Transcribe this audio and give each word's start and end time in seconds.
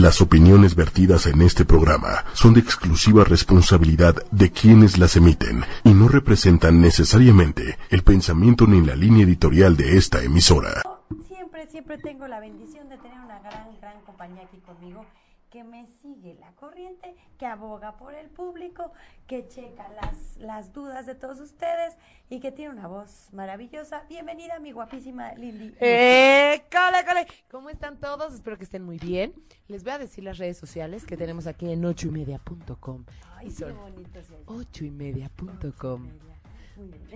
Las 0.00 0.20
opiniones 0.20 0.74
vertidas 0.74 1.26
en 1.26 1.40
este 1.40 1.64
programa 1.64 2.24
son 2.32 2.52
de 2.52 2.58
exclusiva 2.58 3.22
responsabilidad 3.22 4.16
de 4.32 4.50
quienes 4.50 4.98
las 4.98 5.14
emiten 5.14 5.64
y 5.84 5.94
no 5.94 6.08
representan 6.08 6.80
necesariamente 6.80 7.78
el 7.90 8.02
pensamiento 8.02 8.66
ni 8.66 8.84
la 8.84 8.96
línea 8.96 9.22
editorial 9.22 9.76
de 9.76 9.96
esta 9.96 10.20
emisora. 10.20 10.82
Siempre, 11.28 11.68
siempre 11.68 11.98
tengo 11.98 12.26
la 12.26 12.40
bendición 12.40 12.88
de 12.88 12.96
tener 12.98 13.20
una 13.20 13.38
gran, 13.38 13.68
gran 13.80 14.00
compañía 14.00 14.42
aquí 14.42 14.58
conmigo 14.66 15.06
que 15.54 15.62
me 15.62 15.86
sigue 16.02 16.34
la 16.40 16.50
corriente, 16.56 17.14
que 17.38 17.46
aboga 17.46 17.96
por 17.96 18.12
el 18.12 18.28
público, 18.28 18.90
que 19.28 19.46
checa 19.46 19.88
las, 19.90 20.36
las 20.38 20.72
dudas 20.72 21.06
de 21.06 21.14
todos 21.14 21.38
ustedes 21.38 21.94
y 22.28 22.40
que 22.40 22.50
tiene 22.50 22.72
una 22.72 22.88
voz 22.88 23.28
maravillosa. 23.32 24.02
Bienvenida, 24.08 24.58
mi 24.58 24.72
guapísima 24.72 25.32
Lili. 25.34 25.72
¡Eh! 25.78 26.64
¡Cole, 26.72 27.06
cole! 27.06 27.26
¿Cómo 27.52 27.70
están 27.70 28.00
todos? 28.00 28.34
Espero 28.34 28.58
que 28.58 28.64
estén 28.64 28.82
muy 28.82 28.98
bien. 28.98 29.32
Les 29.68 29.84
voy 29.84 29.92
a 29.92 29.98
decir 29.98 30.24
las 30.24 30.38
redes 30.38 30.58
sociales 30.58 31.06
que 31.06 31.16
tenemos 31.16 31.46
aquí 31.46 31.70
en 31.70 31.84
ochoymedia.com. 31.84 33.04
Ay, 33.36 33.54
qué 33.56 33.64
bonito 33.66 34.20
ochoymedia.com. 34.46 36.08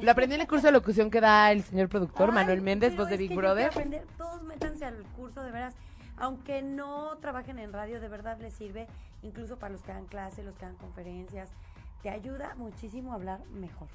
Lo 0.00 0.10
aprendí 0.12 0.36
en 0.36 0.42
el 0.42 0.46
curso 0.46 0.68
de 0.68 0.72
locución 0.74 1.10
que 1.10 1.20
da 1.20 1.50
el 1.50 1.64
señor 1.64 1.88
productor 1.88 2.28
Ay, 2.28 2.36
Manuel 2.36 2.60
Méndez, 2.62 2.96
voz 2.96 3.08
de 3.08 3.16
Big 3.16 3.34
Brother. 3.34 3.66
aprender, 3.66 4.06
todos 4.16 4.44
métanse 4.44 4.84
al 4.84 5.02
curso, 5.16 5.42
de 5.42 5.50
veras. 5.50 5.74
Aunque 6.20 6.62
no 6.62 7.16
trabajen 7.18 7.58
en 7.58 7.72
radio, 7.72 8.00
de 8.00 8.08
verdad 8.08 8.38
les 8.40 8.54
sirve, 8.54 8.86
incluso 9.22 9.58
para 9.58 9.72
los 9.72 9.82
que 9.82 9.92
dan 9.92 10.06
clases, 10.06 10.44
los 10.44 10.56
que 10.56 10.66
dan 10.66 10.76
conferencias. 10.76 11.50
Te 12.02 12.10
ayuda 12.10 12.54
muchísimo 12.56 13.12
a 13.12 13.16
hablar 13.16 13.40
mejor. 13.46 13.88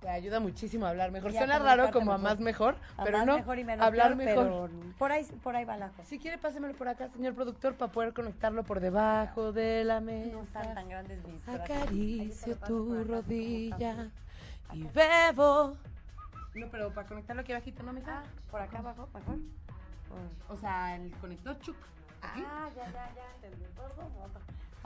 Te 0.00 0.10
ayuda 0.10 0.40
muchísimo 0.40 0.84
a 0.84 0.90
hablar 0.90 1.10
mejor. 1.10 1.32
Y 1.32 1.36
a 1.36 1.40
Suena 1.40 1.58
raro 1.58 1.90
como 1.90 2.12
a 2.12 2.18
más 2.18 2.38
mejor, 2.38 2.76
A 2.98 3.04
pero 3.04 3.18
más 3.18 3.26
no. 3.26 3.36
mejor 3.38 3.58
y 3.58 3.64
menos 3.64 3.86
hablar 3.86 4.16
peor, 4.16 4.36
mejor. 4.36 4.70
pero 4.70 4.92
por 4.98 5.12
ahí, 5.12 5.24
por 5.42 5.56
ahí 5.56 5.64
va 5.64 5.76
la 5.78 5.88
cosa. 5.88 6.04
Si 6.04 6.18
quiere, 6.18 6.36
pásemelo 6.36 6.74
por 6.74 6.88
acá, 6.88 7.08
señor 7.08 7.34
productor, 7.34 7.74
para 7.76 7.90
poder 7.90 8.12
conectarlo 8.12 8.62
por 8.62 8.80
debajo 8.80 9.52
de 9.52 9.84
la 9.84 10.00
mesa. 10.00 10.32
No 10.32 10.42
están 10.42 10.74
tan 10.74 10.88
grandes 10.88 11.24
mis 11.24 11.48
Acaricio 11.48 12.56
tu 12.66 13.04
rodilla 13.04 14.10
y 14.72 14.82
bebo. 14.84 15.76
No, 16.54 16.68
pero 16.70 16.92
para 16.92 17.06
conectarlo 17.08 17.42
aquí 17.42 17.52
abajito, 17.52 17.82
¿no, 17.82 17.92
mija? 17.92 18.22
Ah, 18.24 18.30
por 18.50 18.60
acá 18.60 18.78
abajo, 18.78 19.08
mejor. 19.14 19.36
O 20.48 20.56
sea, 20.56 20.96
el 20.96 21.10
conector 21.20 21.58
chuc. 21.60 21.76
Aquí. 22.22 22.42
Ah, 22.46 22.68
ya, 22.74 22.84
ya, 22.86 23.14
ya, 23.14 23.34
entendí. 23.36 23.66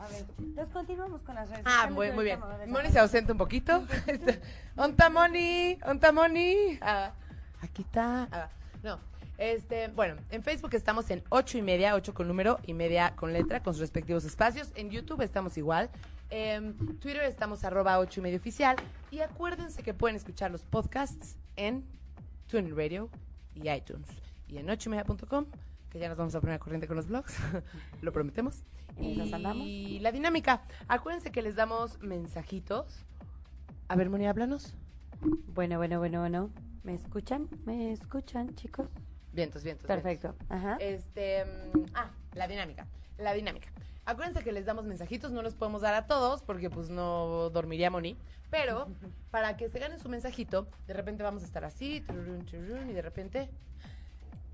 A 0.01 0.09
ver, 0.09 0.25
entonces 0.39 0.73
continuamos 0.73 1.21
con 1.23 1.35
las 1.35 1.49
redes 1.51 1.63
Ah, 1.67 1.87
sociales, 1.89 2.15
muy, 2.15 2.25
bien. 2.25 2.41
Moni 2.69 2.89
se 2.91 2.99
ausenta 2.99 3.33
un 3.33 3.39
poquito. 3.39 3.85
Este, 4.07 4.41
¿Onta 4.77 5.11
Moni? 5.11 5.79
¿Onta 5.87 6.11
Moni? 6.11 6.79
Ah, 6.81 7.13
aquí 7.61 7.83
está. 7.83 8.27
Ah, 8.33 8.49
no. 8.83 8.99
Este, 9.37 9.89
bueno, 9.89 10.17
en 10.31 10.43
Facebook 10.43 10.75
estamos 10.75 11.11
en 11.11 11.23
ocho 11.29 11.59
y 11.59 11.63
media, 11.63 11.95
ocho 11.95 12.15
con 12.15 12.29
número 12.29 12.59
y 12.67 12.73
media 12.73 13.15
con 13.15 13.33
letra, 13.33 13.63
con 13.63 13.75
sus 13.75 13.81
respectivos 13.81 14.25
espacios. 14.25 14.73
En 14.75 14.91
YouTube 14.91 15.21
estamos 15.21 15.59
igual. 15.59 15.91
En 16.31 16.77
Twitter 16.99 17.23
estamos 17.25 17.63
arroba 17.65 17.99
ocho 17.99 18.21
y 18.21 18.23
media 18.23 18.39
oficial. 18.39 18.77
Y 19.11 19.21
acuérdense 19.21 19.83
que 19.83 19.93
pueden 19.93 20.17
escuchar 20.17 20.51
los 20.51 20.63
podcasts 20.63 21.37
en 21.57 21.85
TuneIn 22.49 22.75
Radio 22.75 23.11
y 23.55 23.69
iTunes. 23.69 24.09
Y 24.51 24.59
en 24.59 24.69
ocho 24.69 24.89
y 24.89 24.91
media.com, 24.91 25.47
que 25.91 25.99
ya 26.01 26.09
nos 26.09 26.19
vamos 26.19 26.35
a 26.35 26.41
poner 26.41 26.57
a 26.57 26.59
corriente 26.59 26.89
con 26.89 26.97
los 26.97 27.07
blogs, 27.07 27.37
lo 28.03 28.13
prometemos. 28.13 28.65
Esas 29.01 29.33
andamos. 29.33 29.65
Y 29.65 30.01
la 30.01 30.11
dinámica. 30.11 30.63
Acuérdense 30.89 31.31
que 31.31 31.41
les 31.41 31.55
damos 31.55 32.01
mensajitos. 32.01 33.07
A 33.89 33.97
ver, 33.97 34.11
Moni, 34.11 34.27
háblanos. 34.27 34.75
Bueno, 35.55 35.79
bueno, 35.79 35.99
bueno, 35.99 36.21
bueno. 36.21 36.51
¿Me 36.83 36.95
escuchan? 36.95 37.49
¿Me 37.65 37.93
escuchan, 37.93 38.55
chicos? 38.57 38.89
Vientos, 39.33 39.63
vientos. 39.63 39.87
vientos. 39.87 39.87
Perfecto. 39.87 40.35
Ajá. 40.49 40.77
Este, 40.81 41.45
mm, 41.45 41.85
ah, 41.95 42.11
la 42.35 42.49
dinámica. 42.49 42.89
La 43.19 43.33
dinámica. 43.35 43.71
Acuérdense 44.05 44.43
que 44.43 44.51
les 44.51 44.67
damos 44.67 44.87
mensajitos, 44.87 45.31
no 45.31 45.43
los 45.43 45.55
podemos 45.55 45.83
dar 45.83 45.95
a 45.95 46.07
todos 46.07 46.43
porque 46.43 46.71
pues 46.71 46.91
no 46.91 47.51
dormiría 47.51 47.91
Moni, 47.91 48.17
pero 48.51 48.89
para 49.31 49.57
que 49.57 49.69
se 49.69 49.79
ganen 49.79 50.01
su 50.01 50.09
mensajito, 50.09 50.67
de 50.89 50.95
repente 50.95 51.23
vamos 51.23 51.45
a 51.45 51.47
estar 51.47 51.65
así, 51.65 52.03
y 52.89 52.93
de 52.93 53.03
repente 53.03 53.51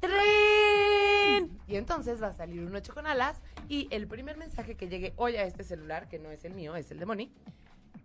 ¡Trin! 0.01 1.59
Y 1.67 1.77
entonces 1.77 2.23
va 2.23 2.29
a 2.29 2.33
salir 2.33 2.62
un 2.62 2.75
8 2.75 2.95
con 2.95 3.07
alas 3.07 3.41
y 3.69 3.89
el 3.91 4.07
primer 4.07 4.37
mensaje 4.37 4.77
que 4.77 4.89
llegue 4.89 5.12
hoy 5.17 5.37
a 5.37 5.45
este 5.45 5.65
celular, 5.65 6.09
que 6.09 6.19
no 6.19 6.31
es 6.31 6.45
el 6.45 6.55
mío, 6.55 6.77
es 6.77 6.91
el 6.91 6.99
de 6.99 7.07
Moni, 7.07 7.33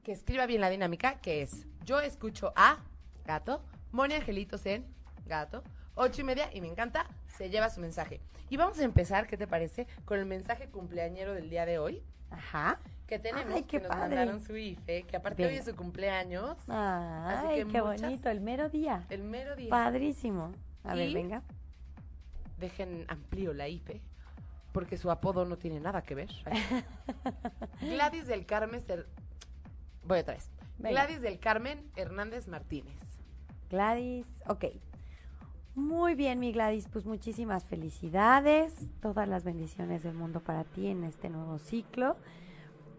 que 0.04 0.12
escriba 0.12 0.46
bien 0.46 0.62
la 0.62 0.70
dinámica, 0.70 1.20
que 1.20 1.42
es 1.42 1.66
yo 1.86 2.00
escucho 2.00 2.54
a 2.56 2.78
gato, 3.26 3.64
Moni 3.92 4.16
Angelitos 4.16 4.66
en 4.66 4.86
gato, 5.28 5.64
ocho 5.96 6.22
y 6.22 6.24
media 6.24 6.50
y 6.54 6.62
me 6.62 6.68
encanta, 6.68 7.06
se 7.28 7.50
lleva 7.50 7.70
su 7.70 7.80
mensaje. 7.82 8.20
Y 8.50 8.58
vamos 8.58 8.80
a 8.80 8.84
empezar, 8.84 9.28
¿qué 9.28 9.38
te 9.38 9.48
parece? 9.48 9.88
Con 10.06 10.20
el 10.20 10.26
mensaje 10.26 10.68
cumpleañero 10.70 11.34
del 11.34 11.50
día 11.50 11.66
de 11.66 11.78
hoy, 11.80 12.02
Ajá. 12.32 12.80
que 13.08 13.20
tenemos, 13.20 13.54
Ay, 13.54 13.64
qué 13.64 13.78
que 13.78 13.80
nos 13.80 13.90
padre. 13.90 14.16
mandaron 14.16 14.40
su 14.44 14.58
IFE, 14.58 15.04
que 15.04 15.16
aparte 15.18 15.46
hoy 15.46 15.56
es 15.56 15.66
su 15.66 15.76
cumpleaños, 15.76 16.58
Ay, 16.68 17.60
que 17.66 17.72
qué 17.72 17.82
muchas- 17.82 18.02
bonito. 18.02 18.30
El 18.30 18.42
mero 18.42 18.70
día. 18.70 19.06
el 19.10 19.24
mero 19.24 19.56
día. 19.56 19.70
Padrísimo. 19.70 20.52
A 20.84 20.96
ver, 20.96 21.14
venga. 21.14 21.44
Dejen 22.62 23.06
amplío 23.10 23.54
la 23.54 23.68
IFE, 23.68 24.02
porque 24.72 24.96
su 24.98 25.12
apodo 25.12 25.44
no 25.46 25.58
tiene 25.58 25.82
nada 25.82 26.04
que 26.04 26.16
ver. 26.16 26.30
Gladys 27.82 28.28
del 28.28 28.46
Carmen, 28.46 28.82
voy 30.06 30.20
otra 30.20 30.36
vez. 30.36 30.50
Venga. 30.78 30.92
Gladys 30.92 31.22
del 31.22 31.40
Carmen 31.40 31.92
Hernández 31.98 32.48
Martínez. 32.48 32.96
Gladys, 33.70 34.26
ok. 34.48 34.66
Muy 35.76 36.16
bien, 36.16 36.40
mi 36.40 36.52
Gladys, 36.52 36.88
pues 36.88 37.06
muchísimas 37.06 37.66
felicidades, 37.66 38.90
todas 39.02 39.28
las 39.28 39.44
bendiciones 39.44 40.04
del 40.04 40.14
mundo 40.14 40.42
para 40.42 40.64
ti 40.64 40.88
en 40.88 41.04
este 41.04 41.30
nuevo 41.30 41.60
ciclo. 41.60 42.18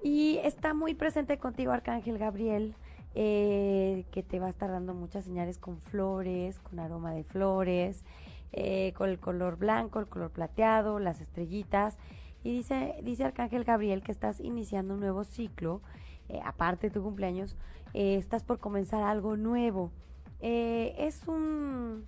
Y 0.03 0.39
está 0.39 0.75
muy 0.75 0.95
presente 0.95 1.39
contigo 1.39 1.73
Arcángel 1.73 2.19
Gabriel, 2.19 2.75
eh, 3.15 4.07
que 4.11 4.23
te 4.23 4.41
va 4.41 4.47
a 4.47 4.51
estar 4.51 4.71
dando 4.71 4.95
muchas 4.95 5.25
señales 5.25 5.59
con 5.59 5.79
flores, 5.81 6.59
con 6.61 6.81
aroma 6.81 7.13
de 7.13 7.25
flores, 7.25 8.05
eh, 8.53 8.93
con 8.97 9.09
el 9.11 9.19
color 9.19 9.57
blanco, 9.57 9.99
el 9.99 10.07
color 10.07 10.31
plateado, 10.31 10.99
las 10.99 11.21
estrellitas. 11.21 11.97
Y 12.45 12.53
dice, 12.53 12.97
dice 13.03 13.25
Arcángel 13.25 13.65
Gabriel 13.65 14.03
que 14.03 14.13
estás 14.13 14.41
iniciando 14.41 14.95
un 14.95 15.01
nuevo 15.01 15.25
ciclo, 15.25 15.81
eh, 16.29 16.41
aparte 16.45 16.89
de 16.89 16.95
tu 16.95 17.03
cumpleaños, 17.03 17.57
eh, 17.95 18.17
estás 18.17 18.43
por 18.43 18.59
comenzar 18.59 19.03
algo 19.03 19.37
nuevo. 19.37 19.91
Eh, 20.41 20.95
es 20.99 21.27
un 21.29 22.07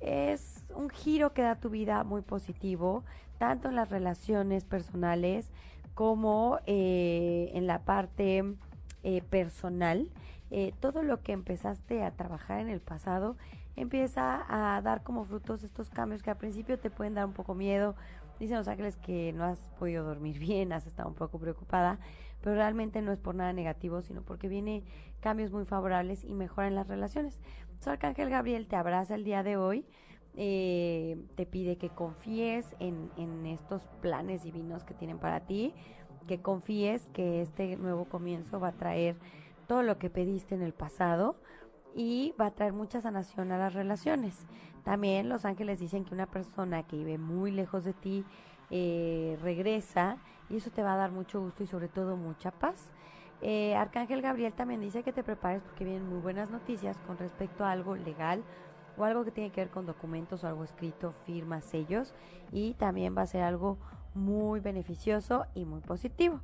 es 0.00 0.64
un 0.74 0.90
giro 0.90 1.32
que 1.32 1.42
da 1.42 1.56
tu 1.56 1.70
vida 1.70 2.04
muy 2.04 2.22
positivo, 2.22 3.04
tanto 3.38 3.68
en 3.68 3.76
las 3.76 3.90
relaciones 3.90 4.64
personales 4.64 5.50
como 5.94 6.58
en 6.66 7.66
la 7.66 7.84
parte 7.84 8.44
personal. 9.30 10.10
Todo 10.80 11.02
lo 11.02 11.22
que 11.22 11.32
empezaste 11.32 12.02
a 12.02 12.10
trabajar 12.10 12.60
en 12.60 12.68
el 12.68 12.80
pasado 12.80 13.36
empieza 13.76 14.44
a 14.48 14.80
dar 14.82 15.02
como 15.02 15.24
frutos 15.24 15.62
estos 15.64 15.90
cambios 15.90 16.22
que 16.22 16.30
al 16.30 16.36
principio 16.36 16.78
te 16.78 16.90
pueden 16.90 17.14
dar 17.14 17.26
un 17.26 17.32
poco 17.32 17.54
miedo. 17.54 17.94
Dicen 18.38 18.56
los 18.56 18.68
ángeles 18.68 18.96
que 18.96 19.32
no 19.32 19.44
has 19.44 19.60
podido 19.78 20.04
dormir 20.04 20.38
bien, 20.40 20.72
has 20.72 20.86
estado 20.86 21.08
un 21.08 21.14
poco 21.14 21.38
preocupada, 21.38 21.98
pero 22.40 22.56
realmente 22.56 23.02
no 23.02 23.12
es 23.12 23.18
por 23.18 23.34
nada 23.34 23.52
negativo, 23.52 24.02
sino 24.02 24.22
porque 24.22 24.48
viene 24.48 24.84
cambios 25.20 25.52
muy 25.52 25.64
favorables 25.64 26.24
y 26.24 26.34
mejoran 26.34 26.74
las 26.74 26.88
relaciones. 26.88 27.40
Entonces, 27.62 27.88
Arcángel 27.88 28.30
Gabriel 28.30 28.66
te 28.66 28.76
abraza 28.76 29.14
el 29.14 29.24
día 29.24 29.42
de 29.42 29.56
hoy, 29.56 29.86
eh, 30.36 31.24
te 31.36 31.46
pide 31.46 31.76
que 31.76 31.90
confíes 31.90 32.74
en, 32.80 33.10
en 33.16 33.46
estos 33.46 33.86
planes 34.00 34.42
divinos 34.42 34.84
que 34.84 34.94
tienen 34.94 35.18
para 35.18 35.40
ti, 35.40 35.72
que 36.26 36.40
confíes 36.40 37.06
que 37.12 37.42
este 37.42 37.76
nuevo 37.76 38.06
comienzo 38.06 38.58
va 38.58 38.68
a 38.68 38.72
traer 38.72 39.16
todo 39.66 39.82
lo 39.82 39.98
que 39.98 40.10
pediste 40.10 40.54
en 40.54 40.62
el 40.62 40.72
pasado 40.72 41.36
y 41.94 42.34
va 42.40 42.46
a 42.46 42.50
traer 42.50 42.72
mucha 42.72 43.00
sanación 43.00 43.52
a 43.52 43.58
las 43.58 43.74
relaciones. 43.74 44.46
También 44.82 45.28
los 45.28 45.44
ángeles 45.44 45.80
dicen 45.80 46.04
que 46.04 46.14
una 46.14 46.26
persona 46.26 46.82
que 46.82 46.96
vive 46.96 47.18
muy 47.18 47.50
lejos 47.50 47.84
de 47.84 47.94
ti 47.94 48.24
eh, 48.70 49.38
regresa 49.42 50.18
y 50.50 50.56
eso 50.56 50.70
te 50.70 50.82
va 50.82 50.94
a 50.94 50.96
dar 50.96 51.12
mucho 51.12 51.40
gusto 51.40 51.62
y 51.62 51.66
sobre 51.66 51.88
todo 51.88 52.16
mucha 52.16 52.50
paz. 52.50 52.90
Eh, 53.40 53.74
Arcángel 53.74 54.22
Gabriel 54.22 54.52
también 54.52 54.80
dice 54.80 55.02
que 55.02 55.12
te 55.12 55.22
prepares 55.22 55.62
porque 55.62 55.84
vienen 55.84 56.08
muy 56.08 56.20
buenas 56.20 56.50
noticias 56.50 56.96
con 57.06 57.18
respecto 57.18 57.64
a 57.64 57.72
algo 57.72 57.96
legal 57.96 58.42
o 58.96 59.04
algo 59.04 59.24
que 59.24 59.30
tiene 59.30 59.50
que 59.50 59.60
ver 59.60 59.70
con 59.70 59.86
documentos 59.86 60.44
o 60.44 60.48
algo 60.48 60.64
escrito, 60.64 61.14
firmas, 61.26 61.64
sellos 61.64 62.14
y 62.52 62.74
también 62.74 63.16
va 63.16 63.22
a 63.22 63.26
ser 63.26 63.42
algo 63.42 63.78
muy 64.14 64.60
beneficioso 64.60 65.46
y 65.54 65.64
muy 65.64 65.80
positivo. 65.80 66.40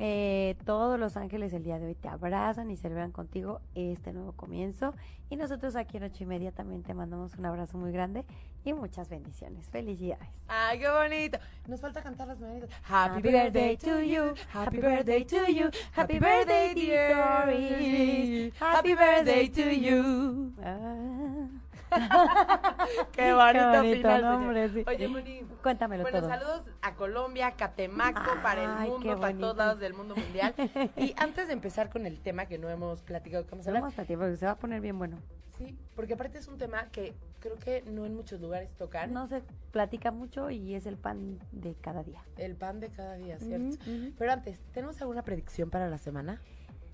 Eh, 0.00 0.56
todos 0.64 0.98
los 0.98 1.16
ángeles 1.16 1.52
el 1.52 1.64
día 1.64 1.80
de 1.80 1.86
hoy 1.86 1.94
te 1.96 2.08
abrazan 2.08 2.70
y 2.70 2.76
celebran 2.76 3.10
contigo 3.10 3.60
este 3.74 4.12
nuevo 4.12 4.32
comienzo. 4.32 4.94
Y 5.28 5.36
nosotros 5.36 5.74
aquí 5.74 5.96
en 5.96 6.04
ocho 6.04 6.22
y 6.22 6.26
media 6.26 6.52
también 6.52 6.84
te 6.84 6.94
mandamos 6.94 7.34
un 7.34 7.44
abrazo 7.46 7.76
muy 7.78 7.90
grande 7.90 8.24
y 8.64 8.72
muchas 8.72 9.08
bendiciones. 9.08 9.68
Felicidades. 9.68 10.28
¡Ay, 10.46 10.78
qué 10.78 10.88
bonito! 10.88 11.38
Nos 11.66 11.80
falta 11.80 12.00
cantar 12.00 12.28
las 12.28 12.38
mañanitas. 12.38 12.70
Happy 12.84 13.20
birthday 13.20 13.76
to 13.76 14.00
you, 14.00 14.34
happy 14.52 14.78
birthday 14.78 15.24
to 15.24 15.50
you, 15.50 15.70
happy 15.92 16.18
birthday 16.18 16.74
dear 16.74 17.14
Doris, 17.14 18.52
happy 18.60 18.94
birthday 18.94 19.48
to 19.48 19.70
you. 19.70 20.52
Ah. 20.62 21.48
Qué 23.12 23.32
bonito, 23.32 23.66
bonito 23.68 23.96
final, 23.96 24.22
nombre, 24.22 24.68
sí. 24.70 24.84
Oye, 24.86 25.08
Moni. 25.08 25.40
Cuéntamelo 25.62 26.02
Bueno, 26.02 26.20
todo. 26.20 26.28
saludos 26.28 26.62
a 26.82 26.94
Colombia, 26.94 27.52
Catemaco, 27.52 28.42
para 28.42 28.62
el 28.64 28.70
Ay, 28.70 28.90
qué 29.00 29.08
mundo, 29.08 29.20
para 29.20 29.36
todos 29.38 29.56
lados 29.56 29.80
del 29.80 29.94
mundo 29.94 30.14
mundial. 30.16 30.54
Y 30.96 31.14
antes 31.18 31.46
de 31.48 31.52
empezar 31.52 31.90
con 31.90 32.06
el 32.06 32.20
tema 32.20 32.46
que 32.46 32.58
no 32.58 32.68
hemos 32.68 33.02
platicado, 33.02 33.46
Vamos 33.50 33.98
a 33.98 34.04
ti, 34.04 34.16
porque 34.16 34.36
se 34.36 34.46
va 34.46 34.52
a 34.52 34.56
poner 34.58 34.80
bien 34.80 34.98
bueno. 34.98 35.18
sí, 35.56 35.76
porque 35.96 36.14
aparte 36.14 36.38
es 36.38 36.48
un 36.48 36.58
tema 36.58 36.86
que 36.90 37.14
creo 37.40 37.56
que 37.56 37.82
no 37.82 38.04
en 38.06 38.14
muchos 38.14 38.40
lugares 38.40 38.70
tocan. 38.76 39.12
No 39.12 39.26
se 39.26 39.42
platica 39.72 40.10
mucho 40.10 40.50
y 40.50 40.74
es 40.74 40.86
el 40.86 40.96
pan 40.96 41.38
de 41.52 41.74
cada 41.74 42.02
día. 42.02 42.22
El 42.36 42.56
pan 42.56 42.80
de 42.80 42.88
cada 42.90 43.14
día, 43.14 43.38
¿cierto? 43.38 43.76
Pero 44.18 44.32
antes, 44.32 44.60
¿tenemos 44.72 45.00
alguna 45.00 45.22
predicción 45.22 45.70
para 45.70 45.88
la 45.88 45.98
semana? 45.98 46.40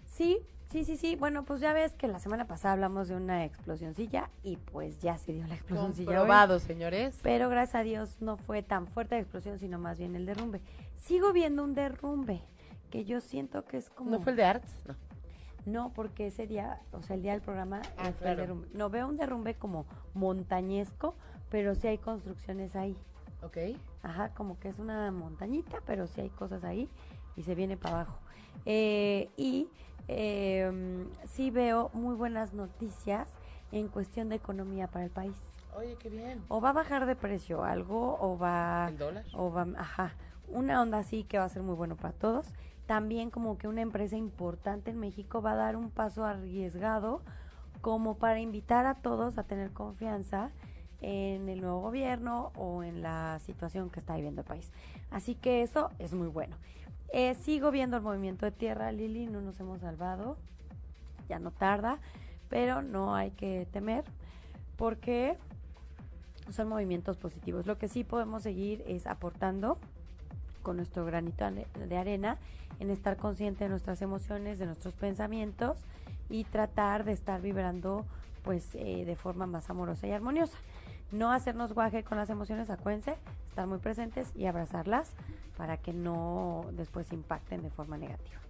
Sí, 0.07 0.39
sí, 0.75 0.85
sí, 0.85 0.97
sí. 0.97 1.15
Bueno, 1.15 1.45
pues 1.45 1.61
ya 1.61 1.73
ves 1.73 1.95
que 1.95 2.09
la 2.09 2.19
semana 2.19 2.49
pasada 2.49 2.75
hablamos 2.75 3.07
de 3.07 3.15
una 3.15 3.45
explosioncilla 3.45 4.29
y 4.43 4.57
pues 4.57 5.01
ya 5.01 5.17
se 5.19 5.33
dio 5.33 5.47
la 5.47 5.55
explosioncilla. 5.55 6.11
hoy. 6.11 6.17
Comprobado, 6.17 6.59
señores. 6.59 7.21
Pero 7.23 7.49
gracias 7.49 7.77
a 7.77 7.85
Dios 7.85 8.17
no 8.21 8.37
fue 8.37 8.65
tan 8.65 8.89
fuerte 8.89 9.15
la 9.15 9.21
explosión, 9.21 9.61
sino 9.61 9.79
más 9.79 9.99
bien 9.99 10.17
el 10.17 10.27
derrumbe. 10.27 10.61
Sigo 10.97 11.33
viendo 11.33 11.63
un 11.63 11.75
derrumbe 11.75 12.43
que 12.91 13.05
yo 13.05 13.21
siento 13.21 13.65
que 13.65 13.77
es 13.77 13.89
como... 13.89 14.11
¿No 14.11 14.21
fue 14.21 14.33
el 14.33 14.37
de 14.37 14.45
Arts? 14.47 14.85
No. 14.89 14.97
No, 15.65 15.93
porque 15.95 16.27
ese 16.27 16.49
día, 16.49 16.81
o 16.91 17.03
sea, 17.03 17.15
el 17.15 17.23
día 17.23 17.33
del 17.33 17.41
programa 17.41 17.81
Ah, 17.97 18.09
eh, 18.09 18.13
fue 18.19 18.33
el 18.33 18.37
derrumbe. 18.37 18.67
No 18.75 18.91
veo 18.91 19.07
un 19.07 19.17
derrumbe 19.17 19.55
como 19.55 19.87
montañesco, 20.13 21.15
pero 21.51 21.77
sí 21.77 21.87
hay 21.87 21.99
construcciones 21.99 22.75
ahí. 22.75 22.97
Ok. 23.43 23.59
Ajá, 24.03 24.31
como 24.31 24.59
que 24.59 24.71
es 24.71 24.79
una 24.81 25.13
montañita, 25.13 25.79
pero 25.87 26.09
sí 26.09 26.21
hay 26.21 26.31
cosas 26.31 26.65
ahí 26.65 26.89
y 27.37 27.45
se 27.45 27.55
viene 27.55 27.77
para 27.77 28.01
abajo. 28.01 28.19
Eh, 28.67 29.31
y 29.37 29.69
eh, 30.09 31.07
sí 31.27 31.51
veo 31.51 31.91
muy 31.93 32.15
buenas 32.15 32.53
noticias 32.53 33.29
en 33.73 33.89
cuestión 33.89 34.29
de 34.29 34.37
economía 34.37 34.87
para 34.87 35.05
el 35.05 35.11
país. 35.11 35.35
Oye, 35.77 35.97
qué 35.97 36.09
bien. 36.09 36.43
O 36.49 36.61
va 36.61 36.71
a 36.71 36.73
bajar 36.73 37.07
de 37.07 37.17
precio 37.17 37.65
algo, 37.65 38.17
o 38.21 38.39
va... 38.39 38.87
¿El 38.89 38.99
dólar? 38.99 39.25
O 39.35 39.51
va, 39.51 39.67
ajá, 39.77 40.15
una 40.49 40.81
onda 40.81 40.99
así 40.99 41.25
que 41.25 41.39
va 41.39 41.45
a 41.45 41.49
ser 41.49 41.63
muy 41.63 41.75
bueno 41.75 41.97
para 41.97 42.15
todos. 42.15 42.47
También 42.87 43.31
como 43.31 43.59
que 43.59 43.67
una 43.67 43.81
empresa 43.81 44.17
importante 44.17 44.91
en 44.91 45.01
México 45.01 45.43
va 45.43 45.53
a 45.53 45.57
dar 45.57 45.77
un 45.77 45.91
paso 45.91 46.25
arriesgado 46.25 47.23
como 47.81 48.17
para 48.17 48.41
invitar 48.41 48.87
a 48.87 48.95
todos 48.95 49.39
a 49.39 49.43
tener 49.45 49.73
confianza 49.73 50.51
en 51.01 51.49
el 51.49 51.61
nuevo 51.61 51.81
gobierno 51.81 52.53
o 52.57 52.83
en 52.83 53.03
la 53.03 53.39
situación 53.41 53.91
que 53.91 54.01
está 54.01 54.15
viviendo 54.15 54.43
el 54.43 54.47
país. 54.47 54.71
Así 55.11 55.35
que 55.35 55.63
eso 55.63 55.91
es 55.99 56.15
muy 56.15 56.29
bueno. 56.29 56.57
Eh, 57.17 57.37
sigo 57.37 57.71
viendo 57.71 57.97
el 57.97 58.03
movimiento 58.03 58.45
de 58.45 58.51
tierra, 58.51 58.91
Lili, 58.91 59.29
no 59.29 59.41
nos 59.41 59.61
hemos 59.61 59.83
salvado, 59.83 60.37
ya 61.29 61.39
no 61.39 61.53
tarda, 61.53 62.01
pero 62.49 62.83
no 62.83 63.15
hay 63.15 63.31
que 63.31 63.69
temer 63.71 64.03
porque 64.77 65.39
son 66.51 66.67
movimientos 66.67 67.17
positivos. 67.17 67.67
Lo 67.67 67.79
que 67.79 67.87
sí 67.87 68.03
podemos 68.03 68.43
seguir 68.43 68.83
es 68.89 69.07
aportando 69.07 69.79
con 70.65 70.77
nuestro 70.77 71.05
granito 71.05 71.49
de 71.49 71.97
arena 71.97 72.37
en 72.81 72.91
estar 72.91 73.17
consciente 73.17 73.63
de 73.63 73.71
nuestras 73.71 74.03
emociones, 74.03 74.59
de 74.59 74.67
nuestros 74.67 74.95
pensamientos 74.95 75.79
y 76.29 76.43
tratar 76.43 77.05
de 77.05 77.13
estar 77.13 77.41
vibrando 77.41 78.05
pues 78.43 78.75
eh, 78.75 79.05
de 79.05 79.15
forma 79.15 79.47
más 79.47 79.71
amorosa 79.71 80.09
y 80.09 80.11
armoniosa. 80.11 80.59
No 81.13 81.31
hacernos 81.31 81.75
guaje 81.75 82.03
con 82.03 82.19
las 82.19 82.29
emociones, 82.29 82.71
acuérdense, 82.71 83.15
estar 83.55 83.69
muy 83.69 83.79
presentes 83.79 84.33
y 84.35 84.47
abrazarlas 84.47 85.13
para 85.57 85.77
que 85.77 85.93
no 85.93 86.67
después 86.73 87.13
impacten 87.13 87.63
de 87.63 87.71
forma 87.71 87.97
negativa. 87.97 88.41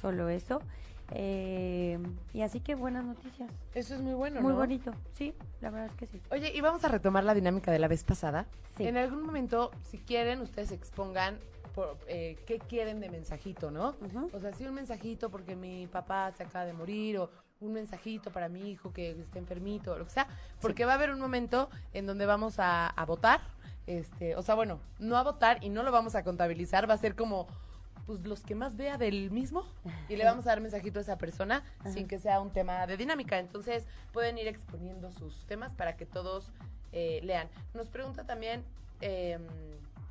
Solo 0.00 0.30
eso. 0.30 0.62
Eh, 1.10 1.98
y 2.32 2.40
así 2.40 2.60
que 2.60 2.74
buenas 2.74 3.04
noticias. 3.04 3.50
Eso 3.74 3.94
es 3.94 4.00
muy 4.00 4.14
bueno, 4.14 4.40
Muy 4.40 4.54
¿no? 4.54 4.58
bonito, 4.58 4.92
sí, 5.12 5.34
la 5.60 5.68
verdad 5.68 5.90
es 5.90 5.96
que 5.96 6.06
sí. 6.06 6.22
Oye, 6.30 6.50
y 6.54 6.62
vamos 6.62 6.82
a 6.82 6.88
retomar 6.88 7.24
la 7.24 7.34
dinámica 7.34 7.70
de 7.72 7.78
la 7.78 7.88
vez 7.88 8.04
pasada. 8.04 8.46
Sí. 8.78 8.86
En 8.86 8.96
algún 8.96 9.22
momento, 9.22 9.70
si 9.82 9.98
quieren, 9.98 10.40
ustedes 10.40 10.72
expongan 10.72 11.38
por, 11.74 11.98
eh, 12.08 12.38
qué 12.46 12.58
quieren 12.58 13.00
de 13.00 13.10
mensajito, 13.10 13.70
¿no? 13.70 13.94
O 14.32 14.40
sea, 14.40 14.54
sí 14.54 14.66
un 14.66 14.72
mensajito 14.72 15.28
porque 15.28 15.56
mi 15.56 15.86
papá 15.88 16.32
se 16.32 16.44
acaba 16.44 16.64
de 16.64 16.72
morir 16.72 17.18
o 17.18 17.28
un 17.60 17.74
mensajito 17.74 18.32
para 18.32 18.48
mi 18.48 18.70
hijo 18.70 18.94
que 18.94 19.10
está 19.10 19.38
enfermito 19.38 19.92
o 19.92 19.98
lo 19.98 20.04
que 20.06 20.10
sea, 20.10 20.26
porque 20.62 20.86
va 20.86 20.92
a 20.92 20.94
haber 20.94 21.10
un 21.10 21.20
momento 21.20 21.68
en 21.92 22.06
donde 22.06 22.24
vamos 22.24 22.58
a, 22.58 22.86
a 22.86 23.04
votar, 23.04 23.42
este, 23.86 24.36
o 24.36 24.42
sea, 24.42 24.54
bueno, 24.54 24.80
no 24.98 25.16
a 25.16 25.22
votar 25.22 25.62
y 25.62 25.68
no 25.68 25.82
lo 25.82 25.92
vamos 25.92 26.14
a 26.14 26.24
contabilizar, 26.24 26.88
va 26.88 26.94
a 26.94 26.98
ser 26.98 27.14
como 27.14 27.46
pues 28.06 28.20
los 28.26 28.42
que 28.42 28.54
más 28.54 28.76
vea 28.76 28.98
del 28.98 29.30
mismo 29.30 29.64
y 30.10 30.16
le 30.16 30.24
vamos 30.24 30.46
a 30.46 30.50
dar 30.50 30.60
mensajito 30.60 30.98
a 30.98 31.02
esa 31.02 31.16
persona 31.16 31.64
sin 31.90 32.06
que 32.06 32.18
sea 32.18 32.38
un 32.40 32.50
tema 32.50 32.86
de 32.86 32.98
dinámica. 32.98 33.38
Entonces 33.38 33.86
pueden 34.12 34.36
ir 34.36 34.46
exponiendo 34.46 35.10
sus 35.10 35.46
temas 35.46 35.72
para 35.74 35.96
que 35.96 36.04
todos 36.04 36.50
eh, 36.92 37.20
lean. 37.22 37.48
Nos 37.72 37.88
pregunta 37.88 38.24
también, 38.26 38.62
eh, 39.00 39.38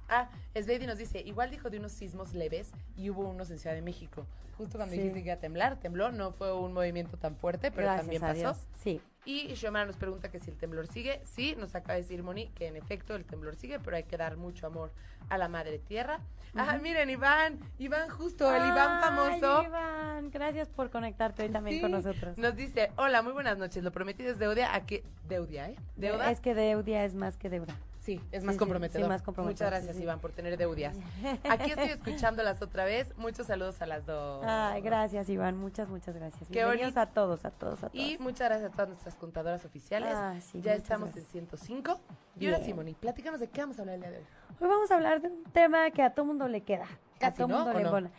ah, 0.10 0.28
Slady 0.60 0.88
nos 0.88 0.98
dice, 0.98 1.22
igual 1.22 1.52
dijo 1.52 1.70
de 1.70 1.78
unos 1.78 1.92
sismos 1.92 2.34
leves 2.34 2.72
y 2.98 3.10
hubo 3.12 3.28
unos 3.30 3.52
en 3.52 3.60
Ciudad 3.60 3.76
de 3.76 3.84
México. 3.84 4.26
Justo 4.58 4.78
cuando 4.78 4.94
Sí. 4.96 5.00
dijiste 5.02 5.20
que 5.22 5.26
iba 5.30 5.36
a 5.36 5.40
temblar, 5.40 5.80
tembló, 5.80 6.12
no 6.12 6.32
fue 6.32 6.52
un 6.54 6.74
movimiento 6.74 7.18
tan 7.18 7.36
fuerte, 7.36 7.70
pero 7.72 7.84
Gracias 7.88 8.02
también 8.22 8.24
a 8.24 8.50
pasó. 8.52 8.60
Sí. 8.82 9.02
Y 9.26 9.56
Xiomara 9.56 9.86
nos 9.86 9.96
pregunta 9.96 10.30
que 10.30 10.40
si 10.40 10.52
el 10.52 10.58
temblor 10.58 10.88
sigue. 10.88 11.22
Sí, 11.24 11.56
nos 11.58 11.76
acaba 11.76 11.94
de 11.94 12.02
decir 12.02 12.24
Moni 12.24 12.50
que 12.50 12.68
en 12.68 12.76
efecto 12.76 13.16
el 13.16 13.24
temblor 13.24 13.56
sigue, 13.56 13.80
pero 13.80 13.96
hay 13.96 14.04
que 14.04 14.18
dar 14.18 14.36
mucho 14.36 14.68
amor 14.68 14.92
a 15.30 15.38
la 15.38 15.48
madre 15.48 15.80
tierra. 15.80 16.20
Ah, 16.56 16.78
miren, 16.82 17.10
Iván, 17.10 17.60
Iván 17.80 18.10
justo, 18.10 18.54
el 18.54 18.68
Iván 18.68 19.02
famoso. 19.02 19.64
Iván, 19.64 20.30
gracias 20.30 20.70
por 20.70 20.92
conectarte 20.92 21.44
hoy 21.44 21.50
también 21.50 21.78
Sí, 21.78 21.82
con 21.82 21.92
nosotros. 21.92 22.38
Nos 22.38 22.56
dice, 22.56 22.92
hola, 22.96 23.22
muy 23.22 23.34
buenas 23.34 23.58
noches, 23.58 23.84
lo 23.84 23.92
prometido 23.92 24.30
es 24.30 24.38
deuda, 24.38 24.76
¿a 24.76 24.86
qué? 24.86 25.04
Deuda, 25.28 25.70
¿eh? 25.70 25.76
¿Deuda? 25.96 26.30
Es 26.30 26.42
que 26.42 26.54
deuda 26.54 27.06
es 27.06 27.16
más 27.16 27.38
que 27.38 27.50
deuda. 27.50 27.76
Sí, 28.04 28.20
es 28.34 28.44
más 28.44 28.56
sí, 28.56 28.60
comprometedor. 28.60 29.06
sí, 29.06 29.10
más 29.10 29.22
comprometedor, 29.22 29.54
Muchas 29.70 29.72
gracias, 29.72 29.96
sí. 29.96 30.04
Iván, 30.04 30.20
por 30.20 30.34
tener 30.34 30.58
deudas. 30.58 30.98
Aquí 31.50 31.70
estoy 31.72 31.88
escuchándolas 31.88 32.62
otra 32.62 32.84
vez. 32.84 33.16
Muchos 33.18 33.48
saludos 33.48 33.82
a 33.82 33.86
las 33.86 34.06
dos. 34.06 34.44
Ay, 34.46 34.82
gracias, 34.82 35.30
Iván. 35.30 35.58
Muchas, 35.58 35.88
muchas 35.88 36.14
gracias. 36.14 36.50
Qué 36.50 36.56
Bienvenidos 36.56 36.94
bonito. 36.96 37.00
a 37.00 37.14
todos, 37.14 37.46
a 37.46 37.52
todos, 37.52 37.82
a 37.82 37.90
todos. 37.90 37.96
Y 37.96 38.18
muchas 38.20 38.50
gracias 38.50 38.70
a 38.72 38.74
todas 38.74 38.90
nuestras 38.90 39.16
contadoras 39.16 39.64
oficiales. 39.64 40.14
Ah, 40.14 40.36
sí, 40.42 40.60
ya 40.62 40.74
estamos 40.74 41.12
gracias. 41.14 41.28
en 41.28 41.48
105. 41.48 42.00
Y 42.40 42.46
ahora 42.48 42.58
Bien. 42.58 42.66
sí, 42.70 42.74
Moni, 42.74 42.94
platícanos 42.94 43.40
de 43.40 43.48
qué 43.48 43.62
vamos 43.62 43.80
a 43.80 43.84
hablar 43.84 43.96
el 43.96 44.02
día 44.02 44.12
de 44.12 44.18
hoy. 44.18 44.26
Hoy 44.60 44.68
vamos 44.68 44.92
a 44.92 44.96
hablar 44.96 45.22
de 45.22 45.30
un 45.30 45.44
tema 45.54 45.90
que 45.92 46.04
a 46.04 46.14
todo 46.14 46.26
mundo 46.26 46.50
le 46.50 46.62
queda. 46.62 46.88
Casi, 47.20 47.42
a 47.42 47.46
todo 47.46 47.48
¿no? 47.48 47.64
mundo 47.64 47.72
¿O 47.94 48.00
le 48.02 48.08
no? 48.08 48.12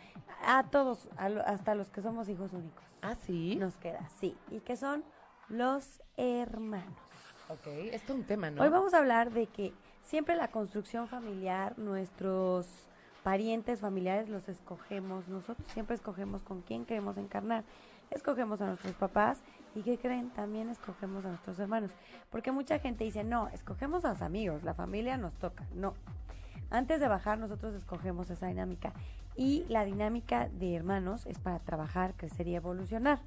A 0.47 0.63
todos, 0.71 1.09
a 1.17 1.29
lo- 1.29 1.45
hasta 1.45 1.75
los 1.75 1.89
que 1.89 2.01
somos 2.01 2.27
hijos 2.27 2.53
únicos. 2.53 2.83
Ah, 3.03 3.13
sí. 3.13 3.55
Nos 3.57 3.75
queda, 3.75 4.09
sí. 4.19 4.35
Y 4.49 4.61
que 4.61 4.75
son 4.77 5.03
los 5.47 6.01
hermanos. 6.17 6.97
Ok, 7.47 7.67
esto 7.91 8.13
es 8.13 8.19
un 8.19 8.25
tema, 8.25 8.49
¿no? 8.49 8.63
Hoy 8.63 8.69
vamos 8.69 8.95
a 8.95 8.97
hablar 8.97 9.31
de 9.31 9.45
que 9.45 9.71
siempre 10.01 10.35
la 10.35 10.47
construcción 10.47 11.07
familiar, 11.07 11.77
nuestros 11.77 12.67
parientes 13.23 13.81
familiares 13.81 14.29
los 14.29 14.49
escogemos, 14.49 15.27
nosotros 15.27 15.67
siempre 15.71 15.95
escogemos 15.95 16.41
con 16.41 16.61
quién 16.61 16.85
queremos 16.85 17.17
encarnar. 17.17 17.63
Escogemos 18.09 18.61
a 18.61 18.67
nuestros 18.67 18.95
papás 18.95 19.41
y 19.75 19.81
¿qué 19.81 19.97
creen? 19.99 20.31
También 20.31 20.69
escogemos 20.69 21.23
a 21.25 21.29
nuestros 21.29 21.59
hermanos. 21.59 21.91
Porque 22.31 22.51
mucha 22.51 22.79
gente 22.79 23.03
dice, 23.03 23.23
no, 23.23 23.47
escogemos 23.49 24.05
a 24.05 24.09
los 24.09 24.21
amigos, 24.23 24.63
la 24.63 24.73
familia 24.73 25.15
nos 25.17 25.35
toca. 25.35 25.67
No. 25.75 25.93
Antes 26.71 26.99
de 26.99 27.07
bajar 27.07 27.37
nosotros 27.37 27.75
escogemos 27.75 28.29
esa 28.31 28.47
dinámica. 28.47 28.91
Y 29.35 29.65
la 29.69 29.85
dinámica 29.85 30.49
de 30.49 30.75
hermanos 30.75 31.27
es 31.27 31.37
para 31.37 31.59
trabajar, 31.59 32.15
crecer 32.15 32.47
y 32.47 32.55
evolucionar. 32.55 33.19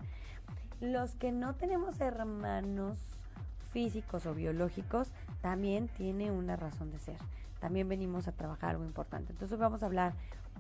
Los 0.81 1.15
que 1.15 1.31
no 1.31 1.55
tenemos 1.55 2.01
hermanos 2.01 3.18
físicos 3.73 4.27
o 4.27 4.35
biológicos 4.35 5.09
también 5.41 5.89
tiene 5.89 6.31
una 6.31 6.57
razón 6.57 6.91
de 6.91 6.99
ser. 6.99 7.17
También 7.61 7.89
venimos 7.89 8.29
a 8.29 8.33
trabajar 8.33 8.71
algo 8.71 8.85
importante. 8.85 9.33
Entonces 9.33 9.59
vamos 9.59 9.83
a 9.83 9.87
hablar 9.87 10.15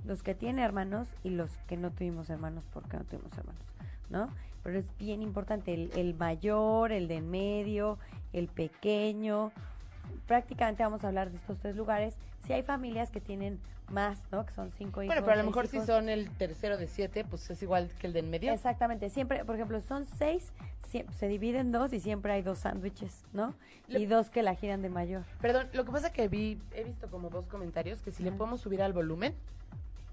los 0.05 0.23
que 0.23 0.35
tienen 0.35 0.65
hermanos 0.65 1.09
y 1.23 1.31
los 1.31 1.51
que 1.69 1.77
no 1.77 1.91
tuvimos 1.91 2.31
hermanos 2.31 2.67
porque 2.73 2.97
no 2.97 3.05
tuvimos 3.05 3.37
hermanos, 3.37 3.63
¿no? 4.11 4.29
Pero 4.63 4.79
es 4.79 4.87
bien 4.99 5.23
importante 5.23 5.75
el, 5.75 5.91
el 5.95 6.15
mayor, 6.15 6.93
el 6.93 7.09
de 7.09 7.17
en 7.17 7.31
medio, 7.31 7.99
el 8.33 8.49
pequeño. 8.49 9.53
Prácticamente 10.27 10.83
vamos 10.83 11.05
a 11.05 11.09
hablar 11.09 11.31
de 11.31 11.37
estos 11.37 11.59
tres 11.59 11.77
lugares. 11.77 12.17
Si 12.47 12.53
hay 12.53 12.63
familias 12.63 13.11
que 13.11 13.21
tienen 13.21 13.61
más, 13.91 14.19
¿no? 14.31 14.45
Que 14.45 14.53
son 14.53 14.71
cinco 14.73 15.03
hijos. 15.03 15.15
bueno, 15.15 15.23
pero 15.23 15.39
a 15.39 15.43
lo 15.43 15.49
mejor 15.49 15.67
si 15.67 15.81
son 15.81 16.09
el 16.09 16.31
tercero 16.31 16.77
de 16.77 16.87
siete, 16.87 17.25
pues 17.25 17.49
es 17.51 17.63
igual 17.63 17.91
que 17.99 18.07
el 18.07 18.13
del 18.13 18.27
medio. 18.27 18.53
Exactamente, 18.53 19.11
siempre, 19.11 19.45
por 19.45 19.55
ejemplo, 19.55 19.81
son 19.81 20.05
seis, 20.05 20.53
se 21.19 21.29
divide 21.29 21.59
en 21.59 21.73
dos 21.73 21.93
y 21.93 22.01
siempre 22.01 22.33
hay 22.33 22.43
dos 22.43 22.59
sándwiches, 22.61 23.25
¿no? 23.33 23.55
Y 23.89 24.07
dos 24.07 24.31
que 24.31 24.43
la 24.43 24.55
giran 24.55 24.83
de 24.83 24.89
mayor. 24.89 25.25
Perdón, 25.41 25.69
lo 25.73 25.85
que 25.85 25.93
pasa 25.93 26.13
que 26.13 26.29
vi, 26.29 26.61
he 26.75 26.85
visto 26.85 27.09
como 27.11 27.31
dos 27.31 27.47
comentarios 27.47 28.01
que 28.01 28.11
si 28.11 28.23
le 28.23 28.33
podemos 28.33 28.61
subir 28.61 28.83
al 28.83 28.93
volumen, 28.93 29.35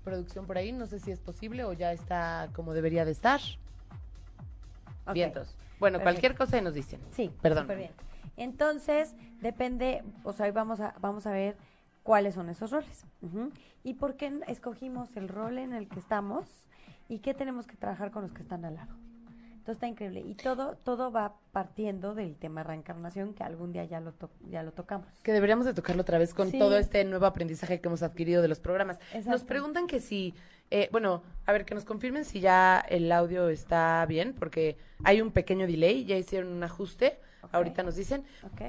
producción 0.04 0.46
por 0.46 0.58
ahí, 0.58 0.72
no 0.72 0.86
sé 0.86 1.00
si 1.00 1.12
es 1.12 1.20
posible 1.20 1.64
o 1.64 1.74
ya 1.74 1.92
está 1.92 2.50
como 2.54 2.74
debería 2.74 3.06
de 3.06 3.12
estar. 3.12 3.42
Ok. 5.08 5.14
Vientos. 5.14 5.56
Bueno, 5.80 6.00
Perfecto. 6.00 6.04
cualquier 6.04 6.36
cosa 6.36 6.62
nos 6.62 6.74
dicen. 6.74 7.02
Sí, 7.12 7.32
Perdón. 7.42 7.68
bien. 7.68 7.92
Entonces, 8.38 9.16
depende, 9.42 10.04
o 10.24 10.34
sea, 10.34 10.46
hoy 10.46 10.52
vamos 10.52 10.80
a, 10.80 10.94
vamos 11.00 11.26
a 11.26 11.32
ver 11.32 11.58
cuáles 12.06 12.36
son 12.36 12.50
esos 12.50 12.70
roles. 12.70 13.04
Ujú. 13.24 13.52
Y 13.84 13.96
por 13.96 14.16
qué 14.16 14.32
escogimos 14.48 15.18
el 15.18 15.28
rol 15.28 15.58
en 15.58 15.74
el 15.74 15.90
que 15.90 16.00
estamos 16.00 16.46
y 17.10 17.18
qué 17.20 17.34
tenemos 17.34 17.66
que 17.66 17.76
trabajar 17.76 18.12
con 18.12 18.22
los 18.22 18.32
que 18.32 18.44
están 18.44 18.64
al 18.64 18.76
lado. 18.76 18.94
Entonces 19.66 19.78
está 19.78 19.88
increíble. 19.88 20.20
Y 20.20 20.36
todo, 20.36 20.76
todo 20.84 21.12
va 21.12 21.38
partiendo 21.52 22.14
del 22.14 22.36
tema 22.36 22.62
reencarnación, 22.62 23.34
que 23.34 23.44
algún 23.44 23.74
día 23.74 23.86
ya 23.86 24.00
lo, 24.00 24.14
ya 24.52 24.62
lo 24.62 24.72
tocamos. 24.72 25.08
Que 25.24 25.32
deberíamos 25.34 25.66
de 25.66 25.74
tocarlo 25.74 26.04
otra 26.04 26.20
vez 26.20 26.36
con 26.36 26.52
todo 26.52 26.78
este 26.78 27.04
nuevo 27.06 27.26
aprendizaje 27.26 27.82
que 27.82 27.88
hemos 27.88 28.04
adquirido 28.04 28.44
de 28.44 28.50
los 28.50 28.60
programas. 28.60 29.00
Nos 29.26 29.44
preguntan 29.44 29.88
que 29.88 30.00
si, 30.00 30.36
eh, 30.70 30.88
bueno, 30.92 31.24
a 31.48 31.54
ver, 31.54 31.66
que 31.66 31.74
nos 31.74 31.86
confirmen 31.86 32.24
si 32.24 32.40
ya 32.40 32.86
el 32.88 33.12
audio 33.12 33.50
está 33.50 34.06
bien, 34.06 34.36
porque 34.38 34.78
hay 35.04 35.22
un 35.22 35.32
pequeño 35.32 35.66
delay, 35.66 36.06
ya 36.06 36.16
hicieron 36.16 36.54
un 36.54 36.62
ajuste, 36.62 37.18
ahorita 37.52 37.82
nos 37.82 37.96
dicen. 37.96 38.24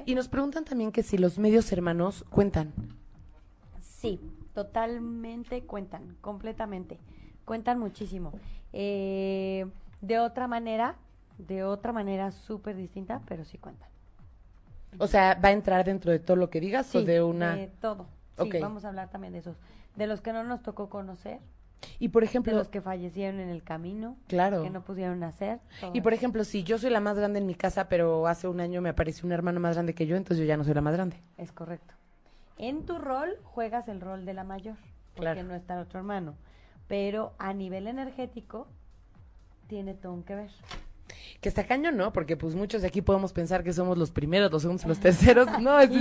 Y 0.07 0.15
nos 0.15 0.27
preguntan 0.27 0.65
también 0.65 0.91
que 0.91 1.03
si 1.03 1.19
los 1.19 1.37
medios 1.37 1.71
hermanos 1.71 2.25
cuentan. 2.31 2.73
Sí, 3.97 4.19
totalmente 4.53 5.63
cuentan, 5.63 6.15
completamente. 6.21 6.99
Cuentan 7.45 7.79
muchísimo. 7.79 8.33
Eh 8.73 9.65
de 10.01 10.19
otra 10.19 10.47
manera, 10.47 10.95
de 11.37 11.63
otra 11.63 11.91
manera 11.91 12.31
súper 12.31 12.75
distinta, 12.75 13.21
pero 13.27 13.45
sí 13.45 13.57
cuenta. 13.57 13.87
O 14.99 15.07
sea, 15.07 15.35
¿va 15.35 15.49
a 15.49 15.51
entrar 15.51 15.85
dentro 15.85 16.11
de 16.11 16.19
todo 16.19 16.37
lo 16.37 16.49
que 16.49 16.59
digas 16.59 16.87
sí, 16.87 16.99
o 16.99 17.01
de 17.03 17.21
una...? 17.21 17.55
de 17.55 17.67
todo. 17.67 18.07
Sí, 18.39 18.49
vamos 18.61 18.85
a 18.85 18.89
hablar 18.89 19.09
también 19.09 19.33
de 19.33 19.39
esos. 19.39 19.57
De 19.95 20.07
los 20.07 20.21
que 20.21 20.31
no 20.31 20.43
nos 20.43 20.61
tocó 20.61 20.89
conocer. 20.89 21.39
Y 21.99 22.09
por 22.09 22.23
ejemplo... 22.23 22.53
De 22.53 22.57
los 22.57 22.69
que 22.69 22.81
fallecieron 22.81 23.39
en 23.39 23.49
el 23.49 23.63
camino. 23.63 24.17
Claro. 24.27 24.63
Que 24.63 24.69
no 24.69 24.81
pudieron 24.81 25.19
nacer. 25.19 25.59
Y 25.93 26.01
por 26.01 26.13
ejemplo, 26.13 26.43
si 26.43 26.63
yo 26.63 26.77
soy 26.77 26.89
la 26.89 26.99
más 26.99 27.17
grande 27.17 27.39
en 27.39 27.45
mi 27.45 27.55
casa, 27.55 27.89
pero 27.89 28.27
hace 28.27 28.47
un 28.47 28.59
año 28.59 28.81
me 28.81 28.89
apareció 28.89 29.25
un 29.25 29.31
hermano 29.31 29.59
más 29.59 29.75
grande 29.75 29.93
que 29.93 30.07
yo, 30.07 30.15
entonces 30.15 30.39
yo 30.39 30.45
ya 30.45 30.57
no 30.57 30.63
soy 30.63 30.73
la 30.73 30.81
más 30.81 30.93
grande. 30.93 31.17
Es 31.37 31.51
correcto. 31.51 31.93
En 32.57 32.85
tu 32.85 32.97
rol 32.97 33.37
juegas 33.43 33.87
el 33.87 34.01
rol 34.01 34.25
de 34.25 34.33
la 34.33 34.43
mayor, 34.43 34.75
porque 35.15 35.43
no 35.43 35.53
está 35.53 35.79
otro 35.79 35.99
hermano. 35.99 36.35
Pero 36.87 37.33
a 37.37 37.53
nivel 37.53 37.87
energético, 37.87 38.67
tiene 39.67 39.93
todo 39.93 40.23
que 40.25 40.35
ver. 40.35 40.51
Que 41.41 41.49
está 41.49 41.67
caño, 41.67 41.91
¿no? 41.91 42.13
Porque 42.13 42.35
pues 42.35 42.55
muchos 42.55 42.81
de 42.81 42.87
aquí 42.87 43.01
podemos 43.01 43.33
pensar 43.33 43.63
que 43.63 43.73
somos 43.73 43.97
los 43.97 44.11
primeros, 44.11 44.51
los 44.51 44.61
segundos, 44.63 44.85
los 44.85 44.99
terceros. 44.99 45.47
No, 45.61 45.79
es, 45.79 45.91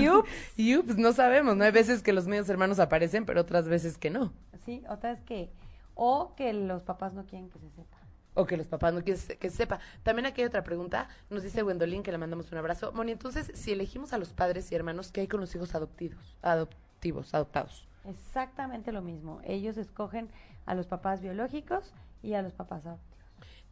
y 0.57 0.77
ups, 0.77 0.97
no 0.97 1.13
sabemos, 1.13 1.57
¿no? 1.57 1.65
Hay 1.65 1.73
veces 1.73 2.03
que 2.03 2.13
los 2.13 2.27
medios 2.27 2.49
hermanos 2.49 2.79
aparecen, 2.79 3.27
pero 3.27 3.41
otras 3.41 3.69
veces 3.69 3.99
que 3.99 4.11
no. 4.11 4.33
Sí, 4.65 4.83
otras 4.89 5.21
que, 5.23 5.51
o 5.95 6.35
que 6.37 6.53
los 6.53 6.83
papás 6.83 7.13
no 7.13 7.27
quieren 7.27 7.51
que 7.51 7.59
se 7.59 7.71
sepa. 7.71 7.96
O 8.37 8.47
que 8.47 8.57
los 8.57 8.69
papás 8.69 8.95
no 8.95 9.03
quieren 9.03 9.21
que 9.39 9.51
se 9.51 9.57
sepa. 9.57 9.81
También 10.05 10.27
aquí 10.27 10.43
hay 10.43 10.47
otra 10.47 10.63
pregunta. 10.63 11.09
Nos 11.31 11.43
dice 11.43 11.63
Gwendolyn 11.63 12.05
que 12.05 12.13
le 12.13 12.19
mandamos 12.19 12.53
un 12.53 12.59
abrazo. 12.59 12.93
Moni, 12.93 13.13
entonces, 13.13 13.51
si 13.55 13.73
elegimos 13.73 14.13
a 14.13 14.19
los 14.19 14.33
padres 14.33 14.71
y 14.71 14.75
hermanos, 14.75 15.11
¿qué 15.11 15.23
hay 15.23 15.27
con 15.27 15.41
los 15.41 15.55
hijos 15.55 15.75
adoptivos? 15.75 16.37
Adoptivos, 16.43 17.35
adoptados. 17.35 17.89
Exactamente 18.05 18.93
lo 18.93 19.03
mismo. 19.03 19.41
Ellos 19.45 19.77
escogen 19.77 20.29
a 20.67 20.75
los 20.75 20.87
papás 20.87 21.23
biológicos 21.23 21.93
y 22.23 22.35
a 22.35 22.43
los 22.43 22.53
papás 22.53 22.87
adoptivos. 22.87 23.17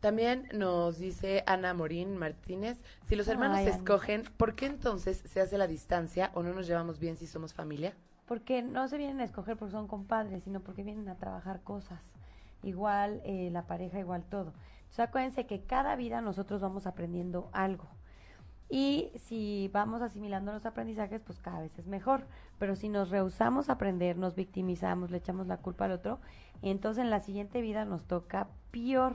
También 0.00 0.48
nos 0.52 0.98
dice 0.98 1.44
Ana 1.46 1.72
Morín 1.72 2.18
Martínez, 2.18 2.78
si 3.06 3.16
los 3.16 3.26
hermanos 3.26 3.60
se 3.60 3.70
escogen, 3.70 4.24
¿por 4.36 4.54
qué 4.54 4.66
entonces 4.66 5.22
se 5.24 5.40
hace 5.40 5.56
la 5.56 5.66
distancia 5.66 6.30
o 6.34 6.42
no 6.42 6.52
nos 6.52 6.66
llevamos 6.66 6.98
bien 6.98 7.16
si 7.16 7.26
somos 7.26 7.54
familia? 7.54 7.94
Porque 8.26 8.60
no 8.60 8.86
se 8.88 8.98
vienen 8.98 9.20
a 9.20 9.24
escoger 9.24 9.56
porque 9.56 9.72
son 9.72 9.88
compadres, 9.88 10.42
sino 10.44 10.60
porque 10.60 10.82
vienen 10.82 11.08
a 11.08 11.16
trabajar 11.16 11.62
cosas. 11.62 12.00
Igual 12.64 13.20
eh, 13.24 13.50
la 13.52 13.66
pareja, 13.66 13.98
igual 13.98 14.24
todo. 14.24 14.54
Entonces 14.80 15.00
acuérdense 15.00 15.46
que 15.46 15.62
cada 15.62 15.96
vida 15.96 16.20
nosotros 16.20 16.60
vamos 16.60 16.86
aprendiendo 16.86 17.50
algo. 17.52 17.86
Y 18.70 19.12
si 19.16 19.70
vamos 19.72 20.00
asimilando 20.00 20.52
los 20.52 20.64
aprendizajes, 20.64 21.20
pues 21.20 21.38
cada 21.40 21.60
vez 21.60 21.78
es 21.78 21.86
mejor. 21.86 22.26
Pero 22.58 22.74
si 22.74 22.88
nos 22.88 23.10
rehusamos 23.10 23.68
a 23.68 23.74
aprender, 23.74 24.16
nos 24.16 24.34
victimizamos, 24.34 25.10
le 25.10 25.18
echamos 25.18 25.46
la 25.46 25.58
culpa 25.58 25.84
al 25.84 25.92
otro, 25.92 26.20
entonces 26.62 27.04
en 27.04 27.10
la 27.10 27.20
siguiente 27.20 27.60
vida 27.60 27.84
nos 27.84 28.04
toca 28.06 28.48
peor. 28.70 29.12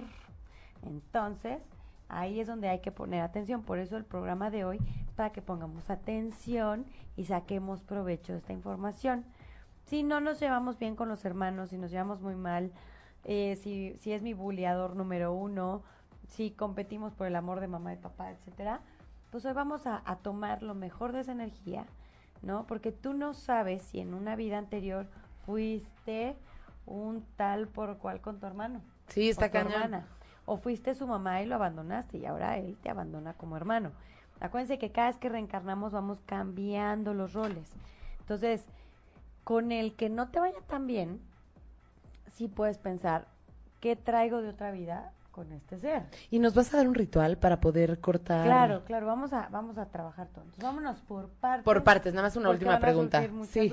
Entonces, 0.83 1.61
ahí 2.07 2.39
es 2.39 2.47
donde 2.47 2.69
hay 2.69 2.79
que 2.79 2.91
poner 2.91 3.21
atención. 3.21 3.63
Por 3.63 3.79
eso 3.79 3.97
el 3.97 4.05
programa 4.05 4.51
de 4.51 4.65
hoy 4.65 4.77
es 5.07 5.13
para 5.13 5.31
que 5.31 5.41
pongamos 5.41 5.89
atención 5.89 6.85
y 7.17 7.25
saquemos 7.25 7.83
provecho 7.83 8.33
de 8.33 8.39
esta 8.39 8.53
información. 8.53 9.25
Si 9.85 10.03
no 10.03 10.21
nos 10.21 10.39
llevamos 10.39 10.77
bien 10.77 10.95
con 10.95 11.09
los 11.09 11.25
hermanos, 11.25 11.71
si 11.71 11.77
nos 11.77 11.89
llevamos 11.89 12.21
muy 12.21 12.35
mal, 12.35 12.71
eh, 13.23 13.57
si, 13.61 13.95
si 13.99 14.11
es 14.11 14.21
mi 14.21 14.33
buleador 14.33 14.95
número 14.95 15.33
uno, 15.33 15.83
si 16.27 16.51
competimos 16.51 17.13
por 17.13 17.27
el 17.27 17.35
amor 17.35 17.59
de 17.59 17.67
mamá 17.67 17.93
y 17.93 17.97
papá, 17.97 18.31
etcétera, 18.31 18.81
pues 19.31 19.45
hoy 19.45 19.53
vamos 19.53 19.85
a, 19.87 20.01
a 20.05 20.17
tomar 20.17 20.63
lo 20.63 20.75
mejor 20.75 21.11
de 21.11 21.21
esa 21.21 21.31
energía, 21.31 21.85
¿no? 22.41 22.65
Porque 22.67 22.91
tú 22.91 23.13
no 23.13 23.33
sabes 23.33 23.83
si 23.83 23.99
en 23.99 24.13
una 24.13 24.35
vida 24.35 24.57
anterior 24.57 25.07
fuiste 25.45 26.35
un 26.85 27.25
tal 27.35 27.67
por 27.67 27.97
cual 27.97 28.21
con 28.21 28.39
tu 28.39 28.47
hermano. 28.47 28.81
Sí, 29.07 29.29
está 29.29 29.49
cañón 29.49 30.03
o 30.49 30.57
fuiste 30.57 30.95
su 30.95 31.05
mamá 31.05 31.43
y 31.43 31.45
lo 31.45 31.53
abandonaste 31.53 32.17
y 32.17 32.25
ahora 32.25 32.57
él 32.57 32.75
te 32.81 32.89
abandona 32.89 33.35
como 33.35 33.55
hermano. 33.55 33.91
Acuérdense 34.39 34.79
que 34.79 34.91
cada 34.91 35.09
vez 35.09 35.17
que 35.17 35.29
reencarnamos 35.29 35.91
vamos 35.91 36.21
cambiando 36.25 37.13
los 37.13 37.33
roles. 37.33 37.71
Entonces, 38.21 38.65
con 39.43 39.71
el 39.71 39.95
que 39.95 40.09
no 40.09 40.29
te 40.29 40.39
vaya 40.39 40.59
tan 40.61 40.87
bien, 40.87 41.21
sí 42.33 42.47
puedes 42.47 42.77
pensar, 42.77 43.27
¿qué 43.79 43.95
traigo 43.95 44.41
de 44.41 44.49
otra 44.49 44.71
vida? 44.71 45.13
con 45.31 45.53
este 45.53 45.77
ser. 45.77 46.03
Y 46.29 46.39
nos 46.39 46.53
vas 46.53 46.73
a 46.73 46.77
dar 46.77 46.87
un 46.87 46.95
ritual 46.95 47.37
para 47.37 47.61
poder 47.61 47.99
cortar. 47.99 48.45
Claro, 48.45 48.83
claro, 48.83 49.05
vamos 49.05 49.31
a 49.31 49.47
vamos 49.49 49.77
a 49.77 49.85
trabajar 49.85 50.27
todo. 50.27 50.43
vámonos 50.57 50.99
por 51.01 51.29
partes. 51.29 51.63
Por 51.63 51.83
partes, 51.83 52.13
nada 52.13 52.27
más 52.27 52.35
una 52.35 52.49
última 52.49 52.77
pregunta. 52.79 53.25
sí, 53.49 53.71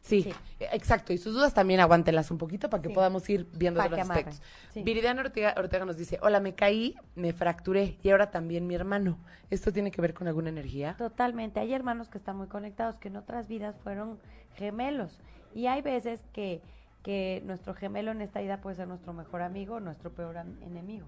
sí, 0.00 0.32
exacto. 0.60 1.12
Y 1.12 1.18
sus 1.18 1.34
dudas 1.34 1.54
también 1.54 1.80
aguántelas 1.80 2.30
un 2.30 2.38
poquito 2.38 2.70
para 2.70 2.82
que 2.82 2.90
podamos 2.90 3.28
ir 3.28 3.48
viendo 3.52 3.82
los 3.82 3.98
aspectos. 3.98 4.42
Viridiana 4.74 5.22
Ortega, 5.22 5.54
Ortega 5.56 5.84
nos 5.84 5.96
dice, 5.96 6.18
hola, 6.22 6.38
me 6.40 6.54
caí, 6.54 6.94
me 7.16 7.32
fracturé 7.32 7.98
y 8.02 8.10
ahora 8.10 8.30
también 8.30 8.66
mi 8.66 8.74
hermano. 8.74 9.18
¿Esto 9.50 9.72
tiene 9.72 9.90
que 9.90 10.00
ver 10.00 10.14
con 10.14 10.28
alguna 10.28 10.50
energía? 10.50 10.94
Totalmente. 10.98 11.58
Hay 11.58 11.72
hermanos 11.72 12.08
que 12.08 12.18
están 12.18 12.36
muy 12.36 12.46
conectados, 12.46 12.98
que 12.98 13.08
en 13.08 13.16
otras 13.16 13.48
vidas 13.48 13.76
fueron 13.82 14.20
gemelos. 14.54 15.18
Y 15.54 15.66
hay 15.66 15.80
veces 15.82 16.22
que 16.32 16.60
que 17.02 17.42
nuestro 17.46 17.74
gemelo 17.74 18.10
en 18.10 18.20
esta 18.20 18.40
vida 18.40 18.60
puede 18.60 18.76
ser 18.76 18.88
nuestro 18.88 19.12
mejor 19.12 19.42
amigo 19.42 19.80
nuestro 19.80 20.12
peor 20.12 20.36
enemigo. 20.36 21.06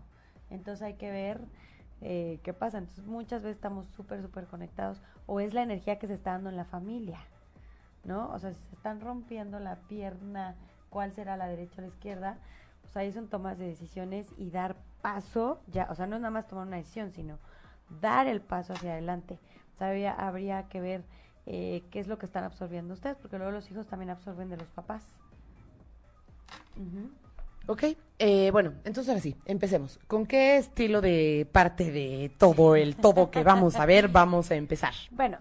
Entonces 0.50 0.82
hay 0.82 0.94
que 0.94 1.10
ver 1.10 1.40
eh, 2.00 2.40
qué 2.42 2.52
pasa. 2.52 2.78
Entonces 2.78 3.06
muchas 3.06 3.42
veces 3.42 3.56
estamos 3.56 3.86
súper, 3.88 4.22
súper 4.22 4.46
conectados 4.46 5.00
o 5.26 5.40
es 5.40 5.54
la 5.54 5.62
energía 5.62 5.98
que 5.98 6.06
se 6.06 6.14
está 6.14 6.32
dando 6.32 6.50
en 6.50 6.56
la 6.56 6.64
familia, 6.64 7.18
¿no? 8.04 8.30
O 8.32 8.38
sea, 8.38 8.52
si 8.52 8.62
se 8.64 8.74
están 8.74 9.00
rompiendo 9.00 9.60
la 9.60 9.76
pierna, 9.76 10.54
¿cuál 10.88 11.12
será 11.12 11.36
la 11.36 11.46
derecha 11.46 11.76
o 11.78 11.82
la 11.82 11.88
izquierda? 11.88 12.38
Pues 12.82 12.96
ahí 12.96 13.12
son 13.12 13.28
tomas 13.28 13.58
de 13.58 13.66
decisiones 13.66 14.26
y 14.36 14.50
dar 14.50 14.76
paso, 15.02 15.60
ya, 15.68 15.88
o 15.90 15.94
sea, 15.94 16.06
no 16.06 16.16
es 16.16 16.22
nada 16.22 16.32
más 16.32 16.46
tomar 16.46 16.66
una 16.66 16.76
decisión, 16.76 17.12
sino 17.12 17.38
dar 18.00 18.26
el 18.26 18.40
paso 18.40 18.72
hacia 18.72 18.92
adelante. 18.92 19.38
O 19.74 19.78
sea, 19.78 19.88
habría, 20.18 20.68
que 20.68 20.80
ver 20.80 21.04
eh, 21.46 21.84
qué 21.90 22.00
es 22.00 22.08
lo 22.08 22.18
que 22.18 22.26
están 22.26 22.44
absorbiendo 22.44 22.94
ustedes, 22.94 23.16
porque 23.16 23.38
luego 23.38 23.52
los 23.52 23.70
hijos 23.70 23.86
también 23.86 24.10
absorben 24.10 24.48
de 24.48 24.56
los 24.56 24.68
papás. 24.68 25.06
Ok, 27.66 27.84
eh, 28.18 28.50
bueno, 28.50 28.72
entonces 28.84 29.08
ahora 29.08 29.20
sí, 29.20 29.36
empecemos. 29.44 29.98
¿Con 30.06 30.26
qué 30.26 30.56
estilo 30.56 31.00
de 31.00 31.48
parte 31.52 31.92
de 31.92 32.32
todo 32.36 32.74
el 32.74 32.96
todo 32.96 33.30
que 33.30 33.44
vamos 33.44 33.76
a 33.76 33.86
ver 33.86 34.08
vamos 34.08 34.50
a 34.50 34.56
empezar? 34.56 34.92
Bueno, 35.10 35.38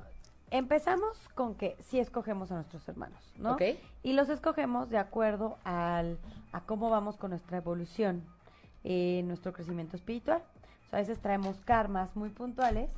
empezamos 0.52 1.18
con 1.36 1.56
que 1.56 1.76
sí 1.80 2.00
escogemos 2.00 2.52
a 2.52 2.56
nuestros 2.56 2.88
hermanos, 2.88 3.20
¿no? 3.38 3.54
Ok. 3.54 3.64
Y 4.04 4.14
los 4.14 4.30
escogemos 4.30 4.90
de 4.90 4.98
acuerdo 4.98 5.58
al, 5.64 6.20
a 6.52 6.62
cómo 6.62 6.90
vamos 6.90 7.18
con 7.18 7.32
nuestra 7.32 7.58
evolución, 7.58 8.24
eh, 8.84 9.24
nuestro 9.26 9.54
crecimiento 9.54 9.96
espiritual. 9.96 10.44
a 10.92 10.98
veces 10.98 11.20
traemos 11.20 11.62
karmas 11.62 12.16
muy 12.16 12.30
puntuales 12.30 12.90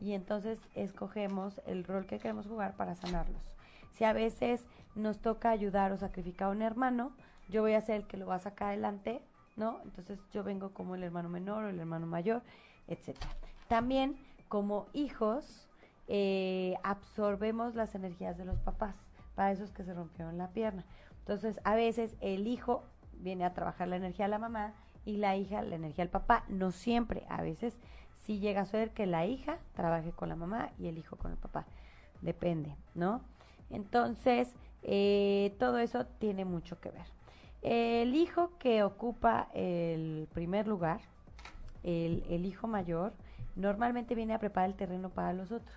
y 0.00 0.12
entonces 0.12 0.58
escogemos 0.74 1.60
el 1.66 1.84
rol 1.84 2.06
que 2.06 2.18
queremos 2.18 2.46
jugar 2.46 2.74
para 2.76 2.94
sanarlos. 2.96 3.42
Si 3.96 4.04
a 4.04 4.12
veces 4.12 4.64
nos 4.94 5.18
toca 5.18 5.50
ayudar 5.50 5.92
o 5.92 5.96
sacrificar 5.96 6.48
a 6.48 6.50
un 6.50 6.62
hermano, 6.62 7.12
yo 7.48 7.62
voy 7.62 7.74
a 7.74 7.80
ser 7.80 7.96
el 7.96 8.06
que 8.06 8.16
lo 8.16 8.26
va 8.26 8.36
a 8.36 8.40
sacar 8.40 8.68
adelante, 8.68 9.20
¿no? 9.56 9.80
Entonces 9.84 10.18
yo 10.32 10.42
vengo 10.42 10.72
como 10.72 10.94
el 10.94 11.02
hermano 11.02 11.28
menor 11.28 11.64
o 11.64 11.68
el 11.68 11.78
hermano 11.78 12.06
mayor, 12.06 12.42
etcétera. 12.88 13.30
También 13.68 14.16
como 14.48 14.86
hijos 14.92 15.68
eh, 16.08 16.74
absorbemos 16.82 17.74
las 17.74 17.94
energías 17.94 18.36
de 18.36 18.44
los 18.44 18.58
papás, 18.60 18.94
para 19.34 19.52
esos 19.52 19.70
que 19.72 19.84
se 19.84 19.94
rompieron 19.94 20.38
la 20.38 20.48
pierna. 20.48 20.84
Entonces 21.20 21.60
a 21.64 21.74
veces 21.74 22.16
el 22.20 22.46
hijo 22.46 22.84
viene 23.14 23.44
a 23.44 23.54
trabajar 23.54 23.88
la 23.88 23.96
energía 23.96 24.26
de 24.26 24.30
la 24.30 24.38
mamá 24.38 24.74
y 25.04 25.16
la 25.16 25.36
hija 25.36 25.62
la 25.62 25.76
energía 25.76 26.04
del 26.04 26.10
papá, 26.10 26.44
no 26.48 26.72
siempre, 26.72 27.24
a 27.28 27.42
veces 27.42 27.76
sí 28.20 28.38
llega 28.38 28.62
a 28.62 28.66
ser 28.66 28.90
que 28.90 29.06
la 29.06 29.26
hija 29.26 29.58
trabaje 29.74 30.12
con 30.12 30.28
la 30.28 30.36
mamá 30.36 30.70
y 30.78 30.88
el 30.88 30.98
hijo 30.98 31.16
con 31.16 31.30
el 31.30 31.36
papá, 31.36 31.66
depende, 32.22 32.74
¿no? 32.94 33.22
Entonces, 33.70 34.54
eh, 34.82 35.54
todo 35.58 35.78
eso 35.78 36.06
tiene 36.06 36.44
mucho 36.44 36.80
que 36.80 36.90
ver. 36.90 37.13
El 37.64 38.14
hijo 38.14 38.50
que 38.58 38.82
ocupa 38.82 39.48
el 39.54 40.28
primer 40.34 40.68
lugar, 40.68 41.00
el, 41.82 42.44
hijo 42.44 42.66
mayor, 42.66 43.14
normalmente 43.56 44.14
viene 44.14 44.34
a 44.34 44.38
preparar 44.38 44.68
el 44.68 44.76
terreno 44.76 45.08
para 45.08 45.32
los 45.32 45.50
otros. 45.50 45.74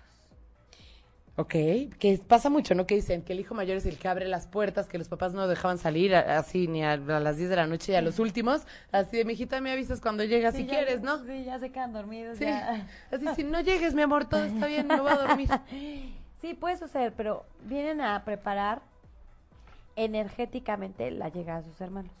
Ok, 1.36 1.50
que 1.98 2.20
pasa 2.26 2.50
mucho, 2.50 2.74
¿no? 2.74 2.84
Que 2.86 2.96
dicen 2.96 3.22
que 3.22 3.32
el 3.32 3.40
hijo 3.40 3.54
mayor 3.54 3.76
es 3.78 3.86
el 3.86 3.96
que 3.96 4.08
abre 4.08 4.26
las 4.26 4.46
puertas, 4.48 4.86
que 4.88 4.98
los 4.98 5.08
papás 5.08 5.32
no 5.32 5.46
dejaban 5.46 5.78
salir 5.78 6.14
a- 6.14 6.36
así 6.38 6.66
ni 6.66 6.84
a, 6.84 6.92
a 6.94 7.20
las 7.20 7.36
10 7.38 7.48
de 7.48 7.56
la 7.56 7.66
noche 7.66 7.92
y 7.92 7.94
a 7.94 8.02
los 8.02 8.18
últimos, 8.18 8.66
así 8.92 9.16
de, 9.16 9.24
mijita, 9.24 9.60
me 9.62 9.70
avisas 9.72 10.00
cuando 10.00 10.24
llegas 10.24 10.56
si 10.56 10.66
ya- 10.66 10.70
quieres, 10.74 11.00
¿no? 11.00 11.24
Sí, 11.24 11.44
ya 11.44 11.58
se 11.58 11.70
quedan 11.70 11.92
dormidos. 11.94 12.36
Sí, 12.38 12.44
ya. 12.44 12.86
así, 13.12 13.26
si 13.36 13.44
no 13.44 13.60
llegues, 13.60 13.94
mi 13.94 14.02
amor, 14.02 14.26
todo 14.28 14.42
está 14.44 14.66
bien, 14.66 14.88
me 14.88 15.00
voy 15.00 15.10
a 15.10 15.16
dormir. 15.16 15.48
Sí, 16.40 16.54
puede 16.54 16.76
suceder, 16.76 17.14
pero 17.16 17.44
vienen 17.64 18.00
a 18.00 18.24
preparar 18.24 18.80
energéticamente 20.04 21.10
la 21.10 21.28
llegada 21.28 21.62
de 21.62 21.68
sus 21.70 21.80
hermanos. 21.80 22.12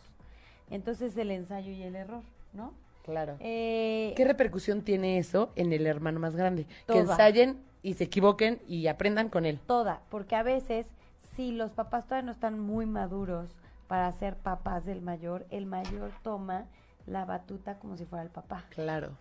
Entonces 0.70 1.16
el 1.16 1.30
ensayo 1.30 1.70
y 1.72 1.82
el 1.82 1.96
error, 1.96 2.22
¿no? 2.52 2.72
Claro. 3.04 3.36
Eh, 3.40 4.12
¿Qué 4.16 4.24
repercusión 4.24 4.82
tiene 4.82 5.18
eso 5.18 5.50
en 5.56 5.72
el 5.72 5.86
hermano 5.86 6.20
más 6.20 6.36
grande? 6.36 6.66
Que 6.86 6.98
ensayen 6.98 7.62
y 7.82 7.94
se 7.94 8.04
equivoquen 8.04 8.60
y 8.66 8.86
aprendan 8.86 9.28
con 9.30 9.46
él. 9.46 9.58
toda, 9.66 10.02
porque 10.10 10.36
a 10.36 10.42
veces 10.42 10.86
si 11.34 11.52
los 11.52 11.70
papás 11.70 12.04
todavía 12.04 12.26
no 12.26 12.32
están 12.32 12.58
muy 12.58 12.84
maduros 12.84 13.48
para 13.86 14.10
ser 14.12 14.36
papás 14.36 14.84
del 14.84 15.00
mayor, 15.00 15.46
el 15.50 15.64
mayor 15.64 16.10
toma 16.22 16.66
la 17.06 17.24
batuta 17.24 17.78
como 17.78 17.96
si 17.96 18.04
fuera 18.04 18.22
el 18.24 18.30
papá. 18.30 18.64
Claro. 18.70 19.12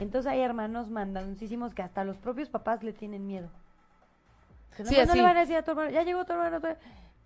Entonces 0.00 0.32
hay 0.32 0.40
hermanos 0.40 0.88
mandadoncísimos 0.90 1.74
que 1.74 1.82
hasta 1.82 2.02
los 2.04 2.16
propios 2.16 2.48
papás 2.48 2.82
le 2.82 2.92
tienen 2.92 3.26
miedo. 3.26 3.48
Que 4.76 4.84
Sí, 4.84 4.96
no, 5.06 5.14
le 5.14 5.22
van 5.22 5.36
a 5.36 5.40
decir 5.40 5.56
a 5.56 5.62
tu 5.62 5.70
hermano, 5.72 5.90
ya 5.90 6.02
llegó 6.02 6.24
tu 6.24 6.32
hermano. 6.32 6.60
tu- 6.60 6.66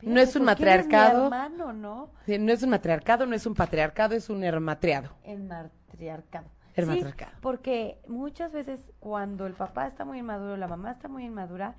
No 0.02 0.20
es 0.20 0.34
un 0.36 0.44
¿por 0.46 0.56
qué 0.56 0.62
eres 0.64 0.86
mi 0.86 0.92
matriarcado. 0.92 1.24
hermano, 1.24 1.72
¿no? 1.72 2.10
Sí, 2.26 2.38
No 2.38 2.52
es 2.52 2.62
un 2.62 2.70
matriarcado, 2.70 3.26
no 3.26 3.34
es 3.34 3.46
un 3.46 3.54
patriarcado, 3.54 4.14
es 4.14 4.28
un 4.30 4.42
hermatriado. 4.44 5.10
El 5.24 5.42
matriarcado. 5.44 6.46
El 6.74 6.84
Sí, 6.84 6.90
matriarcado. 6.90 7.32
porque 7.40 8.00
muchas 8.08 8.52
veces 8.52 8.90
cuando 8.98 9.46
el 9.46 9.52
papá 9.54 9.86
está 9.86 10.04
muy 10.04 10.18
inmaduro, 10.18 10.56
la 10.56 10.66
mamá 10.68 10.92
está 10.92 11.06
muy 11.08 11.24
inmadura, 11.26 11.74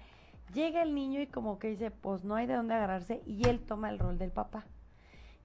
llega 0.54 0.84
el 0.84 0.94
niño 0.94 1.20
y 1.20 1.28
como 1.28 1.58
que 1.58 1.70
dice, 1.70 1.90
pues 1.92 2.24
no 2.24 2.36
hay 2.36 2.46
de 2.46 2.54
dónde 2.56 2.76
agarrarse 2.76 3.22
y 3.26 3.48
él 3.48 3.60
toma 3.62 3.90
el 3.90 3.98
rol 4.00 4.18
del 4.20 4.32
papá. 4.32 4.66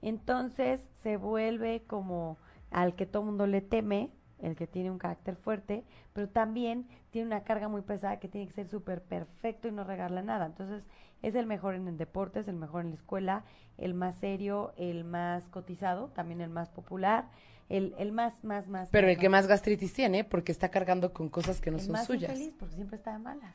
Entonces 0.03 0.81
se 1.03 1.17
vuelve 1.17 1.83
como 1.87 2.39
al 2.71 2.95
que 2.95 3.07
todo 3.07 3.23
mundo 3.23 3.47
le 3.47 3.61
teme, 3.63 4.11
el 4.41 4.57
que 4.57 4.67
tiene 4.67 4.91
un 4.91 4.99
carácter 4.99 5.37
fuerte, 5.37 5.85
pero 6.13 6.29
también 6.29 6.87
tiene 7.11 7.27
una 7.27 7.43
carga 7.43 7.69
muy 7.69 7.83
pesada 7.83 8.19
que 8.19 8.29
tiene 8.29 8.47
que 8.47 8.53
ser 8.53 8.69
súper 8.69 9.03
perfecto 9.03 9.69
y 9.69 9.73
no 9.73 9.85
regarle 9.85 10.23
nada. 10.23 10.47
Entonces 10.47 10.85
es 11.23 11.35
el 11.35 11.47
mejor 11.47 11.75
en 11.75 11.89
el 11.89 11.97
deporte, 11.97 12.41
es 12.41 12.49
el 12.49 12.57
mejor 12.57 12.83
en 12.83 12.91
la 12.91 12.97
escuela, 12.97 13.45
el 13.77 13.95
más 13.95 14.17
serio, 14.17 14.73
el 14.77 15.05
más 15.05 15.49
cotizado, 15.49 16.09
también 16.09 16.41
el 16.41 16.51
más 16.51 16.71
popular, 16.71 17.29
el, 17.69 17.95
el 17.99 18.13
más, 18.13 18.45
más, 18.45 18.69
más. 18.69 18.89
Pero 18.91 19.09
el 19.09 19.19
que 19.19 19.29
más 19.29 19.47
gastritis 19.47 19.93
tiene 19.93 20.25
porque 20.25 20.53
está 20.53 20.71
cargando 20.71 21.13
con 21.13 21.29
cosas 21.29 21.61
que 21.61 21.71
no 21.71 21.79
el 21.79 21.83
son 21.83 21.93
más 21.93 22.07
suyas. 22.07 22.31
infeliz 22.31 22.55
porque 22.59 22.75
siempre 22.75 22.97
está 22.97 23.13
de 23.13 23.19
malas. 23.19 23.55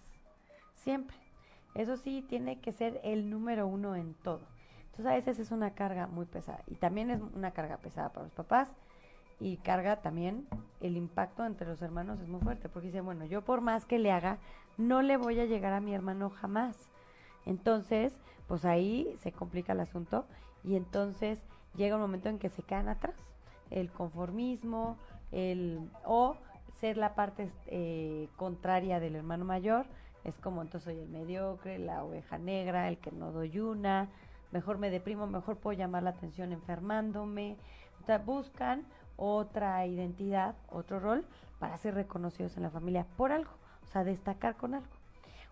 Siempre. 0.75 1.15
Eso 1.75 1.97
sí, 1.97 2.23
tiene 2.27 2.59
que 2.59 2.71
ser 2.71 2.99
el 3.03 3.29
número 3.29 3.65
uno 3.65 3.95
en 3.95 4.13
todo. 4.13 4.41
Entonces 4.85 5.05
a 5.07 5.15
veces 5.15 5.39
es 5.39 5.51
una 5.51 5.71
carga 5.71 6.05
muy 6.05 6.25
pesada. 6.25 6.61
Y 6.67 6.75
también 6.75 7.09
es 7.09 7.19
una 7.19 7.51
carga 7.51 7.77
pesada 7.77 8.09
para 8.09 8.25
los 8.25 8.33
papás. 8.33 8.69
Y 9.43 9.57
carga 9.57 9.97
también 9.97 10.47
el 10.79 10.95
impacto 10.95 11.45
entre 11.45 11.67
los 11.67 11.81
hermanos 11.81 12.17
es 12.21 12.29
muy 12.29 12.39
fuerte. 12.39 12.69
Porque 12.69 12.87
dice, 12.87 13.01
bueno, 13.01 13.25
yo 13.25 13.41
por 13.41 13.59
más 13.59 13.83
que 13.83 13.99
le 13.99 14.09
haga, 14.09 14.37
no 14.77 15.01
le 15.01 15.17
voy 15.17 15.37
a 15.41 15.45
llegar 15.45 15.73
a 15.73 15.81
mi 15.81 15.93
hermano 15.93 16.29
jamás. 16.29 16.77
Entonces, 17.45 18.17
pues 18.47 18.63
ahí 18.63 19.13
se 19.19 19.33
complica 19.33 19.73
el 19.73 19.81
asunto. 19.81 20.25
Y 20.63 20.77
entonces 20.77 21.43
llega 21.75 21.97
un 21.97 22.01
momento 22.01 22.29
en 22.29 22.39
que 22.39 22.47
se 22.47 22.63
quedan 22.63 22.87
atrás. 22.87 23.15
El 23.69 23.91
conformismo, 23.91 24.97
el 25.33 25.89
o 26.05 26.37
ser 26.79 26.95
la 26.95 27.13
parte 27.13 27.49
eh, 27.67 28.29
contraria 28.37 29.01
del 29.01 29.17
hermano 29.17 29.43
mayor. 29.43 29.87
Es 30.23 30.39
como 30.39 30.61
entonces 30.61 30.85
soy 30.85 31.03
el 31.03 31.09
mediocre, 31.09 31.79
la 31.79 32.05
oveja 32.05 32.37
negra, 32.37 32.87
el 32.87 32.97
que 32.97 33.11
no 33.11 33.33
doy 33.33 33.59
una, 33.59 34.07
mejor 34.53 34.77
me 34.77 34.89
deprimo, 34.89 35.27
mejor 35.27 35.57
puedo 35.57 35.77
llamar 35.77 36.03
la 36.03 36.11
atención 36.11 36.53
enfermándome. 36.53 37.57
O 38.01 38.05
sea, 38.05 38.19
buscan 38.19 38.85
otra 39.23 39.85
identidad, 39.85 40.55
otro 40.69 40.99
rol 40.99 41.25
para 41.57 41.77
ser 41.77 41.95
reconocidos 41.95 42.57
en 42.57 42.63
la 42.63 42.69
familia 42.69 43.05
por 43.15 43.31
algo, 43.31 43.51
o 43.83 43.87
sea, 43.87 44.03
destacar 44.03 44.57
con 44.57 44.73
algo. 44.73 44.87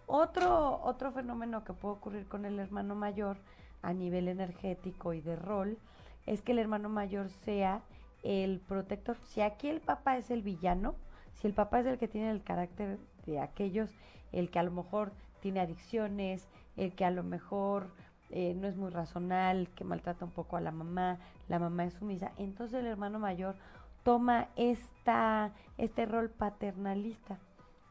Otro, 0.07 0.81
otro 0.83 1.11
fenómeno 1.11 1.63
que 1.63 1.71
puede 1.71 1.95
ocurrir 1.95 2.27
con 2.27 2.43
el 2.43 2.59
hermano 2.59 2.95
mayor 2.95 3.37
a 3.81 3.93
nivel 3.93 4.27
energético 4.27 5.13
y 5.13 5.21
de 5.21 5.37
rol 5.37 5.77
es 6.25 6.41
que 6.41 6.51
el 6.51 6.59
hermano 6.59 6.89
mayor 6.89 7.29
sea 7.29 7.81
el 8.23 8.59
protector. 8.59 9.17
Si 9.23 9.39
aquí 9.39 9.69
el 9.69 9.79
papá 9.79 10.17
es 10.17 10.31
el 10.31 10.41
villano, 10.41 10.95
si 11.35 11.47
el 11.47 11.53
papá 11.53 11.79
es 11.79 11.85
el 11.85 11.97
que 11.97 12.09
tiene 12.09 12.29
el 12.29 12.43
carácter 12.43 12.99
de 13.25 13.39
aquellos, 13.39 13.89
el 14.33 14.49
que 14.49 14.59
a 14.59 14.63
lo 14.63 14.71
mejor 14.71 15.13
tiene 15.39 15.61
adicciones, 15.61 16.49
el 16.75 16.93
que 16.93 17.05
a 17.05 17.11
lo 17.11 17.23
mejor 17.23 17.87
eh, 18.31 18.53
no 18.55 18.67
es 18.67 18.77
muy 18.77 18.89
razonal, 18.89 19.69
que 19.75 19.83
maltrata 19.83 20.23
un 20.23 20.31
poco 20.31 20.55
a 20.55 20.61
la 20.61 20.71
mamá, 20.71 21.19
la 21.49 21.59
mamá 21.59 21.83
es 21.83 21.93
sumisa, 21.95 22.31
entonces 22.37 22.79
el 22.79 22.87
hermano 22.87 23.19
mayor 23.19 23.55
toma 24.03 24.47
esta, 24.55 25.51
este 25.77 26.05
rol 26.05 26.29
paternalista, 26.29 27.37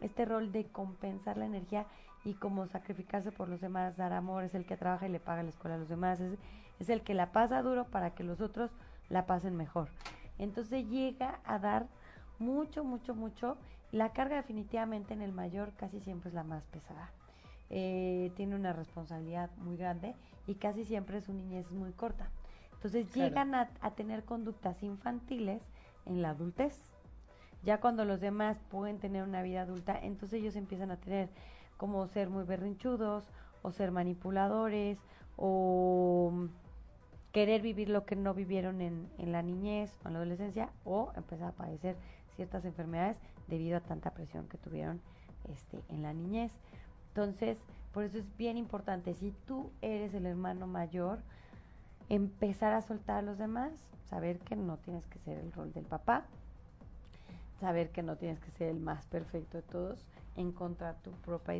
este 0.01 0.25
rol 0.25 0.51
de 0.51 0.65
compensar 0.67 1.37
la 1.37 1.45
energía 1.47 1.87
y 2.25 2.35
como 2.35 2.67
sacrificarse 2.67 3.33
por 3.33 3.49
los 3.49 3.61
demás, 3.61 3.97
dar 3.97 4.13
amor, 4.13 4.45
es 4.45 4.55
el 4.55 4.65
que 4.65 4.77
trabaja 4.77 5.07
y 5.07 5.11
le 5.11 5.21
paga 5.21 5.43
la 5.43 5.51
escuela 5.51 5.77
a 5.77 5.79
los 5.79 5.89
demás, 5.89 6.21
es, 6.21 6.89
el 6.89 7.03
que 7.03 7.13
la 7.13 7.33
pasa 7.33 7.61
duro 7.61 7.85
para 7.85 8.15
que 8.15 8.25
los 8.25 8.41
otros 8.41 8.71
la 9.11 9.27
pasen 9.27 9.57
mejor. 9.57 9.91
Entonces 10.39 10.89
llega 10.89 11.41
a 11.45 11.59
dar 11.59 11.87
mucho, 12.39 12.85
mucho, 12.85 13.15
mucho. 13.15 13.59
La 13.93 14.15
carga 14.15 14.37
definitivamente 14.37 15.13
en 15.13 15.21
el 15.21 15.33
mayor 15.33 15.73
casi 15.75 16.01
siempre 16.01 16.31
es 16.31 16.35
la 16.35 16.45
más 16.45 16.65
pesada. 16.65 17.11
Eh, 17.69 18.33
tiene 18.37 18.57
una 18.57 18.73
responsabilidad 18.73 19.51
muy 19.59 19.77
grande 19.77 20.15
y 20.47 20.55
casi 20.55 20.85
siempre 20.85 21.21
su 21.21 21.33
niñez 21.33 21.67
es 21.67 21.73
muy 21.73 21.93
corta. 21.93 22.31
Entonces 22.75 23.07
Claro. 23.13 23.29
llegan 23.31 23.55
a, 23.55 23.71
a 23.81 23.91
tener 23.93 24.25
conductas 24.25 24.83
infantiles 24.83 25.63
en 26.07 26.23
la 26.23 26.31
adultez. 26.31 26.81
Ya 27.63 27.79
cuando 27.81 28.05
los 28.05 28.21
demás 28.21 28.59
pueden 28.71 28.99
tener 28.99 29.23
una 29.23 29.43
vida 29.43 29.63
adulta, 29.63 29.99
entonces 30.01 30.41
ellos 30.41 30.57
empiezan 30.57 30.91
a 30.91 30.97
tener 30.97 31.29
como 31.77 32.07
ser 32.07 32.31
muy 32.31 32.45
berrinchudos 32.45 33.25
o 33.63 33.71
ser 33.71 33.91
manipuladores 33.93 34.99
o 35.37 36.31
mm, 36.33 36.47
querer 37.33 37.61
vivir 37.63 37.91
lo 37.91 38.05
que 38.07 38.17
no 38.17 38.35
vivieron 38.35 38.81
en, 38.81 39.09
en 39.19 39.33
la 39.33 39.43
niñez 39.43 39.95
o 40.05 40.09
en 40.09 40.15
la 40.15 40.21
adolescencia 40.21 40.71
o 40.85 41.13
empezar 41.17 41.49
a 41.49 41.53
padecer 41.53 41.97
ciertas 42.35 42.65
enfermedades 42.65 43.19
debido 43.47 43.77
a 43.77 43.81
tanta 43.81 44.11
presión 44.13 44.49
que 44.49 44.57
tuvieron 44.59 45.01
este, 45.53 45.81
en 45.91 46.03
la 46.03 46.13
niñez. 46.15 46.53
Entonces, 47.09 47.59
por 47.93 48.05
eso 48.05 48.19
es 48.19 48.37
bien 48.37 48.57
importante, 48.57 49.15
si 49.15 49.33
tú 49.47 49.71
eres 49.83 50.15
el 50.15 50.27
hermano 50.27 50.67
mayor, 50.67 51.19
empezar 52.09 52.73
a 52.73 52.83
soltar 52.83 53.19
a 53.19 53.23
los 53.23 53.39
demás, 53.39 53.73
saber 54.09 54.39
que 54.39 54.57
no 54.57 54.77
tienes 54.79 55.07
que 55.07 55.19
ser 55.21 55.39
el 55.39 55.53
rol 55.53 55.73
del 55.73 55.85
papá, 55.85 56.25
saber 57.61 57.91
que 57.91 58.03
no 58.03 58.17
tienes 58.17 58.41
que 58.41 58.51
ser 58.53 58.69
el 58.69 58.81
más 58.81 59.07
perfecto 59.07 59.59
de 59.59 59.63
todos, 59.63 60.05
encontrar 60.37 60.97
tu 61.03 61.11
propia 61.11 61.57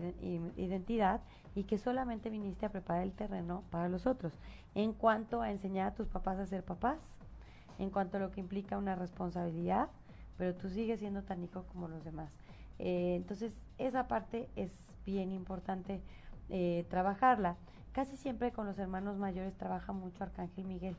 identidad 0.57 1.21
y 1.55 1.65
que 1.65 1.79
solamente 1.79 2.31
viniste 2.31 2.67
a 2.67 2.71
preparar 2.71 3.03
el 3.03 3.13
terreno 3.13 3.63
para 3.71 3.89
los 3.89 4.07
otros. 4.07 4.33
En 4.75 4.93
cuanto 4.93 5.43
a 5.43 5.51
enseñar 5.51 5.89
a 5.89 5.95
tus 5.95 6.09
papás 6.09 6.39
a 6.39 6.47
ser 6.47 6.65
papás, 6.65 6.99
en 7.79 7.91
cuanto 7.91 8.17
a 8.17 8.21
lo 8.21 8.31
que 8.31 8.41
implica 8.41 8.79
una 8.79 8.95
responsabilidad, 8.95 9.89
pero 10.39 10.55
tú 10.55 10.69
sigues 10.69 11.01
siendo 11.01 11.23
tan 11.23 11.43
hijo 11.43 11.65
como 11.73 11.89
los 11.89 12.05
demás. 12.05 12.31
Eh, 12.79 13.15
entonces, 13.17 13.53
esa 13.79 14.09
parte 14.09 14.49
es 14.57 14.71
bien 15.05 15.33
importante 15.33 16.01
eh, 16.51 16.85
trabajarla. 16.91 17.57
Casi 17.93 18.17
siempre 18.17 18.53
con 18.53 18.67
los 18.67 18.79
hermanos 18.79 19.17
mayores 19.19 19.55
trabaja 19.57 19.93
mucho 19.93 20.23
Arcángel 20.23 20.65
Miguel 20.65 20.97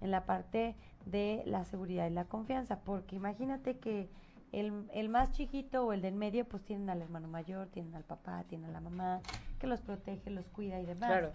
en 0.00 0.10
la 0.10 0.24
parte 0.24 0.74
de 1.06 1.42
la 1.46 1.64
seguridad 1.64 2.06
y 2.08 2.10
la 2.10 2.24
confianza, 2.24 2.80
porque 2.80 3.16
imagínate 3.16 3.78
que 3.78 4.08
el, 4.52 4.84
el 4.92 5.08
más 5.08 5.32
chiquito 5.32 5.84
o 5.86 5.92
el 5.92 6.00
del 6.02 6.14
medio, 6.14 6.44
pues 6.44 6.64
tienen 6.64 6.88
al 6.90 7.02
hermano 7.02 7.28
mayor, 7.28 7.68
tienen 7.68 7.94
al 7.94 8.04
papá, 8.04 8.44
tienen 8.48 8.70
a 8.70 8.72
la 8.72 8.80
mamá, 8.80 9.20
que 9.58 9.66
los 9.66 9.80
protege, 9.80 10.30
los 10.30 10.48
cuida 10.48 10.80
y 10.80 10.86
demás. 10.86 11.10
Claro. 11.10 11.32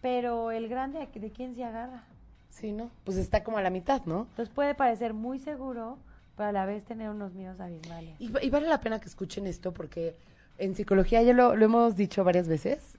Pero 0.00 0.50
el 0.50 0.68
grande, 0.68 1.00
¿a 1.02 1.06
qué- 1.06 1.20
¿de 1.20 1.30
quién 1.30 1.54
se 1.54 1.64
agarra? 1.64 2.04
Sí, 2.50 2.72
¿no? 2.72 2.90
Pues 3.04 3.16
está 3.16 3.42
como 3.44 3.58
a 3.58 3.62
la 3.62 3.70
mitad, 3.70 4.02
¿no? 4.06 4.22
Entonces 4.30 4.50
puede 4.54 4.74
parecer 4.74 5.12
muy 5.14 5.38
seguro, 5.38 5.98
pero 6.36 6.48
a 6.48 6.52
la 6.52 6.66
vez 6.66 6.84
tener 6.84 7.10
unos 7.10 7.34
miedos 7.34 7.60
abismales. 7.60 8.20
Y, 8.20 8.32
y 8.44 8.50
vale 8.50 8.68
la 8.68 8.80
pena 8.80 9.00
que 9.00 9.06
escuchen 9.08 9.46
esto 9.46 9.72
porque 9.72 10.16
en 10.58 10.74
psicología 10.74 11.22
ya 11.22 11.32
lo, 11.32 11.56
lo 11.56 11.64
hemos 11.64 11.96
dicho 11.96 12.22
varias 12.24 12.48
veces. 12.48 12.97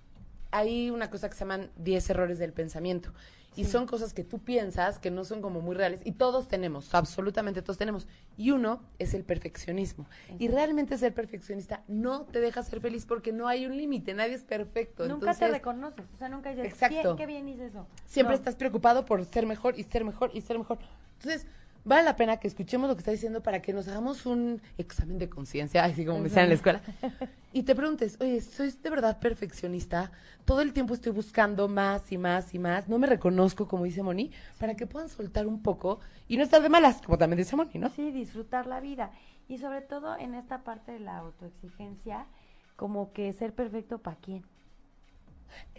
Hay 0.52 0.90
una 0.90 1.10
cosa 1.10 1.30
que 1.30 1.36
se 1.36 1.42
llaman 1.42 1.70
10 1.78 2.10
errores 2.10 2.40
del 2.40 2.54
pensamiento. 2.54 3.12
Y 3.56 3.66
Sí. 3.66 3.72
son 3.72 3.88
cosas 3.88 4.14
que 4.14 4.24
tú 4.24 4.40
piensas 4.40 5.00
que 5.00 5.10
no 5.12 5.26
son 5.26 5.42
como 5.42 5.60
muy 5.60 5.76
reales. 5.76 6.00
Y 6.06 6.12
todos 6.14 6.48
tenemos, 6.48 6.94
absolutamente 6.94 7.62
todos 7.62 7.78
tenemos. 7.78 8.08
Y 8.38 8.52
uno 8.52 8.82
es 9.00 9.14
el 9.14 9.24
perfeccionismo. 9.24 10.06
Y 10.38 10.48
realmente 10.48 10.98
ser 10.98 11.14
perfeccionista 11.14 11.84
no 11.88 12.22
te 12.26 12.40
deja 12.42 12.64
ser 12.64 12.80
feliz 12.80 13.06
porque 13.06 13.34
no 13.34 13.48
hay 13.48 13.66
un 13.66 13.76
límite, 13.76 14.14
nadie 14.14 14.36
es 14.36 14.44
perfecto. 14.44 15.08
nunca 15.08 15.34
te 15.34 15.48
reconoces, 15.50 16.06
o 16.14 16.18
sea, 16.18 16.30
nunca 16.30 16.52
dices, 16.52 16.66
Exacto. 16.66 17.16
"Bien, 17.16 17.18
qué 17.18 17.26
bien 17.26 17.50
hice 17.50 17.66
eso. 17.66 17.86
Siempre 18.06 18.36
No. 18.36 18.38
estás 18.40 18.56
preocupado 18.56 19.06
por 19.06 19.26
ser 19.26 19.46
mejor 19.46 19.78
y 19.78 19.84
ser 19.84 20.06
mejor 20.06 20.30
y 20.34 20.42
ser 20.42 20.58
mejor. 20.58 20.78
Entonces, 21.18 21.46
vale 21.84 22.04
la 22.04 22.16
pena 22.16 22.38
que 22.38 22.48
escuchemos 22.48 22.90
lo 22.90 22.96
que 22.96 23.00
está 23.00 23.12
diciendo 23.12 23.42
para 23.42 23.62
que 23.62 23.74
nos 23.74 23.88
hagamos 23.88 24.26
un 24.26 24.62
examen 24.78 25.18
de 25.18 25.30
conciencia, 25.30 25.84
así 25.84 26.06
como 26.06 26.20
me 26.20 26.26
decían 26.26 26.44
en 26.44 26.50
la 26.50 26.56
escuela, 26.56 26.82
y 27.54 27.64
te 27.64 27.76
preguntes, 27.76 28.18
oye, 28.20 28.42
¿soy 28.42 28.72
de 28.72 28.90
verdad 28.90 29.20
perfeccionista? 29.20 30.12
Todo 30.46 30.62
el 30.62 30.74
tiempo 30.74 30.94
estoy 30.94 31.12
buscando 31.12 31.68
más 31.68 32.12
y 32.12 32.18
más 32.18 32.54
y 32.54 32.60
más, 32.60 32.88
no 32.88 33.00
me 33.00 33.08
reconozco, 33.08 33.68
como 33.68 33.86
dice 33.86 34.04
Moni, 34.04 34.32
para 34.60 34.76
que 34.76 34.88
puedan 34.88 35.10
soltar 35.10 35.48
un 35.48 35.62
poco 35.62 36.00
y 36.28 36.38
no 36.38 36.44
estar 36.44 36.62
de 36.62 36.70
malas, 36.70 37.02
como 37.02 37.18
también 37.18 37.38
dice 37.38 37.56
Moni, 37.56 37.72
¿no? 37.76 37.90
Sí, 37.90 38.12
disfrutar 38.12 38.68
la 38.68 38.80
vida. 38.80 39.12
Y 39.48 39.58
sobre 39.58 39.82
todo 39.82 40.16
en 40.18 40.36
esta 40.36 40.64
parte 40.64 40.92
de 40.92 41.00
la 41.00 41.18
autoexigencia, 41.18 42.28
como 42.76 43.12
que 43.14 43.34
ser 43.34 43.54
perfecto 43.54 43.98
para 43.98 44.18
quién. 44.18 44.46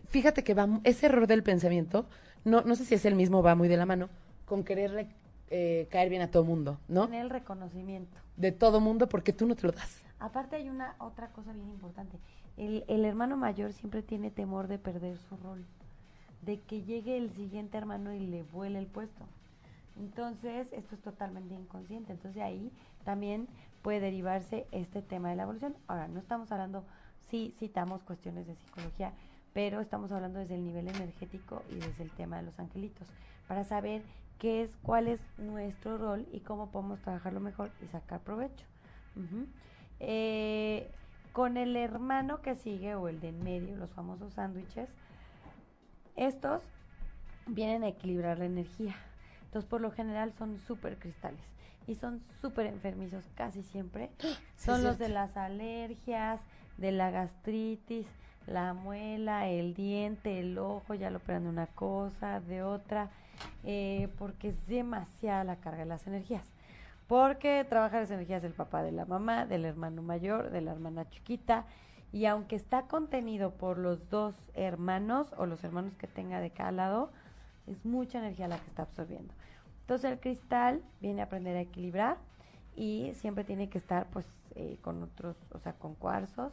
Fíjate 0.09 0.43
que 0.43 0.55
va, 0.55 0.69
ese 0.83 1.07
error 1.07 1.27
del 1.27 1.43
pensamiento, 1.43 2.07
no, 2.45 2.63
no 2.63 2.75
sé 2.75 2.85
si 2.85 2.95
es 2.95 3.05
el 3.05 3.15
mismo, 3.15 3.43
va 3.43 3.55
muy 3.55 3.69
de 3.69 3.77
la 3.77 3.87
mano, 3.87 4.09
con 4.45 4.65
querer 4.65 5.07
eh, 5.51 5.89
caer 5.91 6.09
bien 6.09 6.23
a 6.23 6.31
todo 6.31 6.45
mundo, 6.45 6.79
¿no? 6.89 7.07
Tener 7.07 7.23
el 7.23 7.31
reconocimiento. 7.31 8.17
De 8.37 8.53
todo 8.53 8.81
mundo 8.81 9.09
porque 9.09 9.33
tú 9.33 9.47
no 9.47 9.57
te 9.57 9.67
lo 9.67 9.73
das. 9.73 10.01
Aparte 10.19 10.57
hay 10.57 10.69
una 10.69 10.95
otra 10.99 11.29
cosa 11.29 11.53
bien 11.53 11.69
importante. 11.69 12.19
El, 12.57 12.85
el 12.89 13.05
hermano 13.05 13.37
mayor 13.37 13.73
siempre 13.73 14.03
tiene 14.03 14.31
temor 14.31 14.69
de 14.69 14.79
perder 14.79 15.19
su 15.19 15.37
rol, 15.37 15.65
de 16.43 16.61
que 16.61 16.83
llegue 16.83 17.17
el 17.17 17.31
siguiente 17.31 17.77
hermano 17.79 18.13
y 18.15 18.21
le 18.21 18.43
vuele 18.45 18.79
el 18.79 18.87
puesto. 18.87 19.25
Entonces, 19.99 20.69
esto 20.73 20.95
es 20.95 21.03
totalmente 21.03 21.55
inconsciente. 21.55 22.13
Entonces, 22.13 22.43
ahí 22.43 22.71
también 23.05 23.49
puede 23.83 24.01
derivarse 24.01 24.67
este 24.73 25.03
tema 25.03 25.31
de 25.31 25.37
la 25.37 25.43
evolución. 25.43 25.75
Ahora, 25.89 26.09
no 26.09 26.21
estamos 26.21 26.53
hablando, 26.53 26.85
sí 27.31 27.55
citamos 27.59 28.03
cuestiones 28.03 28.47
de 28.47 28.55
psicología, 28.55 29.13
pero 29.53 29.81
estamos 29.81 30.13
hablando 30.13 30.39
desde 30.39 30.55
el 30.55 30.65
nivel 30.65 30.89
energético 30.89 31.63
y 31.71 31.75
desde 31.75 32.05
el 32.05 32.11
tema 32.11 32.37
de 32.37 32.45
los 32.45 32.59
angelitos, 32.59 33.09
para 33.49 33.65
saber 33.65 34.03
qué 34.41 34.63
es, 34.63 34.75
cuál 34.83 35.07
es 35.07 35.21
nuestro 35.39 35.99
rol 35.99 36.27
y 36.33 36.41
cómo 36.41 36.73
podemos 36.73 37.01
trabajarlo 37.01 37.39
mejor 37.39 37.71
y 37.85 37.87
sacar 37.87 38.21
provecho. 38.21 38.67
Eh, 40.01 40.91
con 41.33 41.59
el 41.59 41.77
hermano 41.77 42.41
que 42.41 42.57
sigue 42.57 42.95
o 42.95 43.07
el 43.09 43.21
de 43.21 43.29
en 43.29 43.45
medio, 43.45 43.77
los 43.77 43.91
famosos 43.91 44.33
sándwiches, 44.35 44.89
estos 46.17 46.63
vienen 47.47 47.85
a 47.85 47.89
equilibrar 47.89 48.39
la 48.39 48.47
energía. 48.47 48.97
Entonces, 49.45 49.69
por 49.69 49.81
lo 49.81 49.93
general 49.93 50.33
son 50.33 50.59
súper 50.59 50.99
cristales 50.99 51.45
y 51.87 51.95
son 51.95 52.23
súper 52.41 52.67
enfermizos 52.67 53.25
casi 53.35 53.63
siempre. 53.63 54.11
son 54.57 54.83
los 54.83 54.99
de 54.99 55.11
las 55.11 55.37
alergias, 55.37 56.41
de 56.79 56.93
la 56.93 57.11
gastritis, 57.11 58.07
la 58.47 58.73
muela, 58.73 59.49
el 59.49 59.75
diente, 59.75 60.41
el 60.41 60.57
ojo, 60.57 60.95
ya 60.95 61.11
lo 61.11 61.19
operan 61.19 61.45
de 61.45 61.51
una 61.51 61.67
cosa, 61.67 62.41
de 62.41 62.63
otra, 62.63 63.11
eh, 63.65 64.09
porque 64.19 64.51
es 64.51 64.67
demasiada 64.67 65.45
la 65.45 65.57
carga 65.57 65.81
de 65.81 65.87
las 65.87 66.07
energías. 66.07 66.47
Porque 67.07 67.67
trabaja 67.69 68.01
las 68.01 68.11
energías 68.11 68.43
del 68.43 68.53
papá, 68.53 68.83
de 68.83 68.93
la 68.93 69.05
mamá, 69.05 69.47
del 69.47 69.65
hermano 69.65 70.03
mayor, 70.03 70.51
de 70.51 70.61
la 70.61 70.73
hermana 70.73 71.09
chiquita, 71.09 71.67
y 72.13 72.27
aunque 72.27 72.57
está 72.57 72.83
contenido 72.83 73.53
por 73.53 73.79
los 73.79 74.11
dos 74.11 74.35
hermanos 74.55 75.33
o 75.37 75.47
los 75.47 75.63
hermanos 75.63 75.95
que 75.97 76.07
tenga 76.07 76.41
de 76.41 76.51
cada 76.51 76.73
lado, 76.73 77.11
es 77.67 77.85
mucha 77.85 78.19
energía 78.19 78.49
la 78.49 78.59
que 78.59 78.67
está 78.67 78.83
absorbiendo. 78.83 79.33
Entonces 79.83 80.11
el 80.11 80.21
cristal 80.21 80.83
viene 81.01 81.21
a 81.21 81.25
aprender 81.25 81.57
a 81.57 81.61
equilibrar 81.61 82.19
y 82.77 83.13
siempre 83.15 83.45
tiene 83.45 83.69
que 83.69 83.79
estar 83.79 84.07
pues 84.11 84.27
eh, 84.55 84.79
con 84.83 85.03
otros, 85.03 85.37
o 85.53 85.59
sea, 85.59 85.73
con 85.75 85.95
cuarzos, 85.95 86.53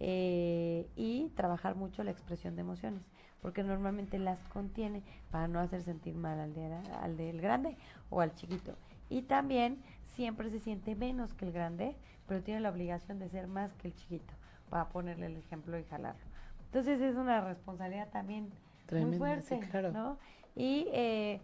eh, 0.00 0.88
y 0.96 1.28
trabajar 1.30 1.76
mucho 1.76 2.02
la 2.02 2.10
expresión 2.10 2.56
de 2.56 2.62
emociones, 2.62 3.02
porque 3.44 3.62
normalmente 3.62 4.18
las 4.18 4.38
contiene 4.48 5.02
para 5.30 5.48
no 5.48 5.60
hacer 5.60 5.82
sentir 5.82 6.14
mal 6.14 6.40
al, 6.40 6.54
de, 6.54 6.64
al 7.02 7.18
del 7.18 7.42
grande 7.42 7.76
o 8.08 8.22
al 8.22 8.34
chiquito. 8.34 8.74
Y 9.10 9.20
también 9.20 9.82
siempre 10.06 10.48
se 10.48 10.60
siente 10.60 10.94
menos 10.94 11.34
que 11.34 11.44
el 11.44 11.52
grande, 11.52 11.94
pero 12.26 12.42
tiene 12.42 12.60
la 12.60 12.70
obligación 12.70 13.18
de 13.18 13.28
ser 13.28 13.46
más 13.46 13.74
que 13.74 13.88
el 13.88 13.94
chiquito, 13.96 14.32
para 14.70 14.88
ponerle 14.88 15.26
el 15.26 15.36
ejemplo 15.36 15.78
y 15.78 15.84
jalarlo. 15.84 16.24
Entonces 16.64 17.02
es 17.02 17.16
una 17.16 17.42
responsabilidad 17.42 18.08
también 18.08 18.50
muy 18.90 19.18
fuerte, 19.18 19.60
¿no? 19.92 20.16
Y 20.56 20.86
eh, 20.94 21.42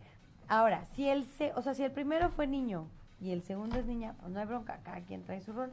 ahora, 0.48 0.86
si 0.86 1.06
el, 1.06 1.24
se, 1.24 1.52
o 1.52 1.60
sea, 1.60 1.74
si 1.74 1.84
el 1.84 1.92
primero 1.92 2.30
fue 2.30 2.46
niño 2.46 2.86
y 3.20 3.32
el 3.32 3.42
segundo 3.42 3.78
es 3.78 3.84
niña, 3.84 4.14
pues 4.20 4.32
no 4.32 4.40
hay 4.40 4.46
bronca, 4.46 4.80
cada 4.84 5.02
quien 5.02 5.22
trae 5.22 5.42
su 5.42 5.52
rol. 5.52 5.70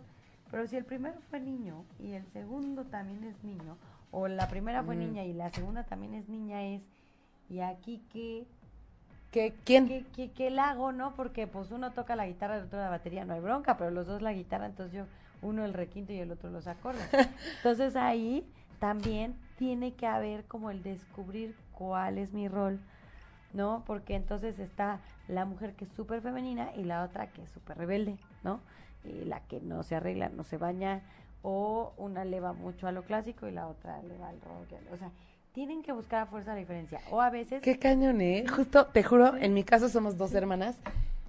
Pero 0.51 0.67
si 0.67 0.75
el 0.75 0.83
primero 0.83 1.21
fue 1.29 1.39
niño 1.39 1.85
y 1.99 2.11
el 2.11 2.25
segundo 2.33 2.83
también 2.83 3.23
es 3.23 3.41
niño, 3.45 3.77
o 4.11 4.27
la 4.27 4.47
primera 4.47 4.83
fue 4.83 4.95
niña 4.95 5.23
y 5.23 5.33
la 5.33 5.49
segunda 5.49 5.83
también 5.83 6.13
es 6.13 6.29
niña, 6.29 6.63
es, 6.63 6.81
¿y 7.49 7.59
aquí 7.59 8.01
qué? 8.11 8.47
¿Qué, 9.31 9.53
¿Quién? 9.65 9.87
¿Qué, 9.87 10.05
qué, 10.15 10.31
qué 10.31 10.49
la 10.49 10.69
hago, 10.69 10.91
no? 10.91 11.13
Porque 11.15 11.47
pues 11.47 11.71
uno 11.71 11.91
toca 11.91 12.15
la 12.15 12.27
guitarra 12.27 12.55
y 12.55 12.59
el 12.59 12.65
otro 12.65 12.79
la 12.79 12.89
batería, 12.89 13.25
no 13.25 13.33
hay 13.33 13.41
bronca, 13.41 13.77
pero 13.77 13.91
los 13.91 14.07
dos 14.07 14.21
la 14.21 14.33
guitarra, 14.33 14.65
entonces 14.65 14.93
yo, 14.93 15.05
uno 15.41 15.65
el 15.65 15.73
requinto 15.73 16.13
y 16.13 16.19
el 16.19 16.31
otro 16.31 16.49
los 16.49 16.67
acordes. 16.67 17.07
Entonces 17.57 17.95
ahí 17.95 18.49
también 18.79 19.35
tiene 19.57 19.93
que 19.93 20.07
haber 20.07 20.45
como 20.45 20.71
el 20.71 20.81
descubrir 20.83 21.55
cuál 21.71 22.17
es 22.17 22.33
mi 22.33 22.47
rol, 22.47 22.79
¿no? 23.53 23.83
Porque 23.85 24.15
entonces 24.15 24.59
está 24.59 24.99
la 25.27 25.45
mujer 25.45 25.75
que 25.75 25.85
es 25.85 25.91
súper 25.91 26.21
femenina 26.21 26.71
y 26.75 26.83
la 26.83 27.03
otra 27.03 27.27
que 27.27 27.43
es 27.43 27.51
súper 27.51 27.77
rebelde, 27.77 28.17
¿no? 28.43 28.61
la 29.03 29.39
que 29.41 29.61
no 29.61 29.83
se 29.83 29.95
arregla, 29.95 30.29
no 30.29 30.43
se 30.43 30.57
baña, 30.57 31.01
o 31.41 31.93
una 31.97 32.25
le 32.25 32.39
va 32.39 32.53
mucho 32.53 32.87
a 32.87 32.91
lo 32.91 33.03
clásico 33.03 33.47
y 33.47 33.51
la 33.51 33.67
otra 33.67 34.01
le 34.03 34.17
va 34.17 34.29
al 34.29 34.41
rock. 34.41 34.79
O 34.93 34.97
sea, 34.97 35.11
tienen 35.53 35.81
que 35.81 35.91
buscar 35.91 36.21
a 36.21 36.25
fuerza 36.25 36.51
la 36.51 36.59
diferencia. 36.59 37.01
O 37.09 37.21
a 37.21 37.29
veces... 37.29 37.61
Qué 37.63 37.79
cañón, 37.79 38.21
¿eh? 38.21 38.45
Justo, 38.47 38.85
te 38.87 39.03
juro, 39.03 39.35
en 39.37 39.53
mi 39.53 39.63
caso 39.63 39.89
somos 39.89 40.17
dos 40.17 40.33
hermanas, 40.35 40.77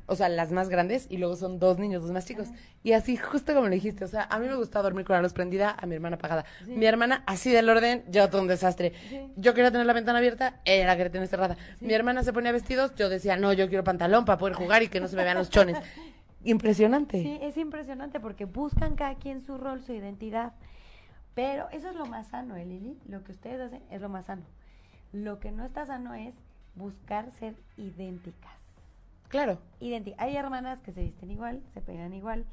o 0.05 0.17
sea, 0.17 0.29
las 0.29 0.53
más 0.53 0.69
grandes, 0.69 1.07
y 1.11 1.19
luego 1.19 1.37
son 1.37 1.59
dos 1.59 1.79
niños, 1.79 2.03
dos 2.03 2.13
más 2.13 2.27
chicos. 2.27 2.49
Y 2.83 2.93
así, 2.93 3.17
justo 3.17 3.55
como 3.55 3.69
le 3.69 3.77
dijiste, 3.77 4.05
o 4.05 4.09
sea, 4.09 4.25
a 4.25 4.39
mí 4.39 4.47
me 4.47 4.57
gusta 4.57 4.83
dormir 4.83 5.05
con 5.05 5.17
la 5.17 5.23
luz 5.23 5.33
prendida, 5.35 5.77
a 5.79 5.87
mi 5.87 5.95
hermana 5.95 6.17
apagada. 6.17 6.45
Mi 6.67 6.87
hermana, 6.87 7.23
así 7.27 7.51
del 7.51 7.69
orden, 7.69 8.05
yo 8.11 8.29
todo 8.29 8.43
un 8.43 8.49
desastre. 8.49 8.93
Yo 9.37 9.55
quería 9.55 9.71
tener 9.71 9.87
la 9.87 9.93
ventana 9.93 10.19
abierta, 10.19 10.61
ella 10.65 10.87
la 10.87 10.97
quería 10.97 11.13
tener 11.13 11.29
cerrada. 11.29 11.57
Mi 11.81 11.93
hermana 11.93 12.23
se 12.23 12.33
ponía 12.33 12.53
vestidos, 12.53 12.95
yo 12.97 13.09
decía, 13.09 13.37
no, 13.37 13.53
yo 13.53 13.69
quiero 13.69 13.85
pantalón 13.85 14.25
para 14.25 14.39
poder 14.39 14.55
jugar 14.55 14.83
y 14.83 14.89
que 14.89 15.01
no 15.01 15.09
se 15.09 15.17
me 15.17 15.25
vean 15.25 15.39
los 15.39 15.51
chones. 15.51 15.79
Impresionante. 16.45 17.23
Sí, 17.23 17.39
es 17.43 17.57
impresionante 17.57 18.21
porque 18.21 18.45
buscan 18.45 18.95
cada 18.95 19.17
quien 19.17 19.41
su 19.41 19.59
rol, 19.59 19.83
su 19.83 19.93
identidad. 19.93 20.53
Pero 21.35 21.69
eso 21.71 21.89
es 21.89 21.95
lo 21.95 22.07
más 22.07 22.29
sano, 22.29 22.57
¿eh, 22.57 22.65
Lili? 22.65 22.99
Lo 23.09 23.23
que 23.23 23.33
ustedes 23.33 23.61
hacen 23.61 23.83
es 23.91 24.01
lo 24.01 24.09
más 24.09 24.27
sano. 24.27 24.43
Lo 25.13 25.39
que 25.39 25.53
no 25.53 25.65
está 25.65 25.87
sano 25.87 26.15
es 26.15 26.35
buscar 26.75 27.31
ser 27.33 27.55
idénticas. 27.77 28.53
Claro. 29.29 29.59
Idénticas. 29.81 30.21
Hay 30.21 30.37
hermanas 30.37 30.81
que 30.81 30.93
se 30.93 31.03
visten 31.03 31.31
igual, 31.31 31.63
se 31.75 31.81
peinan 31.81 32.13
igual, 32.15 32.45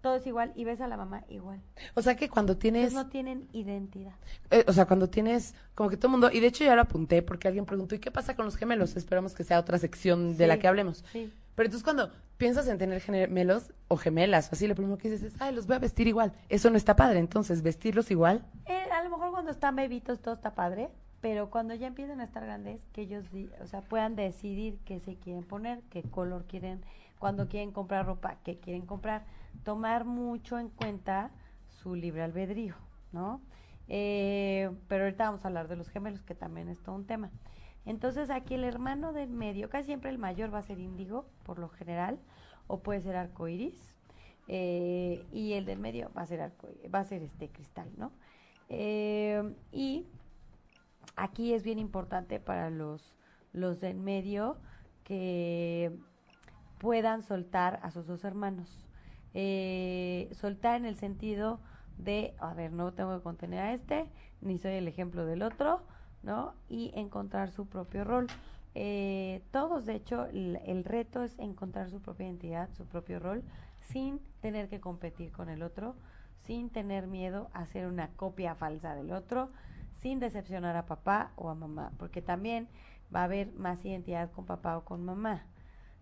todo 0.00 0.16
es 0.16 0.26
igual 0.26 0.52
y 0.56 0.64
ves 0.64 0.80
a 0.80 0.88
la 0.88 0.96
mamá 0.96 1.24
igual. 1.28 1.60
O 1.94 2.02
sea 2.02 2.16
que 2.16 2.28
cuando 2.28 2.56
tienes... 2.56 2.92
no 2.92 3.08
tienen 3.08 3.48
identidad. 3.52 4.14
Eh, 4.50 4.64
o 4.66 4.72
sea, 4.72 4.86
cuando 4.86 5.08
tienes 5.08 5.54
como 5.74 5.88
que 5.88 5.96
todo 5.96 6.08
el 6.08 6.12
mundo... 6.12 6.30
Y 6.32 6.40
de 6.40 6.48
hecho 6.48 6.64
ya 6.64 6.74
lo 6.74 6.82
apunté 6.82 7.22
porque 7.22 7.46
alguien 7.48 7.64
preguntó, 7.64 7.94
¿y 7.94 8.00
qué 8.00 8.10
pasa 8.10 8.34
con 8.34 8.44
los 8.44 8.56
gemelos? 8.56 8.96
Esperamos 8.96 9.34
que 9.34 9.44
sea 9.44 9.60
otra 9.60 9.78
sección 9.78 10.36
de 10.36 10.48
la 10.48 10.58
que 10.58 10.66
hablemos. 10.66 11.04
Sí. 11.12 11.32
Pero 11.54 11.66
entonces 11.66 11.84
cuando 11.84 12.10
piensas 12.38 12.66
en 12.66 12.78
tener 12.78 13.00
gemelos 13.00 13.72
o 13.88 13.96
gemelas 13.96 14.52
así, 14.52 14.66
lo 14.66 14.74
primero 14.74 14.98
que 14.98 15.10
dices 15.10 15.34
es, 15.34 15.40
ay, 15.40 15.54
los 15.54 15.66
voy 15.66 15.76
a 15.76 15.80
vestir 15.80 16.08
igual. 16.08 16.32
Eso 16.48 16.70
no 16.70 16.76
está 16.76 16.96
padre, 16.96 17.18
entonces, 17.18 17.62
vestirlos 17.62 18.10
igual. 18.10 18.44
Eh, 18.66 18.90
a 18.90 19.02
lo 19.04 19.10
mejor 19.10 19.30
cuando 19.30 19.50
están 19.50 19.76
bebitos 19.76 20.20
todo 20.20 20.34
está 20.34 20.54
padre, 20.54 20.90
pero 21.20 21.50
cuando 21.50 21.74
ya 21.74 21.86
empiezan 21.86 22.20
a 22.20 22.24
estar 22.24 22.44
grandes, 22.44 22.80
que 22.92 23.02
ellos, 23.02 23.24
o 23.62 23.66
sea, 23.66 23.82
puedan 23.82 24.16
decidir 24.16 24.78
qué 24.84 24.98
se 24.98 25.16
quieren 25.16 25.44
poner, 25.44 25.80
qué 25.90 26.02
color 26.02 26.44
quieren, 26.46 26.82
cuando 27.18 27.48
quieren 27.48 27.70
comprar 27.70 28.06
ropa, 28.06 28.38
qué 28.42 28.58
quieren 28.58 28.86
comprar, 28.86 29.24
tomar 29.62 30.04
mucho 30.04 30.58
en 30.58 30.68
cuenta 30.68 31.30
su 31.68 31.94
libre 31.94 32.22
albedrío, 32.22 32.74
¿no? 33.12 33.40
Eh, 33.88 34.70
pero 34.88 35.04
ahorita 35.04 35.26
vamos 35.26 35.44
a 35.44 35.48
hablar 35.48 35.68
de 35.68 35.76
los 35.76 35.88
gemelos, 35.90 36.22
que 36.22 36.34
también 36.34 36.68
es 36.68 36.82
todo 36.82 36.96
un 36.96 37.06
tema. 37.06 37.30
Entonces 37.84 38.30
aquí 38.30 38.54
el 38.54 38.64
hermano 38.64 39.12
del 39.12 39.30
medio, 39.30 39.68
casi 39.68 39.86
siempre 39.86 40.10
el 40.10 40.18
mayor 40.18 40.54
va 40.54 40.58
a 40.58 40.62
ser 40.62 40.78
índigo, 40.78 41.26
por 41.42 41.58
lo 41.58 41.68
general, 41.68 42.18
o 42.66 42.80
puede 42.80 43.00
ser 43.00 43.16
arcoiris, 43.16 43.96
eh, 44.48 45.24
y 45.32 45.52
el 45.54 45.64
del 45.64 45.78
medio 45.78 46.10
va 46.16 46.22
a 46.22 46.26
ser 46.26 46.40
arco, 46.40 46.68
va 46.92 47.00
a 47.00 47.04
ser 47.04 47.22
este 47.22 47.48
cristal, 47.48 47.90
¿no? 47.96 48.12
Eh, 48.68 49.54
y 49.72 50.06
aquí 51.16 51.54
es 51.54 51.62
bien 51.62 51.78
importante 51.78 52.40
para 52.40 52.70
los, 52.70 53.16
los 53.52 53.80
del 53.80 53.98
medio 53.98 54.56
que 55.04 55.92
puedan 56.78 57.22
soltar 57.22 57.80
a 57.82 57.90
sus 57.90 58.06
dos 58.06 58.24
hermanos. 58.24 58.86
Eh, 59.34 60.28
soltar 60.32 60.76
en 60.76 60.84
el 60.84 60.96
sentido 60.96 61.60
de, 61.96 62.34
a 62.38 62.54
ver, 62.54 62.72
no 62.72 62.92
tengo 62.92 63.16
que 63.16 63.22
contener 63.22 63.60
a 63.60 63.72
este, 63.72 64.06
ni 64.40 64.58
soy 64.58 64.72
el 64.72 64.88
ejemplo 64.88 65.24
del 65.24 65.42
otro, 65.42 65.82
¿no? 66.22 66.54
Y 66.68 66.92
encontrar 66.94 67.50
su 67.50 67.66
propio 67.66 68.04
rol. 68.04 68.26
Eh, 68.74 69.42
todos, 69.50 69.84
de 69.84 69.94
hecho, 69.94 70.26
el, 70.26 70.84
reto 70.84 71.22
es 71.22 71.38
encontrar 71.38 71.90
su 71.90 72.00
propia 72.00 72.26
identidad, 72.26 72.70
su 72.72 72.86
propio 72.86 73.18
rol, 73.18 73.42
sin 73.80 74.20
tener 74.40 74.68
que 74.68 74.80
competir 74.80 75.32
con 75.32 75.48
el 75.48 75.62
otro, 75.62 75.94
sin 76.40 76.70
tener 76.70 77.06
miedo 77.06 77.50
a 77.52 77.60
hacer 77.60 77.86
una 77.86 78.08
copia 78.08 78.54
falsa 78.54 78.94
del 78.94 79.12
otro, 79.12 79.50
sin 80.00 80.20
decepcionar 80.20 80.76
a 80.76 80.86
papá 80.86 81.32
o 81.36 81.50
a 81.50 81.54
mamá, 81.54 81.92
porque 81.98 82.22
también 82.22 82.68
va 83.14 83.20
a 83.20 83.24
haber 83.24 83.52
más 83.52 83.84
identidad 83.84 84.30
con 84.30 84.46
papá 84.46 84.76
o 84.78 84.84
con 84.84 85.04
mamá, 85.04 85.44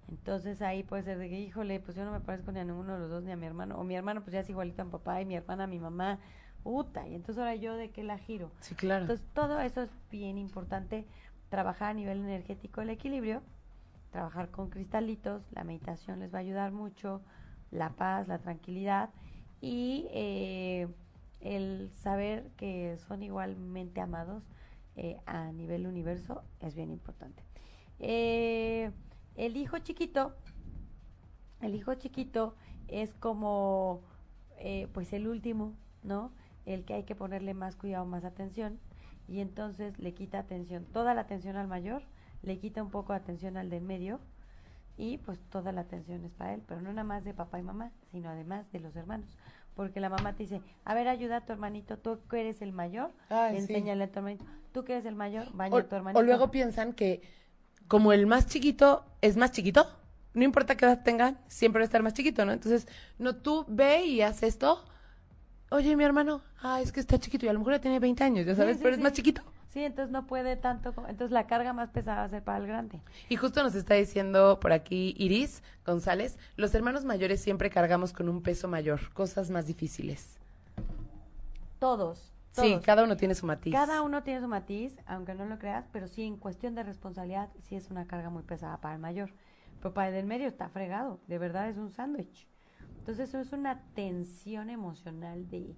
Entonces 0.08 0.60
ahí 0.62 0.82
puede 0.82 1.02
ser 1.04 1.18
de 1.18 1.28
que, 1.28 1.40
híjole, 1.40 1.78
pues 1.80 1.96
yo 1.96 2.04
no 2.04 2.12
me 2.12 2.20
parezco 2.20 2.50
ni 2.52 2.60
a 2.60 2.64
ninguno 2.64 2.94
de 2.94 3.00
los 3.00 3.10
dos, 3.10 3.22
ni 3.22 3.30
a 3.30 3.36
mi 3.36 3.46
hermano. 3.46 3.76
O 3.78 3.84
mi 3.84 3.94
hermano 3.94 4.22
pues 4.22 4.32
ya 4.32 4.40
es 4.40 4.50
igualito 4.50 4.82
a 4.82 4.84
mi 4.84 4.90
papá 4.90 5.20
y 5.20 5.24
mi 5.24 5.36
hermana 5.36 5.64
a 5.64 5.66
mi 5.68 5.78
mamá. 5.78 6.18
Uta, 6.64 7.06
y 7.08 7.14
entonces 7.14 7.38
ahora 7.38 7.54
yo 7.54 7.74
de 7.74 7.90
qué 7.90 8.02
la 8.02 8.18
giro. 8.18 8.50
Sí, 8.60 8.74
claro. 8.74 9.02
Entonces 9.02 9.26
todo 9.34 9.60
eso 9.60 9.82
es 9.82 9.90
bien 10.10 10.38
importante, 10.38 11.06
trabajar 11.48 11.90
a 11.90 11.94
nivel 11.94 12.18
energético 12.18 12.80
el 12.80 12.90
equilibrio, 12.90 13.42
trabajar 14.10 14.50
con 14.50 14.70
cristalitos, 14.70 15.42
la 15.52 15.64
meditación 15.64 16.20
les 16.20 16.32
va 16.32 16.38
a 16.38 16.40
ayudar 16.42 16.72
mucho, 16.72 17.22
la 17.70 17.90
paz, 17.90 18.28
la 18.28 18.38
tranquilidad 18.38 19.10
y 19.60 20.06
eh, 20.10 20.88
el 21.40 21.90
saber 21.92 22.50
que 22.56 22.98
son 23.08 23.22
igualmente 23.22 24.00
amados 24.00 24.42
eh, 24.96 25.18
a 25.26 25.52
nivel 25.52 25.86
universo 25.86 26.42
es 26.60 26.74
bien 26.74 26.90
importante. 26.90 27.42
Eh, 27.98 28.90
el 29.36 29.56
hijo 29.56 29.78
chiquito, 29.78 30.34
el 31.60 31.74
hijo 31.74 31.94
chiquito 31.94 32.54
es 32.88 33.14
como 33.14 34.02
eh, 34.58 34.88
pues 34.92 35.12
el 35.12 35.28
último, 35.28 35.74
¿no? 36.02 36.32
El 36.66 36.84
que 36.84 36.94
hay 36.94 37.02
que 37.04 37.14
ponerle 37.14 37.54
más 37.54 37.76
cuidado, 37.76 38.04
más 38.04 38.24
atención 38.24 38.78
y 39.28 39.40
entonces 39.40 39.98
le 39.98 40.12
quita 40.12 40.40
atención, 40.40 40.84
toda 40.84 41.14
la 41.14 41.22
atención 41.22 41.56
al 41.56 41.68
mayor, 41.68 42.02
le 42.42 42.58
quita 42.58 42.82
un 42.82 42.90
poco 42.90 43.12
de 43.12 43.20
atención 43.20 43.56
al 43.56 43.70
del 43.70 43.82
medio 43.82 44.18
y 44.96 45.18
pues 45.18 45.38
toda 45.50 45.72
la 45.72 45.82
atención 45.82 46.24
es 46.24 46.32
para 46.32 46.52
él, 46.54 46.62
pero 46.66 46.80
no 46.82 46.90
nada 46.90 47.04
más 47.04 47.24
de 47.24 47.32
papá 47.32 47.58
y 47.58 47.62
mamá, 47.62 47.92
sino 48.10 48.28
además 48.28 48.70
de 48.72 48.80
los 48.80 48.94
hermanos. 48.96 49.28
Porque 49.74 50.00
la 50.00 50.10
mamá 50.10 50.34
te 50.34 50.42
dice, 50.42 50.60
a 50.84 50.94
ver, 50.94 51.08
ayuda 51.08 51.36
a 51.36 51.40
tu 51.46 51.52
hermanito, 51.52 51.96
tú 51.96 52.18
que 52.28 52.40
eres 52.40 52.60
el 52.60 52.72
mayor, 52.72 53.12
Ay, 53.28 53.52
sí. 53.54 53.60
enséñale 53.62 54.04
a 54.04 54.10
tu 54.10 54.18
hermanito, 54.18 54.44
tú 54.72 54.84
que 54.84 54.92
eres 54.94 55.06
el 55.06 55.14
mayor, 55.14 55.50
baña 55.54 55.78
a 55.78 55.88
tu 55.88 55.94
hermanito. 55.94 56.18
o 56.18 56.22
luego 56.22 56.50
piensan 56.50 56.92
que 56.92 57.22
como 57.86 58.12
el 58.12 58.26
más 58.26 58.46
chiquito 58.46 59.04
es 59.20 59.36
más 59.36 59.52
chiquito, 59.52 59.86
no 60.34 60.44
importa 60.44 60.76
qué 60.76 60.84
edad 60.84 61.02
tengan, 61.02 61.38
siempre 61.48 61.80
va 61.80 61.84
a 61.84 61.86
estar 61.86 62.02
más 62.02 62.14
chiquito, 62.14 62.44
¿no? 62.44 62.52
Entonces, 62.52 62.86
no 63.18 63.36
tú 63.36 63.64
ve 63.68 64.04
y 64.04 64.22
haz 64.22 64.42
esto. 64.42 64.84
Oye, 65.70 65.96
mi 65.96 66.04
hermano, 66.04 66.42
ah, 66.62 66.80
es 66.80 66.92
que 66.92 67.00
está 67.00 67.18
chiquito 67.18 67.46
y 67.46 67.48
a 67.48 67.52
lo 67.52 67.60
mejor 67.60 67.74
ya 67.74 67.80
tiene 67.80 68.00
20 68.00 68.24
años, 68.24 68.46
ya 68.46 68.54
sabes, 68.54 68.76
sí, 68.76 68.82
pero 68.82 68.94
sí. 68.94 69.00
es 69.00 69.04
más 69.04 69.12
chiquito. 69.12 69.42
Sí, 69.68 69.84
entonces 69.84 70.10
no 70.10 70.26
puede 70.26 70.56
tanto, 70.56 70.92
entonces 71.08 71.30
la 71.30 71.46
carga 71.46 71.72
más 71.72 71.90
pesada 71.90 72.18
va 72.18 72.24
a 72.24 72.28
ser 72.28 72.42
para 72.42 72.58
el 72.58 72.66
grande. 72.66 73.00
Y 73.28 73.36
justo 73.36 73.62
nos 73.62 73.76
está 73.76 73.94
diciendo 73.94 74.58
por 74.60 74.72
aquí 74.72 75.14
Iris 75.16 75.62
González, 75.86 76.38
los 76.56 76.74
hermanos 76.74 77.04
mayores 77.04 77.40
siempre 77.40 77.70
cargamos 77.70 78.12
con 78.12 78.28
un 78.28 78.42
peso 78.42 78.66
mayor, 78.66 79.12
cosas 79.12 79.48
más 79.50 79.66
difíciles. 79.66 80.38
Todos, 81.78 82.30
Sí, 82.52 82.78
cada 82.84 83.04
uno 83.04 83.16
tiene 83.16 83.34
su 83.34 83.46
matiz. 83.46 83.72
Cada 83.72 84.02
uno 84.02 84.22
tiene 84.22 84.40
su 84.40 84.48
matiz, 84.48 84.98
aunque 85.06 85.34
no 85.34 85.46
lo 85.46 85.58
creas, 85.58 85.86
pero 85.92 86.08
sí 86.08 86.24
en 86.24 86.36
cuestión 86.36 86.74
de 86.74 86.82
responsabilidad, 86.82 87.48
sí 87.62 87.76
es 87.76 87.90
una 87.90 88.06
carga 88.06 88.30
muy 88.30 88.42
pesada 88.42 88.80
para 88.80 88.94
el 88.94 89.00
mayor. 89.00 89.32
Pero 89.80 89.94
para 89.94 90.08
el 90.08 90.14
del 90.14 90.26
medio 90.26 90.48
está 90.48 90.68
fregado, 90.68 91.20
de 91.26 91.38
verdad 91.38 91.68
es 91.68 91.78
un 91.78 91.90
sándwich. 91.90 92.48
Entonces 93.00 93.30
eso 93.30 93.40
es 93.40 93.52
una 93.52 93.82
tensión 93.94 94.68
emocional 94.68 95.48
de 95.48 95.74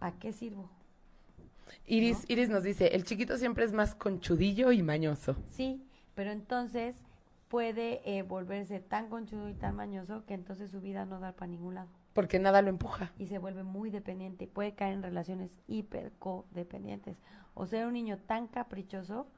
¿a 0.00 0.12
qué 0.18 0.32
sirvo? 0.32 0.68
Iris, 1.86 2.24
Iris 2.28 2.48
nos 2.48 2.64
dice, 2.64 2.88
el 2.88 3.04
chiquito 3.04 3.36
siempre 3.38 3.64
es 3.64 3.72
más 3.72 3.94
conchudillo 3.94 4.72
y 4.72 4.82
mañoso. 4.82 5.36
Sí, 5.48 5.86
pero 6.14 6.32
entonces 6.32 6.96
puede 7.48 8.00
eh, 8.04 8.22
volverse 8.22 8.80
tan 8.80 9.08
conchudo 9.08 9.48
y 9.48 9.54
tan 9.54 9.76
mañoso 9.76 10.24
que 10.26 10.34
entonces 10.34 10.72
su 10.72 10.80
vida 10.80 11.06
no 11.06 11.20
da 11.20 11.32
para 11.32 11.50
ningún 11.50 11.76
lado. 11.76 11.88
Porque 12.12 12.40
nada 12.40 12.62
lo 12.62 12.68
empuja. 12.68 13.12
y 13.16 13.28
se 13.28 13.38
vuelve 13.38 13.62
muy 13.62 13.90
dependiente, 13.90 14.48
puede 14.48 14.74
caer 14.74 14.94
en 14.94 15.02
relaciones 15.02 15.52
hipercodependientes. 15.68 17.16
O 17.54 17.66
ser 17.66 17.86
un 17.86 17.92
niño 17.92 18.18
tan 18.18 18.48
caprichoso, 18.48 19.28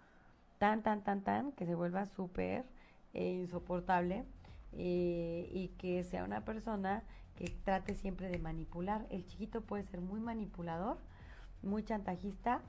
tan, 0.59 0.83
tan, 0.83 1.05
tan, 1.05 1.23
tan, 1.23 1.53
que 1.53 1.67
se 1.67 1.75
vuelva 1.75 2.07
súper 2.07 2.65
eh, 3.13 3.33
insoportable 3.33 4.25
eh, 4.73 5.49
y 5.53 5.69
que 5.79 6.05
sea 6.05 6.25
una 6.25 6.45
persona 6.45 7.03
que 7.37 7.47
trate 7.65 7.95
siempre 7.95 8.29
de 8.29 8.39
manipular. 8.39 9.07
El 9.11 9.27
chiquito 9.27 9.61
puede 9.61 9.85
ser 9.85 10.01
muy 10.01 10.21
manipulador, 10.21 10.99
muy 11.63 11.85
chantajista, 11.85 12.63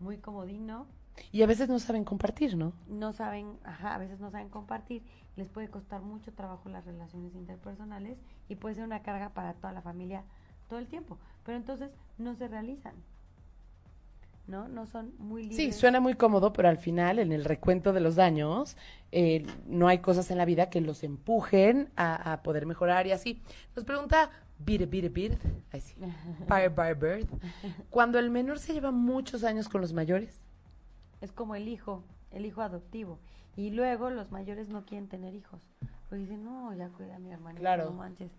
muy 0.00 0.18
comodino, 0.18 0.86
Y 1.32 1.42
a 1.42 1.46
veces 1.46 1.68
no 1.68 1.78
saben 1.78 2.04
compartir, 2.04 2.56
¿no? 2.56 2.72
no 2.86 3.12
saben, 3.12 3.58
ajá, 3.64 3.94
a 3.94 3.98
veces 3.98 4.20
no 4.20 4.30
saben 4.30 4.48
compartir, 4.48 5.02
les 5.36 5.48
puede 5.48 5.68
costar 5.68 6.00
mucho 6.00 6.32
trabajo 6.32 6.68
las 6.68 6.84
relaciones 6.84 7.34
interpersonales 7.34 8.18
y 8.48 8.56
puede 8.56 8.76
ser 8.76 8.84
una 8.84 9.02
carga 9.02 9.30
para 9.30 9.54
toda 9.54 9.72
la 9.72 9.82
familia 9.82 10.24
todo 10.68 10.78
el 10.78 10.86
tiempo, 10.86 11.18
pero 11.44 11.56
entonces 11.56 11.90
no 12.18 12.34
se 12.34 12.46
realizan, 12.46 12.94
¿no? 14.48 14.66
No 14.68 14.86
son 14.86 15.12
muy 15.18 15.42
libres. 15.42 15.56
Sí, 15.56 15.72
suena 15.72 16.00
muy 16.00 16.14
cómodo, 16.14 16.52
pero 16.52 16.68
al 16.68 16.78
final, 16.78 17.18
en 17.18 17.32
el 17.32 17.44
recuento 17.44 17.92
de 17.92 18.00
los 18.00 18.16
daños, 18.16 18.76
eh, 19.12 19.46
no 19.66 19.88
hay 19.88 19.98
cosas 19.98 20.30
en 20.30 20.38
la 20.38 20.44
vida 20.44 20.70
que 20.70 20.80
los 20.80 21.04
empujen 21.04 21.90
a, 21.96 22.32
a 22.32 22.42
poder 22.42 22.66
mejorar 22.66 23.06
y 23.06 23.12
así. 23.12 23.42
Nos 23.76 23.84
pregunta 23.84 24.30
Beat 24.58 24.88
Beat 24.90 25.12
Beat, 25.12 25.38
ay 25.72 25.80
sí, 25.80 25.94
Fire 26.48 26.70
Bird, 26.96 27.26
cuando 27.90 28.18
el 28.18 28.30
menor 28.30 28.58
se 28.58 28.72
lleva 28.72 28.90
muchos 28.90 29.44
años 29.44 29.68
con 29.68 29.80
los 29.80 29.92
mayores, 29.92 30.40
Es 31.20 31.30
como 31.32 31.54
el 31.54 31.68
hijo, 31.68 32.02
el 32.30 32.46
hijo 32.46 32.62
adoptivo. 32.62 33.18
Y 33.56 33.70
luego 33.70 34.08
los 34.10 34.30
mayores 34.30 34.68
no 34.68 34.84
quieren 34.84 35.08
tener 35.08 35.34
hijos. 35.34 35.60
Pues 36.08 36.20
dicen, 36.20 36.44
no, 36.44 36.72
ya 36.74 36.88
cuida 36.90 37.16
a 37.16 37.18
mi 37.18 37.30
hermanito, 37.30 37.60
Claro. 37.60 37.86
no 37.86 37.92
manches. 37.92 38.30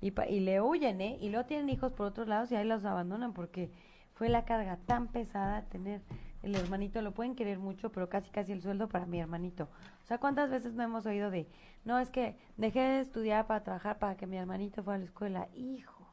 Y, 0.00 0.12
pa- 0.12 0.28
y 0.28 0.38
le 0.38 0.60
huyen, 0.60 1.00
¿eh? 1.00 1.18
Y 1.20 1.30
luego 1.30 1.46
tienen 1.46 1.68
hijos 1.68 1.92
por 1.92 2.06
otros 2.06 2.28
lados 2.28 2.52
y 2.52 2.54
ahí 2.56 2.64
los 2.64 2.84
abandonan 2.84 3.32
porque 3.32 3.70
fue 4.18 4.28
la 4.28 4.44
carga 4.44 4.78
tan 4.84 5.06
pesada 5.06 5.62
tener 5.62 6.02
el 6.42 6.56
hermanito. 6.56 7.00
Lo 7.02 7.14
pueden 7.14 7.36
querer 7.36 7.60
mucho, 7.60 7.92
pero 7.92 8.08
casi 8.08 8.30
casi 8.30 8.50
el 8.50 8.60
sueldo 8.60 8.88
para 8.88 9.06
mi 9.06 9.20
hermanito. 9.20 9.68
O 10.02 10.06
sea, 10.06 10.18
¿cuántas 10.18 10.50
veces 10.50 10.74
no 10.74 10.82
hemos 10.82 11.06
oído 11.06 11.30
de, 11.30 11.46
no, 11.84 12.00
es 12.00 12.10
que 12.10 12.36
dejé 12.56 12.80
de 12.80 13.00
estudiar 13.00 13.46
para 13.46 13.62
trabajar 13.62 14.00
para 14.00 14.16
que 14.16 14.26
mi 14.26 14.36
hermanito 14.36 14.82
fuera 14.82 14.96
a 14.96 14.98
la 14.98 15.04
escuela? 15.04 15.48
Hijo. 15.54 16.04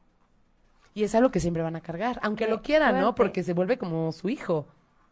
y 0.93 1.03
es 1.03 1.15
algo 1.15 1.31
que 1.31 1.39
siempre 1.39 1.63
van 1.63 1.75
a 1.75 1.81
cargar, 1.81 2.19
aunque 2.21 2.45
Qué 2.45 2.51
lo 2.51 2.61
quieran, 2.61 3.01
¿no? 3.01 3.15
Porque 3.15 3.43
se 3.43 3.53
vuelve 3.53 3.77
como 3.79 4.11
su 4.11 4.29
hijo. 4.29 4.67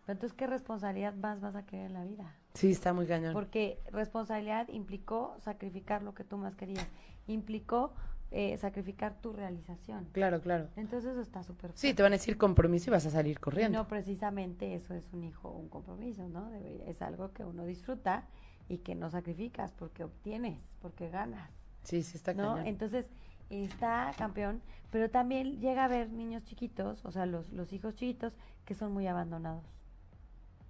Pero 0.06 0.14
entonces, 0.14 0.38
¿qué 0.38 0.46
responsabilidad 0.46 1.16
más 1.16 1.42
vas 1.42 1.56
a 1.56 1.66
querer 1.66 1.88
en 1.88 1.94
la 1.94 2.04
vida? 2.04 2.36
Sí, 2.54 2.72
está 2.72 2.94
muy 2.94 3.08
cañón. 3.08 3.34
Porque 3.34 3.80
responsabilidad 3.92 4.68
implicó 4.68 5.34
sacrificar 5.40 6.04
lo 6.04 6.14
que 6.14 6.24
tú 6.24 6.38
más 6.38 6.56
querías, 6.56 6.88
implicó 7.26 7.94
eh, 8.36 8.58
sacrificar 8.58 9.14
tu 9.22 9.32
realización. 9.32 10.08
Claro, 10.12 10.42
claro. 10.42 10.68
Entonces 10.76 11.12
eso 11.12 11.22
está 11.22 11.44
súper 11.44 11.72
Sí, 11.76 11.94
te 11.94 12.02
van 12.02 12.14
a 12.14 12.16
decir 12.18 12.38
compromiso 12.38 12.90
y 12.90 12.92
vas 12.92 13.06
a 13.06 13.12
salir 13.12 13.40
corriendo. 13.40 13.78
No 13.78 13.88
precisamente 13.88 14.74
eso 14.74 14.96
es 14.96 15.08
un 15.14 15.24
hijo, 15.24 15.52
un 15.52 15.70
compromiso, 15.70 16.28
¿no? 16.28 16.52
Es 16.88 17.02
algo 17.02 17.32
que 17.32 17.46
uno 17.46 17.64
disfruta 17.66 18.26
y 18.68 18.80
que 18.80 18.96
no 18.96 19.10
sacrificas 19.12 19.72
porque 19.72 20.04
obtienes, 20.04 20.58
porque 20.82 21.10
ganas, 21.10 21.50
Sí, 21.84 22.02
sí, 22.02 22.18
está 22.18 22.34
¿no? 22.34 22.54
cañón. 22.56 22.68
Entonces 22.68 23.08
está 23.50 24.12
campeón, 24.18 24.62
pero 24.90 25.10
también 25.12 25.60
llega 25.60 25.84
a 25.84 25.86
haber 25.86 26.10
niños 26.12 26.44
chiquitos, 26.44 27.06
o 27.06 27.12
sea, 27.12 27.26
los, 27.26 27.52
los 27.52 27.72
hijos 27.72 27.94
chiquitos 27.96 28.34
que 28.66 28.74
son 28.74 28.94
muy 28.94 29.06
abandonados. 29.08 29.64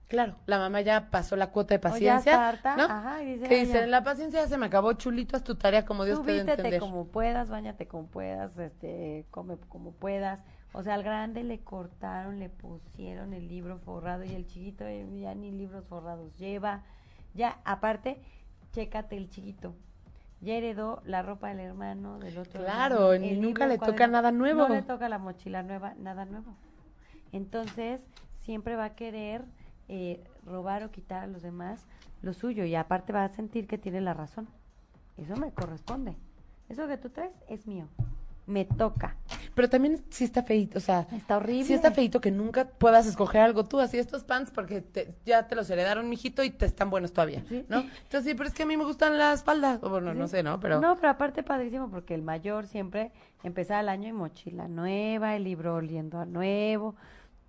Claro, 0.07 0.35
la 0.45 0.59
mamá 0.59 0.81
ya 0.81 1.09
pasó 1.09 1.35
la 1.35 1.49
cuota 1.51 1.73
de 1.73 1.77
O 1.79 1.81
ya 1.81 1.89
paciencia, 1.89 2.47
harta, 2.49 2.75
¿no? 2.75 2.83
ajá, 2.83 3.23
y 3.23 3.33
dice, 3.33 3.47
que 3.47 3.55
"Ay, 3.55 3.61
dice, 3.65 3.79
ya". 3.79 3.87
la 3.87 4.03
paciencia 4.03 4.41
ya 4.41 4.47
se 4.47 4.57
me 4.57 4.67
acabó, 4.67 4.93
chulito, 4.93 5.35
haz 5.35 5.43
tu 5.43 5.55
tarea 5.55 5.85
como 5.85 6.05
Dios 6.05 6.23
te 6.23 6.37
entender. 6.39 6.79
como 6.79 7.07
puedas, 7.07 7.49
bañate 7.49 7.87
como 7.87 8.07
puedas, 8.07 8.57
este, 8.57 9.25
come 9.31 9.57
como 9.69 9.91
puedas. 9.93 10.43
O 10.73 10.83
sea, 10.83 10.95
al 10.95 11.03
grande 11.03 11.43
le 11.43 11.59
cortaron, 11.61 12.39
le 12.39 12.49
pusieron 12.49 13.33
el 13.33 13.47
libro 13.47 13.77
forrado 13.79 14.23
y 14.23 14.33
el 14.33 14.45
chiquito 14.47 14.85
eh, 14.85 15.07
ya 15.21 15.33
ni 15.35 15.51
libros 15.51 15.85
forrados 15.85 16.35
lleva. 16.37 16.83
Ya, 17.33 17.59
aparte, 17.63 18.21
chécate 18.71 19.15
el 19.17 19.29
chiquito. 19.29 19.75
Ya 20.41 20.55
heredó 20.55 21.01
la 21.05 21.21
ropa 21.21 21.49
del 21.49 21.59
hermano, 21.59 22.19
del 22.19 22.37
otro. 22.37 22.61
Claro, 22.63 23.13
hermano, 23.13 23.33
ni 23.33 23.39
nunca 23.39 23.65
le 23.65 23.77
toca 23.77 24.07
nada 24.07 24.31
nuevo. 24.31 24.67
No 24.67 24.75
le 24.75 24.81
toca 24.81 25.07
la 25.09 25.17
mochila 25.17 25.63
nueva, 25.63 25.93
nada 25.97 26.25
nuevo. 26.25 26.55
Entonces, 27.31 28.01
siempre 28.41 28.75
va 28.75 28.85
a 28.85 28.95
querer 28.95 29.43
eh, 29.89 30.23
robar 30.45 30.83
o 30.83 30.91
quitar 30.91 31.23
a 31.23 31.27
los 31.27 31.41
demás 31.41 31.85
lo 32.21 32.33
suyo 32.33 32.63
y 32.65 32.75
aparte 32.75 33.11
va 33.13 33.25
a 33.25 33.29
sentir 33.29 33.67
que 33.67 33.77
tiene 33.77 33.99
la 34.01 34.13
razón. 34.13 34.47
Eso 35.17 35.35
me 35.35 35.51
corresponde. 35.51 36.15
Eso 36.69 36.87
que 36.87 36.97
tú 36.97 37.09
traes 37.09 37.33
es 37.49 37.67
mío. 37.67 37.87
Me 38.45 38.65
toca. 38.65 39.15
Pero 39.55 39.69
también 39.69 40.03
sí 40.09 40.23
está 40.25 40.43
feito, 40.43 40.77
o 40.77 40.81
sea, 40.81 41.07
Está 41.13 41.37
horrible. 41.37 41.63
sí 41.63 41.73
está 41.73 41.91
feito 41.91 42.19
que 42.19 42.31
nunca 42.31 42.65
puedas 42.67 43.05
escoger 43.07 43.39
algo 43.41 43.63
tú, 43.65 43.79
así 43.79 43.97
estos 43.97 44.23
pants, 44.25 44.51
porque 44.51 44.81
te- 44.81 45.13
ya 45.25 45.47
te 45.47 45.55
los 45.55 45.69
heredaron, 45.69 46.09
mijito, 46.09 46.43
y 46.43 46.49
te 46.49 46.65
están 46.65 46.89
buenos 46.89 47.13
todavía, 47.13 47.43
Sí. 47.47 47.63
¿no? 47.69 47.79
Entonces, 47.79 48.23
sí, 48.25 48.33
pero 48.33 48.49
es 48.49 48.55
que 48.55 48.63
a 48.63 48.65
mí 48.65 48.75
me 48.75 48.83
gustan 48.83 49.17
las 49.17 49.43
faldas, 49.43 49.79
o 49.83 49.89
bueno, 49.89 50.13
no 50.13 50.27
sé, 50.27 50.43
¿no? 50.43 50.59
Pero 50.59 50.81
No, 50.81 50.95
pero 50.97 51.09
aparte 51.09 51.41
padrísimo 51.43 51.89
porque 51.89 52.15
el 52.15 52.21
mayor 52.21 52.65
siempre 52.67 53.11
empezaba 53.43 53.79
el 53.79 53.87
año 53.89 54.09
y 54.09 54.13
mochila 54.13 54.67
nueva, 54.67 55.35
el 55.37 55.43
libro 55.45 55.75
oliendo 55.75 56.19
a 56.19 56.25
nuevo, 56.25 56.95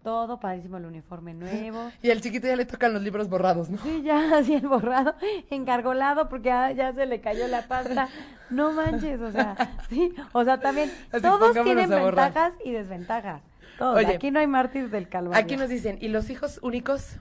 todo 0.05 0.39
padrísimo, 0.39 0.77
el 0.77 0.85
uniforme 0.85 1.35
nuevo. 1.35 1.91
Y 2.03 2.11
al 2.11 2.21
chiquito 2.21 2.47
ya 2.47 2.55
le 2.55 2.67
tocan 2.67 2.93
los 2.93 3.03
libros 3.03 3.29
borrados, 3.29 3.71
¿no? 3.71 3.79
Sí, 3.79 4.03
ya 4.03 4.37
así 4.39 4.55
el 4.55 4.69
borrado, 4.69 5.15
engargolado 5.51 6.29
porque 6.29 6.51
ya, 6.51 6.71
ya 6.71 6.93
se 6.93 7.07
le 7.07 7.21
cayó 7.21 7.49
la 7.49 7.67
pasta. 7.67 8.09
No 8.51 8.73
manches, 8.73 9.21
o 9.21 9.33
sea, 9.33 9.57
sí, 9.89 10.15
o 10.33 10.45
sea, 10.45 10.61
también 10.61 10.93
Así, 11.11 11.23
todos 11.23 11.55
tienen 11.65 11.89
ventajas 11.89 12.53
y 12.65 12.71
desventajas. 12.71 13.43
Todos. 13.79 13.97
Oye, 13.97 14.15
Aquí 14.15 14.31
no 14.31 14.39
hay 14.39 14.47
mártir 14.47 14.91
del 14.91 15.09
calvario. 15.09 15.43
Aquí 15.43 15.57
nos 15.57 15.69
dicen, 15.69 15.99
¿y 16.01 16.09
los 16.09 16.31
hijos 16.31 16.61
únicos? 16.63 17.19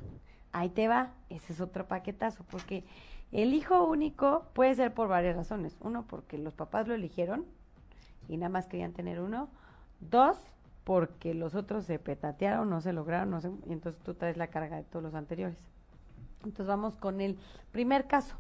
Ahí 0.52 0.70
te 0.70 0.88
va, 0.88 1.14
ese 1.30 1.54
es 1.54 1.62
otro 1.62 1.88
paquetazo, 1.88 2.44
porque 2.52 2.84
El 3.32 3.56
hijo 3.56 3.86
único 3.86 4.46
puede 4.54 4.76
ser 4.76 4.94
por 4.94 5.08
varias 5.08 5.36
razones. 5.36 5.76
Uno, 5.80 6.06
porque 6.08 6.38
los 6.38 6.54
papás 6.54 6.88
lo 6.88 6.94
eligieron 6.94 7.46
y 8.28 8.38
nada 8.38 8.50
más 8.50 8.68
querían 8.68 8.94
tener 8.94 9.20
uno. 9.20 9.50
Dos, 10.00 10.38
porque 10.84 11.34
los 11.34 11.56
otros 11.56 11.86
se 11.86 12.00
petatearon, 12.00 12.70
no 12.70 12.82
se 12.82 12.94
lograron, 12.94 13.32
no 13.32 13.42
se, 13.42 13.50
y 13.68 13.72
entonces 13.72 14.02
tú 14.04 14.14
traes 14.14 14.38
la 14.38 14.48
carga 14.48 14.78
de 14.78 14.84
todos 14.84 15.04
los 15.04 15.16
anteriores. 15.16 15.58
Entonces 16.40 16.68
vamos 16.68 16.98
con 16.98 17.22
el 17.22 17.38
primer 17.72 18.06
caso. 18.06 18.36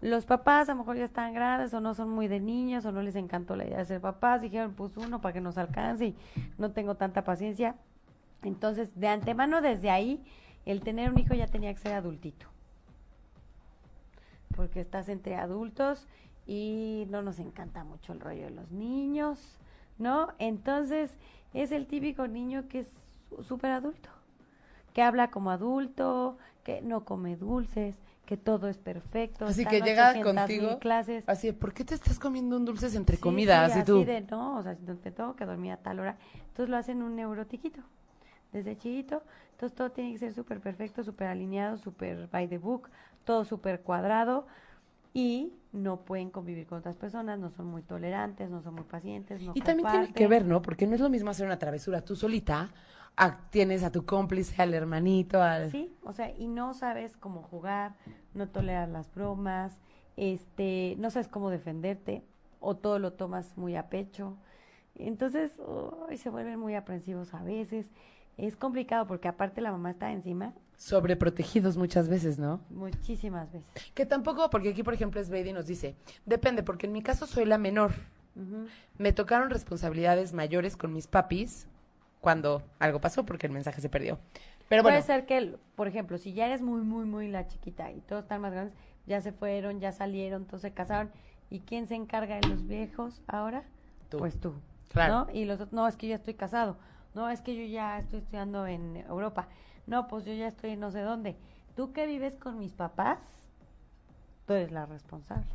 Los 0.00 0.26
papás 0.26 0.68
a 0.68 0.72
lo 0.72 0.80
mejor 0.80 0.96
ya 0.96 1.04
están 1.04 1.32
grandes 1.32 1.72
o 1.72 1.80
no 1.80 1.94
son 1.94 2.10
muy 2.10 2.28
de 2.28 2.40
niños 2.40 2.84
o 2.84 2.92
no 2.92 3.00
les 3.00 3.14
encantó 3.14 3.56
la 3.56 3.64
idea 3.64 3.78
de 3.78 3.84
ser 3.84 4.00
papás, 4.00 4.42
dijeron 4.42 4.74
pues 4.74 4.96
uno 4.96 5.20
para 5.20 5.32
que 5.32 5.40
nos 5.40 5.56
alcance 5.56 6.06
y 6.06 6.16
no 6.58 6.72
tengo 6.72 6.96
tanta 6.96 7.24
paciencia. 7.24 7.76
Entonces, 8.42 8.98
de 8.98 9.08
antemano 9.08 9.62
desde 9.62 9.90
ahí, 9.90 10.22
el 10.66 10.80
tener 10.82 11.10
un 11.10 11.18
hijo 11.18 11.34
ya 11.34 11.46
tenía 11.46 11.72
que 11.72 11.80
ser 11.80 11.94
adultito. 11.94 12.46
Porque 14.54 14.80
estás 14.80 15.08
entre 15.08 15.36
adultos 15.36 16.06
y 16.46 17.06
no 17.08 17.22
nos 17.22 17.38
encanta 17.38 17.84
mucho 17.84 18.12
el 18.12 18.20
rollo 18.20 18.44
de 18.44 18.50
los 18.50 18.70
niños, 18.70 19.58
¿no? 19.98 20.28
Entonces, 20.38 21.16
es 21.54 21.72
el 21.72 21.86
típico 21.86 22.26
niño 22.28 22.68
que 22.68 22.80
es 22.80 22.90
súper 23.42 23.70
adulto, 23.70 24.10
que 24.92 25.02
habla 25.02 25.30
como 25.30 25.50
adulto, 25.50 26.36
que 26.62 26.82
no 26.82 27.04
come 27.04 27.36
dulces, 27.36 27.96
que 28.26 28.36
todo 28.36 28.68
es 28.68 28.78
perfecto. 28.78 29.46
Así 29.46 29.64
que 29.64 29.80
llega 29.82 30.10
800,000 30.10 30.46
contigo. 30.46 30.78
clases. 30.78 31.28
Así, 31.28 31.52
¿por 31.52 31.74
qué 31.74 31.84
te 31.84 31.94
estás 31.94 32.18
comiendo 32.18 32.56
un 32.56 32.64
dulces 32.64 32.94
entre 32.94 33.16
Sí, 33.16 33.22
comidas? 33.22 33.72
sí, 33.72 33.80
y 33.80 33.84
tú, 33.84 33.98
así 33.98 34.04
de, 34.04 34.20
no, 34.22 34.56
o 34.58 34.62
sea, 34.62 34.76
te 34.76 35.10
tengo 35.10 35.36
que 35.36 35.44
dormir 35.44 35.72
a 35.72 35.76
tal 35.78 36.00
hora. 36.00 36.16
Entonces 36.48 36.68
lo 36.68 36.76
hacen 36.76 37.02
un 37.02 37.16
neurotiquito, 37.16 37.80
desde 38.52 38.76
chiquito. 38.76 39.22
Entonces 39.52 39.76
todo 39.76 39.90
tiene 39.90 40.12
que 40.12 40.18
ser 40.18 40.32
súper 40.34 40.60
perfecto, 40.60 41.02
súper 41.04 41.28
alineado, 41.28 41.76
súper 41.76 42.28
by 42.28 42.48
the 42.48 42.58
book, 42.58 42.88
todo 43.24 43.44
súper 43.44 43.82
cuadrado. 43.82 44.46
Y 45.14 45.52
no 45.72 46.04
pueden 46.04 46.28
convivir 46.30 46.66
con 46.66 46.78
otras 46.78 46.96
personas, 46.96 47.38
no 47.38 47.48
son 47.48 47.66
muy 47.66 47.82
tolerantes, 47.82 48.50
no 48.50 48.60
son 48.60 48.74
muy 48.74 48.84
pacientes, 48.84 49.40
no 49.42 49.52
Y 49.54 49.60
también 49.60 49.88
tiene 49.88 50.12
que 50.12 50.26
ver, 50.26 50.44
¿no? 50.44 50.60
Porque 50.60 50.86
no 50.86 50.94
es 50.94 51.00
lo 51.00 51.08
mismo 51.08 51.30
hacer 51.30 51.46
una 51.46 51.58
travesura 51.58 52.00
tú 52.04 52.16
solita, 52.16 52.70
a- 53.16 53.48
tienes 53.50 53.84
a 53.84 53.92
tu 53.92 54.04
cómplice, 54.04 54.60
al 54.60 54.74
hermanito, 54.74 55.40
al... 55.40 55.70
Sí, 55.70 55.94
o 56.02 56.12
sea, 56.12 56.30
y 56.36 56.48
no 56.48 56.74
sabes 56.74 57.16
cómo 57.16 57.42
jugar, 57.42 57.94
no 58.34 58.48
toleras 58.48 58.88
las 58.88 59.12
bromas, 59.14 59.80
este, 60.16 60.96
no 60.98 61.10
sabes 61.10 61.28
cómo 61.28 61.48
defenderte, 61.48 62.24
o 62.58 62.76
todo 62.76 62.98
lo 62.98 63.12
tomas 63.12 63.56
muy 63.56 63.76
a 63.76 63.88
pecho. 63.88 64.36
Entonces, 64.96 65.56
se 66.16 66.30
vuelven 66.30 66.58
muy 66.58 66.74
aprensivos 66.74 67.34
a 67.34 67.42
veces. 67.42 67.90
Es 68.36 68.56
complicado 68.56 69.06
porque 69.06 69.28
aparte 69.28 69.60
la 69.60 69.70
mamá 69.70 69.90
está 69.90 70.10
encima 70.12 70.54
Sobreprotegidos 70.76 71.76
muchas 71.76 72.08
veces, 72.08 72.38
¿no? 72.38 72.60
muchísimas 72.70 73.52
veces. 73.52 73.68
Que 73.94 74.06
tampoco, 74.06 74.50
porque 74.50 74.70
aquí, 74.70 74.82
por 74.82 74.94
ejemplo, 74.94 75.22
Sveidi 75.22 75.52
nos 75.52 75.66
dice, 75.66 75.94
depende, 76.26 76.62
porque 76.62 76.86
en 76.86 76.92
mi 76.92 77.02
caso 77.02 77.26
soy 77.26 77.44
la 77.44 77.58
menor. 77.58 77.92
Me 78.98 79.12
tocaron 79.12 79.48
responsabilidades 79.48 80.32
mayores 80.32 80.76
con 80.76 80.92
mis 80.92 81.06
papis 81.06 81.68
cuando 82.20 82.64
algo 82.80 83.00
pasó, 83.00 83.24
porque 83.24 83.46
el 83.46 83.52
mensaje 83.52 83.80
se 83.80 83.88
perdió. 83.88 84.18
Pero 84.68 84.82
bueno, 84.82 84.96
Puede 84.96 85.06
ser 85.06 85.26
que, 85.26 85.56
por 85.76 85.86
ejemplo, 85.86 86.18
si 86.18 86.32
ya 86.32 86.46
eres 86.46 86.62
muy, 86.62 86.82
muy, 86.82 87.04
muy 87.04 87.28
la 87.28 87.46
chiquita 87.46 87.92
y 87.92 88.00
todos 88.00 88.22
están 88.22 88.40
más 88.40 88.52
grandes, 88.52 88.74
ya 89.06 89.20
se 89.20 89.30
fueron, 89.32 89.78
ya 89.78 89.92
salieron, 89.92 90.46
todos 90.46 90.62
se 90.62 90.72
casaron. 90.72 91.10
¿Y 91.50 91.60
quién 91.60 91.86
se 91.86 91.94
encarga 91.94 92.40
de 92.40 92.48
los 92.48 92.66
viejos 92.66 93.22
ahora? 93.26 93.62
Tú. 94.08 94.18
Pues 94.18 94.40
tú. 94.40 94.54
Claro. 94.88 95.26
¿no? 95.26 95.32
Y 95.32 95.44
los 95.44 95.56
otros, 95.60 95.72
no, 95.72 95.86
es 95.86 95.96
que 95.96 96.06
yo 96.06 96.10
ya 96.12 96.16
estoy 96.16 96.34
casado. 96.34 96.76
No, 97.14 97.28
es 97.30 97.42
que 97.42 97.54
yo 97.54 97.64
ya 97.64 97.98
estoy 97.98 98.20
estudiando 98.20 98.66
en 98.66 98.96
Europa. 98.96 99.48
No, 99.86 100.08
pues 100.08 100.24
yo 100.24 100.32
ya 100.32 100.46
estoy 100.46 100.70
en 100.70 100.80
no 100.80 100.90
sé 100.90 101.00
dónde. 101.00 101.36
Tú 101.76 101.92
que 101.92 102.06
vives 102.06 102.36
con 102.36 102.58
mis 102.58 102.72
papás, 102.72 103.18
tú 104.46 104.54
eres 104.54 104.72
la 104.72 104.86
responsable. 104.86 105.46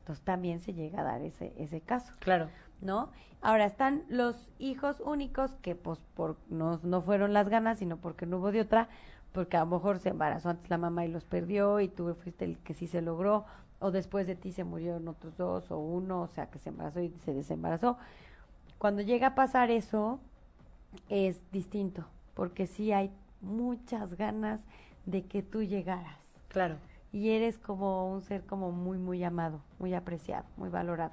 Entonces 0.00 0.24
también 0.24 0.60
se 0.60 0.72
llega 0.72 1.00
a 1.00 1.04
dar 1.04 1.22
ese, 1.22 1.52
ese 1.58 1.80
caso. 1.80 2.12
claro. 2.20 2.48
¿no? 2.80 3.10
Ahora 3.40 3.66
están 3.66 4.02
los 4.08 4.48
hijos 4.58 5.00
únicos 5.00 5.52
que 5.62 5.74
pues 5.74 6.00
por 6.14 6.36
no, 6.48 6.80
no 6.82 7.02
fueron 7.02 7.32
las 7.32 7.48
ganas, 7.48 7.78
sino 7.78 7.96
porque 7.96 8.26
no 8.26 8.38
hubo 8.38 8.52
de 8.52 8.60
otra, 8.60 8.88
porque 9.32 9.56
a 9.56 9.60
lo 9.60 9.66
mejor 9.66 9.98
se 9.98 10.10
embarazó 10.10 10.50
antes 10.50 10.70
la 10.70 10.78
mamá 10.78 11.04
y 11.04 11.08
los 11.08 11.24
perdió 11.24 11.80
y 11.80 11.88
tú 11.88 12.14
fuiste 12.14 12.44
el 12.44 12.58
que 12.58 12.74
sí 12.74 12.86
se 12.86 13.02
logró, 13.02 13.44
o 13.80 13.90
después 13.90 14.26
de 14.26 14.34
ti 14.34 14.52
se 14.52 14.64
murieron 14.64 15.06
otros 15.06 15.36
dos 15.36 15.70
o 15.70 15.78
uno, 15.78 16.22
o 16.22 16.26
sea 16.26 16.46
que 16.46 16.58
se 16.58 16.70
embarazó 16.70 17.00
y 17.00 17.10
se 17.24 17.32
desembarazó. 17.32 17.96
Cuando 18.78 19.02
llega 19.02 19.28
a 19.28 19.34
pasar 19.34 19.70
eso, 19.70 20.18
es 21.08 21.40
distinto, 21.52 22.04
porque 22.34 22.66
sí 22.66 22.92
hay 22.92 23.12
muchas 23.40 24.14
ganas 24.16 24.62
de 25.06 25.24
que 25.24 25.42
tú 25.42 25.62
llegaras 25.62 26.16
Claro. 26.48 26.76
y 27.12 27.30
eres 27.30 27.58
como 27.58 28.10
un 28.12 28.22
ser 28.22 28.44
como 28.44 28.72
muy 28.72 28.98
muy 28.98 29.22
amado, 29.24 29.60
muy 29.78 29.94
apreciado, 29.94 30.44
muy 30.56 30.68
valorado. 30.68 31.12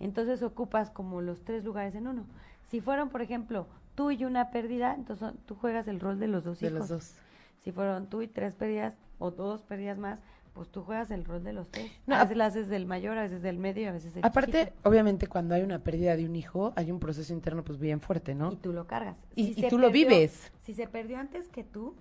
Entonces 0.00 0.42
ocupas 0.42 0.90
como 0.90 1.20
los 1.20 1.42
tres 1.44 1.64
lugares 1.64 1.94
en 1.94 2.06
uno. 2.08 2.24
Si 2.68 2.80
fueron, 2.80 3.08
por 3.08 3.22
ejemplo, 3.22 3.66
tú 3.94 4.10
y 4.10 4.24
una 4.24 4.50
pérdida, 4.50 4.94
entonces 4.94 5.32
tú 5.46 5.54
juegas 5.54 5.86
el 5.88 6.00
rol 6.00 6.18
de 6.18 6.28
los 6.28 6.44
dos 6.44 6.60
De 6.60 6.66
hijos. 6.66 6.78
los 6.80 6.88
dos. 6.88 7.14
Si 7.60 7.72
fueron 7.72 8.08
tú 8.08 8.20
y 8.22 8.28
tres 8.28 8.54
pérdidas 8.54 8.94
o 9.18 9.30
dos 9.30 9.62
pérdidas 9.62 9.98
más, 9.98 10.18
pues 10.54 10.68
tú 10.70 10.82
juegas 10.82 11.10
el 11.10 11.24
rol 11.24 11.42
de 11.44 11.52
los 11.52 11.68
tres. 11.70 11.90
No, 12.06 12.14
a 12.16 12.22
veces 12.22 12.36
la 12.36 12.46
haces 12.46 12.68
del 12.68 12.86
mayor, 12.86 13.18
a 13.18 13.22
veces 13.22 13.42
del 13.42 13.58
medio 13.58 13.82
y 13.82 13.86
a 13.86 13.92
veces 13.92 14.14
del 14.14 14.24
Aparte, 14.24 14.66
chiquito. 14.66 14.88
obviamente, 14.88 15.26
cuando 15.26 15.54
hay 15.54 15.62
una 15.62 15.80
pérdida 15.80 16.16
de 16.16 16.24
un 16.24 16.36
hijo, 16.36 16.72
hay 16.76 16.90
un 16.90 17.00
proceso 17.00 17.32
interno 17.32 17.62
pues 17.64 17.78
bien 17.78 18.00
fuerte, 18.00 18.34
¿no? 18.34 18.52
y 18.52 18.56
tú 18.56 18.72
lo 18.72 18.86
cargas. 18.86 19.16
Y- 19.34 19.68
tú 19.68 19.78
lo 19.78 19.90
vives. 19.90 20.52
Si 20.62 20.72
se 20.72 20.86
perdió 20.86 21.18
antes 21.18 21.48
que 21.48 21.64
tú, 21.64 21.94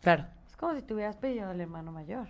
Claro. 0.00 0.26
Es 0.48 0.56
como 0.56 0.74
si 0.74 0.82
te 0.82 0.94
hubieras 0.94 1.16
perdido 1.16 1.48
al 1.50 1.60
hermano 1.60 1.92
mayor. 1.92 2.26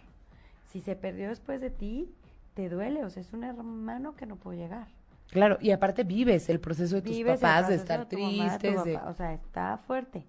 Si 0.67 0.81
se 0.81 0.95
perdió 0.97 1.29
después 1.29 1.61
de 1.61 1.71
ti, 1.71 2.11
te 2.55 2.69
duele, 2.69 3.05
o 3.05 3.09
sea, 3.11 3.21
es 3.23 3.33
un 3.33 3.45
hermano 3.45 4.15
que 4.15 4.27
no 4.27 4.37
pudo 4.37 4.55
llegar. 4.55 4.89
Claro, 5.29 5.57
y 5.61 5.71
aparte 5.71 6.05
vives 6.05 6.51
el 6.51 6.61
proceso 6.61 6.97
de 6.97 7.03
tus 7.03 7.13
Vives 7.17 7.41
papás, 7.41 7.69
de 7.69 7.77
estar 7.77 8.07
tristes, 8.07 8.85
de... 8.85 8.97
o 8.99 9.15
sea, 9.15 9.33
está 9.33 9.79
fuerte. 9.87 10.25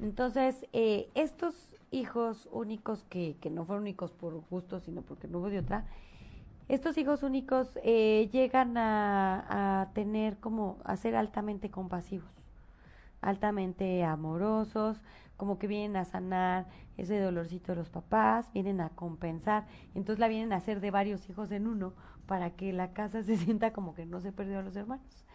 Entonces, 0.00 0.66
eh, 0.72 1.08
estos 1.14 1.54
hijos 1.92 2.48
únicos 2.50 3.04
que, 3.04 3.36
que 3.40 3.50
no 3.50 3.64
fueron 3.64 3.82
únicos 3.84 4.10
por 4.12 4.34
gusto, 4.50 4.80
sino 4.80 5.02
porque 5.02 5.28
no 5.28 5.38
hubo 5.38 5.50
de 5.50 5.60
otra, 5.60 5.86
estos 6.68 6.96
hijos 6.98 7.22
únicos 7.22 7.78
eh, 7.84 8.28
llegan 8.32 8.76
a, 8.78 9.82
a 9.82 9.92
tener 9.92 10.38
como, 10.38 10.78
a 10.84 10.96
ser 10.96 11.14
altamente 11.16 11.70
compasivos, 11.70 12.30
altamente 13.20 14.04
amorosos, 14.04 15.02
como 15.36 15.58
que 15.58 15.66
vienen 15.66 15.96
a 15.96 16.04
sanar 16.04 16.66
ese 16.96 17.18
dolorcito 17.18 17.72
de 17.72 17.76
los 17.76 17.90
papás, 17.90 18.50
vienen 18.52 18.80
a 18.80 18.90
compensar, 18.90 19.66
entonces 19.94 20.18
la 20.18 20.28
vienen 20.28 20.52
a 20.52 20.56
hacer 20.56 20.80
de 20.80 20.90
varios 20.90 21.28
hijos 21.28 21.50
en 21.50 21.66
uno 21.66 21.94
para 22.26 22.50
que 22.50 22.72
la 22.72 22.92
casa 22.92 23.22
se 23.24 23.36
sienta 23.36 23.72
como 23.72 23.94
que 23.94 24.06
no 24.06 24.20
se 24.20 24.32
perdió 24.32 24.58
a 24.58 24.62
los 24.62 24.76
hermanos. 24.76 25.26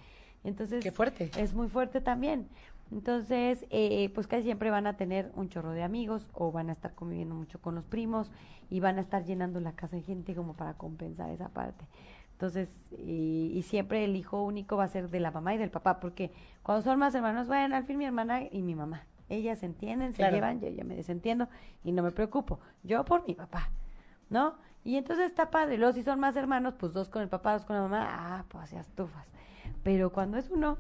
Entonces, 0.44 0.84
Qué 0.84 0.92
fuerte. 0.92 1.30
es 1.38 1.54
muy 1.54 1.68
fuerte 1.68 2.00
también. 2.00 2.48
Entonces, 2.92 3.66
eh, 3.70 4.10
pues 4.16 4.28
casi 4.28 4.44
siempre 4.44 4.70
van 4.70 4.88
a 4.88 4.96
tener 4.96 5.32
un 5.36 5.50
chorro 5.50 5.72
de 5.72 5.84
amigos 5.84 6.30
o 6.34 6.52
van 6.52 6.70
a 6.70 6.74
estar 6.74 6.96
conviviendo 6.96 7.36
mucho 7.36 7.60
con 7.60 7.76
los 7.76 7.84
primos 7.84 8.32
y 8.70 8.80
van 8.80 8.98
a 8.98 9.02
estar 9.02 9.26
llenando 9.26 9.60
la 9.60 9.74
casa 9.74 9.98
de 9.98 10.04
gente 10.04 10.36
como 10.36 10.54
para 10.54 10.76
compensar 10.76 11.30
esa 11.32 11.50
parte. 11.50 11.86
Entonces, 12.34 12.70
y, 12.92 13.52
y 13.56 13.64
siempre 13.64 14.06
el 14.06 14.16
hijo 14.16 14.44
único 14.44 14.78
va 14.78 14.84
a 14.84 14.90
ser 14.90 15.10
de 15.10 15.20
la 15.20 15.32
mamá 15.32 15.56
y 15.56 15.58
del 15.58 15.72
papá, 15.72 16.00
porque 16.00 16.32
cuando 16.62 16.84
son 16.84 17.00
más 17.00 17.16
hermanos, 17.16 17.48
bueno, 17.48 17.76
al 17.76 17.84
fin 17.84 17.98
mi 17.98 18.06
hermana 18.06 18.44
y 18.44 18.62
mi 18.62 18.76
mamá, 18.76 19.06
ellas 19.30 19.60
se 19.60 19.66
entienden, 19.66 20.14
se 20.14 20.30
llevan, 20.32 20.62
yo 20.62 20.70
ya 20.70 20.84
me 20.84 20.96
desentiendo 20.96 21.50
y 21.84 21.92
no 21.92 22.04
me 22.04 22.12
preocupo. 22.12 22.60
Yo 22.84 23.04
por 23.06 23.28
mi 23.28 23.34
papá, 23.34 23.72
¿no? 24.30 24.56
Y 24.84 24.96
entonces 24.96 25.26
está 25.26 25.50
padre. 25.50 25.78
Luego, 25.78 25.94
si 25.94 26.04
son 26.04 26.20
más 26.20 26.36
hermanos, 26.36 26.76
pues 26.78 26.94
dos 26.94 27.10
con 27.10 27.22
el 27.22 27.28
papá, 27.28 27.54
dos 27.54 27.66
con 27.66 27.76
la 27.76 27.82
mamá, 27.82 28.08
ah, 28.10 28.46
pues 28.48 28.72
ya 28.72 28.80
estufas. 28.80 29.28
Pero 29.84 30.14
cuando 30.14 30.38
es 30.38 30.50
uno, 30.50 30.78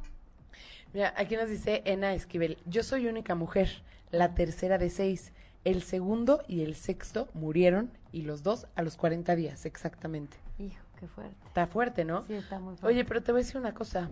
Mira, 0.98 1.14
aquí 1.16 1.36
nos 1.36 1.48
dice 1.48 1.84
Ena 1.86 2.16
Esquivel, 2.16 2.58
yo 2.66 2.82
soy 2.82 3.06
única 3.06 3.36
mujer, 3.36 3.84
la 4.10 4.34
tercera 4.34 4.80
de 4.80 4.90
seis. 4.90 5.32
El 5.64 5.84
segundo 5.84 6.42
y 6.48 6.64
el 6.64 6.74
sexto 6.74 7.30
murieron 7.36 7.92
y 8.12 8.24
los 8.24 8.42
dos 8.42 8.66
a 8.76 8.82
los 8.82 8.98
40 8.98 9.36
días, 9.36 9.68
exactamente. 9.68 10.38
hijo, 10.58 10.84
qué 11.00 11.08
fuerte. 11.08 11.36
Está 11.46 11.68
fuerte, 11.68 12.04
¿no? 12.04 12.26
Sí, 12.26 12.34
está 12.34 12.58
muy 12.58 12.78
fuerte. 12.78 12.88
Oye, 12.88 13.06
pero 13.06 13.22
te 13.22 13.32
voy 13.32 13.42
a 13.42 13.44
decir 13.44 13.62
una 13.62 13.76
cosa. 13.76 14.10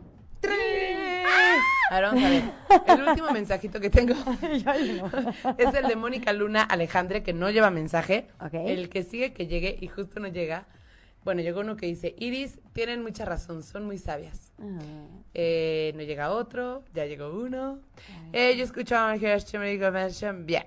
Ahora 1.89 2.09
vamos 2.11 2.23
a 2.23 2.29
ver. 2.29 2.43
El 2.85 3.07
último 3.07 3.31
mensajito 3.31 3.79
que 3.79 3.89
tengo 3.89 4.13
es 5.57 5.73
el 5.73 5.87
de 5.87 5.95
Mónica 5.95 6.33
Luna 6.33 6.61
Alejandre, 6.61 7.23
que 7.23 7.33
no 7.33 7.49
lleva 7.49 7.71
mensaje. 7.71 8.27
El 8.53 8.89
que 8.89 9.01
sigue 9.01 9.33
que 9.33 9.47
llegue 9.47 9.75
y 9.81 9.87
justo 9.87 10.19
no 10.19 10.27
llega. 10.27 10.67
Bueno, 11.25 11.41
llegó 11.41 11.61
uno 11.61 11.75
que 11.75 11.87
dice, 11.87 12.15
Iris, 12.19 12.59
tienen 12.71 13.01
mucha 13.01 13.25
razón, 13.25 13.63
son 13.63 13.85
muy 13.85 13.97
sabias. 13.97 14.53
Ah, 14.61 14.77
Eh, 15.33 15.91
no 15.95 16.03
llega 16.03 16.31
otro, 16.31 16.83
ya 16.93 17.05
llegó 17.05 17.31
uno. 17.37 17.79
Eh, 18.31 18.55
yo 18.55 18.63
escucho 18.63 18.95
a 18.95 19.15
Bien. 20.45 20.63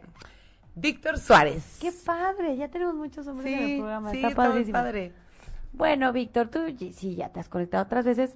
Víctor 0.75 1.19
Suárez. 1.19 1.79
qué 1.81 1.93
padre, 2.05 2.57
ya 2.57 2.69
tenemos 2.69 2.95
muchos 2.95 3.27
hombres 3.29 3.53
en 3.53 3.63
el 3.63 3.79
programa, 3.79 4.11
sí, 4.11 4.17
está 4.19 4.35
padrísimo. 4.35 4.73
padre. 4.73 5.13
Bueno, 5.73 6.13
Víctor, 6.13 6.49
tú 6.49 6.61
sí 6.93 7.15
ya 7.15 7.29
te 7.31 7.41
has 7.41 7.49
conectado 7.49 7.85
otras 7.85 8.05
veces. 8.05 8.35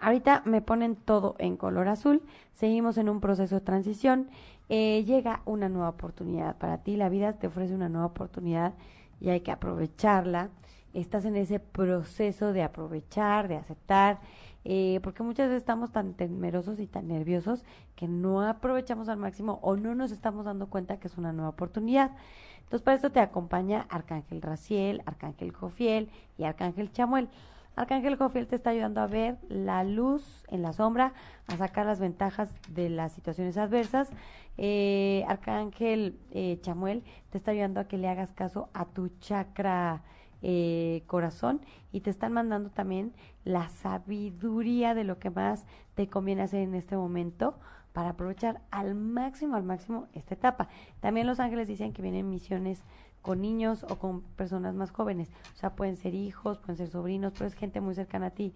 Ahorita 0.00 0.42
me 0.44 0.60
ponen 0.60 0.96
todo 0.96 1.36
en 1.38 1.56
color 1.56 1.88
azul. 1.88 2.22
Seguimos 2.54 2.98
en 2.98 3.08
un 3.08 3.20
proceso 3.20 3.54
de 3.54 3.60
transición. 3.60 4.28
Eh, 4.68 5.04
llega 5.06 5.42
una 5.44 5.68
nueva 5.68 5.90
oportunidad 5.90 6.56
para 6.56 6.78
ti. 6.78 6.96
La 6.96 7.08
vida 7.08 7.34
te 7.34 7.46
ofrece 7.46 7.74
una 7.74 7.88
nueva 7.88 8.06
oportunidad 8.06 8.74
y 9.20 9.30
hay 9.30 9.40
que 9.40 9.52
aprovecharla. 9.52 10.50
Estás 10.94 11.24
en 11.24 11.36
ese 11.36 11.58
proceso 11.58 12.52
de 12.52 12.62
aprovechar, 12.62 13.48
de 13.48 13.56
aceptar, 13.56 14.20
eh, 14.64 15.00
porque 15.02 15.22
muchas 15.22 15.48
veces 15.48 15.62
estamos 15.62 15.90
tan 15.90 16.14
temerosos 16.14 16.78
y 16.78 16.86
tan 16.86 17.08
nerviosos 17.08 17.64
que 17.96 18.06
no 18.06 18.42
aprovechamos 18.42 19.08
al 19.08 19.16
máximo 19.16 19.58
o 19.62 19.76
no 19.76 19.94
nos 19.94 20.12
estamos 20.12 20.44
dando 20.44 20.68
cuenta 20.68 20.98
que 20.98 21.08
es 21.08 21.16
una 21.16 21.32
nueva 21.32 21.50
oportunidad. 21.50 22.12
Entonces, 22.58 22.82
para 22.82 22.96
esto 22.96 23.10
te 23.10 23.20
acompaña 23.20 23.86
Arcángel 23.90 24.40
Raciel, 24.40 25.02
Arcángel 25.04 25.52
Jofiel 25.52 26.10
y 26.38 26.44
Arcángel 26.44 26.92
Chamuel. 26.92 27.28
Arcángel 27.74 28.16
Jofiel 28.16 28.46
te 28.46 28.56
está 28.56 28.70
ayudando 28.70 29.00
a 29.00 29.06
ver 29.06 29.38
la 29.48 29.82
luz 29.82 30.44
en 30.48 30.62
la 30.62 30.72
sombra, 30.72 31.14
a 31.46 31.56
sacar 31.56 31.86
las 31.86 32.00
ventajas 32.00 32.54
de 32.68 32.90
las 32.90 33.12
situaciones 33.12 33.56
adversas. 33.56 34.10
Eh, 34.58 35.24
Arcángel 35.26 36.18
eh, 36.30 36.58
Chamuel 36.60 37.02
te 37.30 37.38
está 37.38 37.50
ayudando 37.50 37.80
a 37.80 37.88
que 37.88 37.96
le 37.96 38.08
hagas 38.08 38.32
caso 38.32 38.68
a 38.74 38.84
tu 38.84 39.08
chakra 39.20 40.02
eh, 40.42 41.04
corazón 41.06 41.60
y 41.92 42.00
te 42.00 42.10
están 42.10 42.32
mandando 42.32 42.70
también 42.70 43.12
la 43.44 43.68
sabiduría 43.68 44.94
de 44.94 45.04
lo 45.04 45.18
que 45.18 45.30
más 45.30 45.64
te 45.94 46.08
conviene 46.08 46.42
hacer 46.42 46.60
en 46.60 46.74
este 46.74 46.96
momento 46.96 47.58
para 47.92 48.10
aprovechar 48.10 48.60
al 48.70 48.94
máximo, 48.94 49.56
al 49.56 49.62
máximo 49.62 50.08
esta 50.14 50.34
etapa. 50.34 50.68
También 51.00 51.26
los 51.26 51.40
ángeles 51.40 51.68
dicen 51.68 51.92
que 51.92 52.02
vienen 52.02 52.28
misiones 52.28 52.82
con 53.20 53.40
niños 53.40 53.84
o 53.88 53.98
con 53.98 54.22
personas 54.22 54.74
más 54.74 54.90
jóvenes. 54.90 55.30
O 55.54 55.56
sea, 55.56 55.76
pueden 55.76 55.96
ser 55.96 56.14
hijos, 56.14 56.58
pueden 56.58 56.76
ser 56.76 56.88
sobrinos, 56.88 57.32
pero 57.34 57.46
es 57.46 57.54
gente 57.54 57.80
muy 57.80 57.94
cercana 57.94 58.26
a 58.26 58.30
ti, 58.30 58.52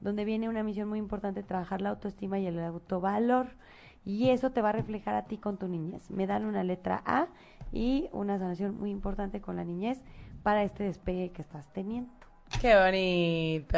donde 0.00 0.24
viene 0.24 0.48
una 0.48 0.62
misión 0.62 0.88
muy 0.88 0.98
importante, 0.98 1.42
trabajar 1.42 1.82
la 1.82 1.90
autoestima 1.90 2.38
y 2.38 2.46
el 2.46 2.58
autovalor. 2.60 3.48
Y 4.04 4.30
eso 4.30 4.52
te 4.52 4.62
va 4.62 4.70
a 4.70 4.72
reflejar 4.72 5.16
a 5.16 5.24
ti 5.24 5.36
con 5.36 5.58
tu 5.58 5.68
niñez. 5.68 6.10
Me 6.10 6.26
dan 6.26 6.44
una 6.46 6.62
letra 6.62 7.02
A 7.04 7.26
y 7.72 8.08
una 8.12 8.38
sanación 8.38 8.78
muy 8.78 8.90
importante 8.90 9.40
con 9.40 9.56
la 9.56 9.64
niñez 9.64 10.00
para 10.46 10.62
este 10.62 10.84
despegue 10.84 11.32
que 11.32 11.42
estás 11.42 11.72
teniendo. 11.72 12.08
Qué 12.60 12.72
bonito. 12.76 13.76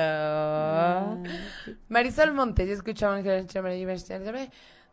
Marisol 1.88 2.34
Montes, 2.34 2.68
yo 2.68 2.74
escuchaba 2.74 3.22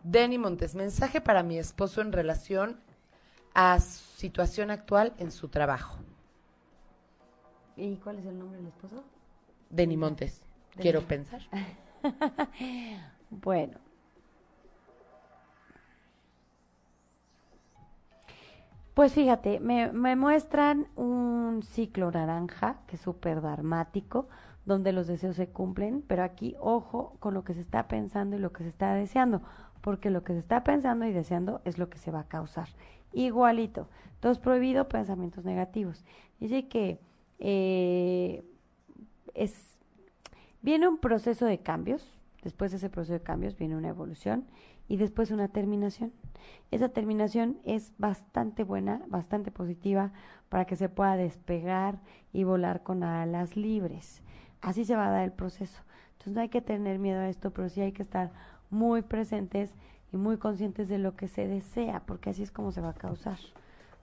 Denny 0.01 0.37
Montes, 0.37 0.73
mensaje 0.73 1.19
para 1.19 1.43
mi 1.43 1.57
esposo 1.57 1.99
en 1.99 2.13
relación 2.13 2.79
a 3.53 3.81
situación 3.81 4.71
actual 4.71 5.15
en 5.17 5.31
su 5.31 5.49
trabajo. 5.49 5.99
¿Y 7.75 7.97
cuál 7.97 8.19
es 8.19 8.25
el 8.25 8.39
nombre 8.39 8.59
del 8.59 8.67
esposo? 8.67 9.03
Denny 9.69 9.97
Montes, 9.97 10.43
quiero 10.77 11.01
pensar. 11.01 11.41
bueno. 13.29 13.84
Pues 18.95 19.11
fíjate, 19.11 19.59
me, 19.59 19.91
me 19.91 20.15
muestran 20.15 20.87
un 20.95 21.63
ciclo 21.63 22.11
naranja, 22.11 22.77
que 22.87 22.95
es 22.95 23.01
súper 23.01 23.41
dramático, 23.41 24.29
donde 24.65 24.93
los 24.93 25.05
deseos 25.05 25.35
se 25.35 25.49
cumplen, 25.49 26.01
pero 26.07 26.23
aquí 26.23 26.55
ojo 26.61 27.17
con 27.19 27.33
lo 27.33 27.43
que 27.43 27.53
se 27.53 27.59
está 27.59 27.89
pensando 27.89 28.37
y 28.37 28.39
lo 28.39 28.53
que 28.53 28.63
se 28.63 28.69
está 28.69 28.93
deseando, 28.93 29.41
porque 29.81 30.09
lo 30.09 30.23
que 30.23 30.31
se 30.31 30.39
está 30.39 30.63
pensando 30.63 31.05
y 31.05 31.11
deseando 31.11 31.61
es 31.65 31.77
lo 31.77 31.89
que 31.89 31.97
se 31.97 32.09
va 32.09 32.21
a 32.21 32.27
causar 32.29 32.69
igualito. 33.11 33.89
Entonces, 34.13 34.41
prohibido 34.41 34.87
pensamientos 34.87 35.43
negativos. 35.43 36.05
Dice 36.39 36.69
que 36.69 37.01
eh, 37.39 38.45
es, 39.33 39.77
viene 40.61 40.87
un 40.87 40.99
proceso 40.99 41.45
de 41.45 41.59
cambios, 41.59 42.17
después 42.43 42.71
de 42.71 42.77
ese 42.77 42.89
proceso 42.89 43.11
de 43.11 43.21
cambios 43.21 43.57
viene 43.57 43.75
una 43.75 43.89
evolución 43.89 44.45
y 44.87 44.97
después 44.97 45.31
una 45.31 45.47
terminación. 45.47 46.11
Esa 46.71 46.89
terminación 46.89 47.57
es 47.63 47.93
bastante 47.97 48.63
buena, 48.63 49.01
bastante 49.07 49.51
positiva 49.51 50.11
para 50.49 50.65
que 50.65 50.75
se 50.75 50.89
pueda 50.89 51.15
despegar 51.17 51.99
y 52.33 52.43
volar 52.43 52.83
con 52.83 53.03
alas 53.03 53.55
libres. 53.55 54.21
Así 54.61 54.85
se 54.85 54.95
va 54.95 55.07
a 55.07 55.11
dar 55.11 55.23
el 55.23 55.31
proceso. 55.31 55.81
Entonces 56.13 56.33
no 56.33 56.41
hay 56.41 56.49
que 56.49 56.61
tener 56.61 56.99
miedo 56.99 57.19
a 57.19 57.29
esto, 57.29 57.51
pero 57.51 57.69
sí 57.69 57.81
hay 57.81 57.91
que 57.91 58.01
estar 58.01 58.31
muy 58.69 59.01
presentes 59.01 59.73
y 60.11 60.17
muy 60.17 60.37
conscientes 60.37 60.87
de 60.87 60.97
lo 60.97 61.15
que 61.15 61.27
se 61.27 61.47
desea, 61.47 62.01
porque 62.05 62.29
así 62.29 62.43
es 62.43 62.51
como 62.51 62.71
se 62.71 62.81
va 62.81 62.89
a 62.89 62.93
causar, 62.93 63.37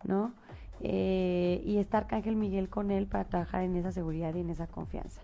¿no? 0.05 0.33
Eh, 0.81 1.63
y 1.65 1.79
estar 1.79 2.07
Ángel 2.11 2.37
Miguel 2.37 2.69
con 2.69 2.91
él 2.91 3.07
para 3.07 3.25
trabajar 3.25 3.63
en 3.63 3.77
esa 3.77 3.93
seguridad 3.93 4.35
y 4.35 4.41
en 4.41 4.51
esa 4.51 4.67
confianza. 4.67 5.21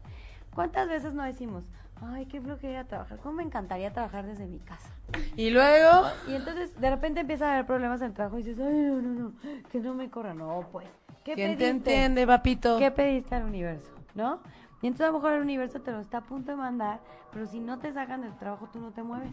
¿Cuántas 0.54 0.88
veces 0.88 1.14
no 1.14 1.22
decimos, 1.24 1.64
ay, 2.02 2.26
qué 2.26 2.40
flojera 2.40 2.84
trabajar, 2.84 3.18
cómo 3.18 3.36
me 3.36 3.42
encantaría 3.42 3.92
trabajar 3.92 4.26
desde 4.26 4.46
mi 4.46 4.58
casa? 4.58 4.90
Y 5.36 5.50
luego... 5.50 6.08
Y 6.26 6.34
entonces 6.34 6.78
de 6.80 6.90
repente 6.90 7.20
empieza 7.20 7.48
a 7.48 7.52
haber 7.54 7.66
problemas 7.66 8.00
en 8.00 8.08
el 8.08 8.14
trabajo 8.14 8.38
y 8.38 8.42
dices, 8.42 8.58
ay, 8.58 8.74
no, 8.74 9.02
no, 9.02 9.20
no, 9.20 9.32
que 9.70 9.80
no 9.80 9.94
me 9.94 10.10
corra, 10.10 10.34
no, 10.34 10.68
pues. 10.72 10.88
¿Qué 11.24 11.34
¿Quién 11.34 11.58
te 11.58 11.68
entiende, 11.68 12.26
papito? 12.26 12.78
¿Qué 12.78 12.90
pediste 12.90 13.34
al 13.34 13.44
universo, 13.44 13.92
no? 14.14 14.40
Y 14.80 14.86
entonces 14.86 15.08
a 15.08 15.08
lo 15.08 15.18
mejor 15.18 15.32
el 15.32 15.42
universo 15.42 15.80
te 15.80 15.90
lo 15.90 16.00
está 16.00 16.18
a 16.18 16.22
punto 16.22 16.52
de 16.52 16.56
mandar, 16.56 17.00
pero 17.32 17.46
si 17.46 17.60
no 17.60 17.78
te 17.78 17.92
sacan 17.92 18.22
del 18.22 18.36
trabajo, 18.36 18.68
tú 18.72 18.78
no 18.78 18.92
te 18.92 19.02
mueves. 19.02 19.32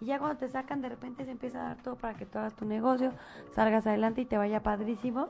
Y 0.00 0.06
ya 0.06 0.18
cuando 0.18 0.38
te 0.38 0.48
sacan, 0.48 0.80
de 0.80 0.88
repente 0.88 1.24
se 1.24 1.30
empieza 1.30 1.60
a 1.60 1.68
dar 1.68 1.82
todo 1.82 1.96
para 1.96 2.14
que 2.14 2.24
tú 2.24 2.38
hagas 2.38 2.54
tu 2.54 2.64
negocio, 2.64 3.12
salgas 3.54 3.86
adelante 3.86 4.22
y 4.22 4.24
te 4.24 4.38
vaya 4.38 4.62
padrísimo. 4.62 5.28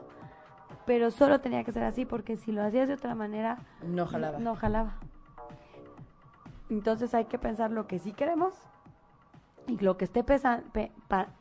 Pero 0.85 1.11
solo 1.11 1.41
tenía 1.41 1.63
que 1.63 1.73
ser 1.73 1.83
así, 1.83 2.05
porque 2.05 2.37
si 2.37 2.51
lo 2.53 2.63
hacías 2.63 2.87
de 2.87 2.93
otra 2.93 3.13
manera, 3.13 3.59
no 3.83 4.07
jalaba. 4.07 4.39
No 4.39 4.55
jalaba. 4.55 4.93
Entonces 6.71 7.13
hay 7.13 7.25
que 7.25 7.37
pensar 7.37 7.69
lo 7.69 7.85
que 7.85 7.99
sí 7.99 8.13
queremos 8.13 8.53
y 9.67 9.77
lo 9.79 9.97
que 9.97 10.05
esté 10.05 10.23
pesa, 10.23 10.63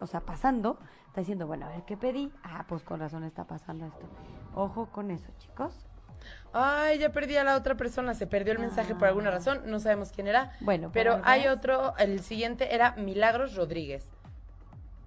o 0.01 0.07
sea, 0.07 0.21
pasando, 0.21 0.77
está 1.07 1.21
diciendo, 1.21 1.47
bueno, 1.47 1.67
a 1.67 1.69
ver 1.69 1.85
qué 1.85 1.97
pedí. 1.97 2.33
Ah, 2.43 2.65
pues 2.69 2.83
con 2.83 2.99
razón 2.99 3.23
está 3.23 3.45
pasando 3.45 3.87
esto. 3.87 4.07
Ojo 4.57 4.87
con 4.87 5.13
eso, 5.13 5.31
chicos. 5.39 5.87
Ay, 6.53 6.99
ya 6.99 7.13
perdí 7.13 7.37
a 7.37 7.45
la 7.45 7.57
otra 7.57 7.77
persona, 7.77 8.15
se 8.15 8.27
perdió 8.27 8.53
el 8.53 8.59
mensaje 8.59 8.97
por 8.97 9.07
alguna 9.07 9.29
ah. 9.29 9.35
razón, 9.35 9.63
no 9.67 9.79
sabemos 9.79 10.11
quién 10.11 10.27
era. 10.27 10.51
Bueno, 10.61 10.91
pero 10.93 11.21
hay 11.23 11.47
otro, 11.47 11.97
el 11.97 12.21
siguiente 12.21 12.75
era 12.75 12.97
Milagros 12.97 13.55
Rodríguez. 13.55 14.11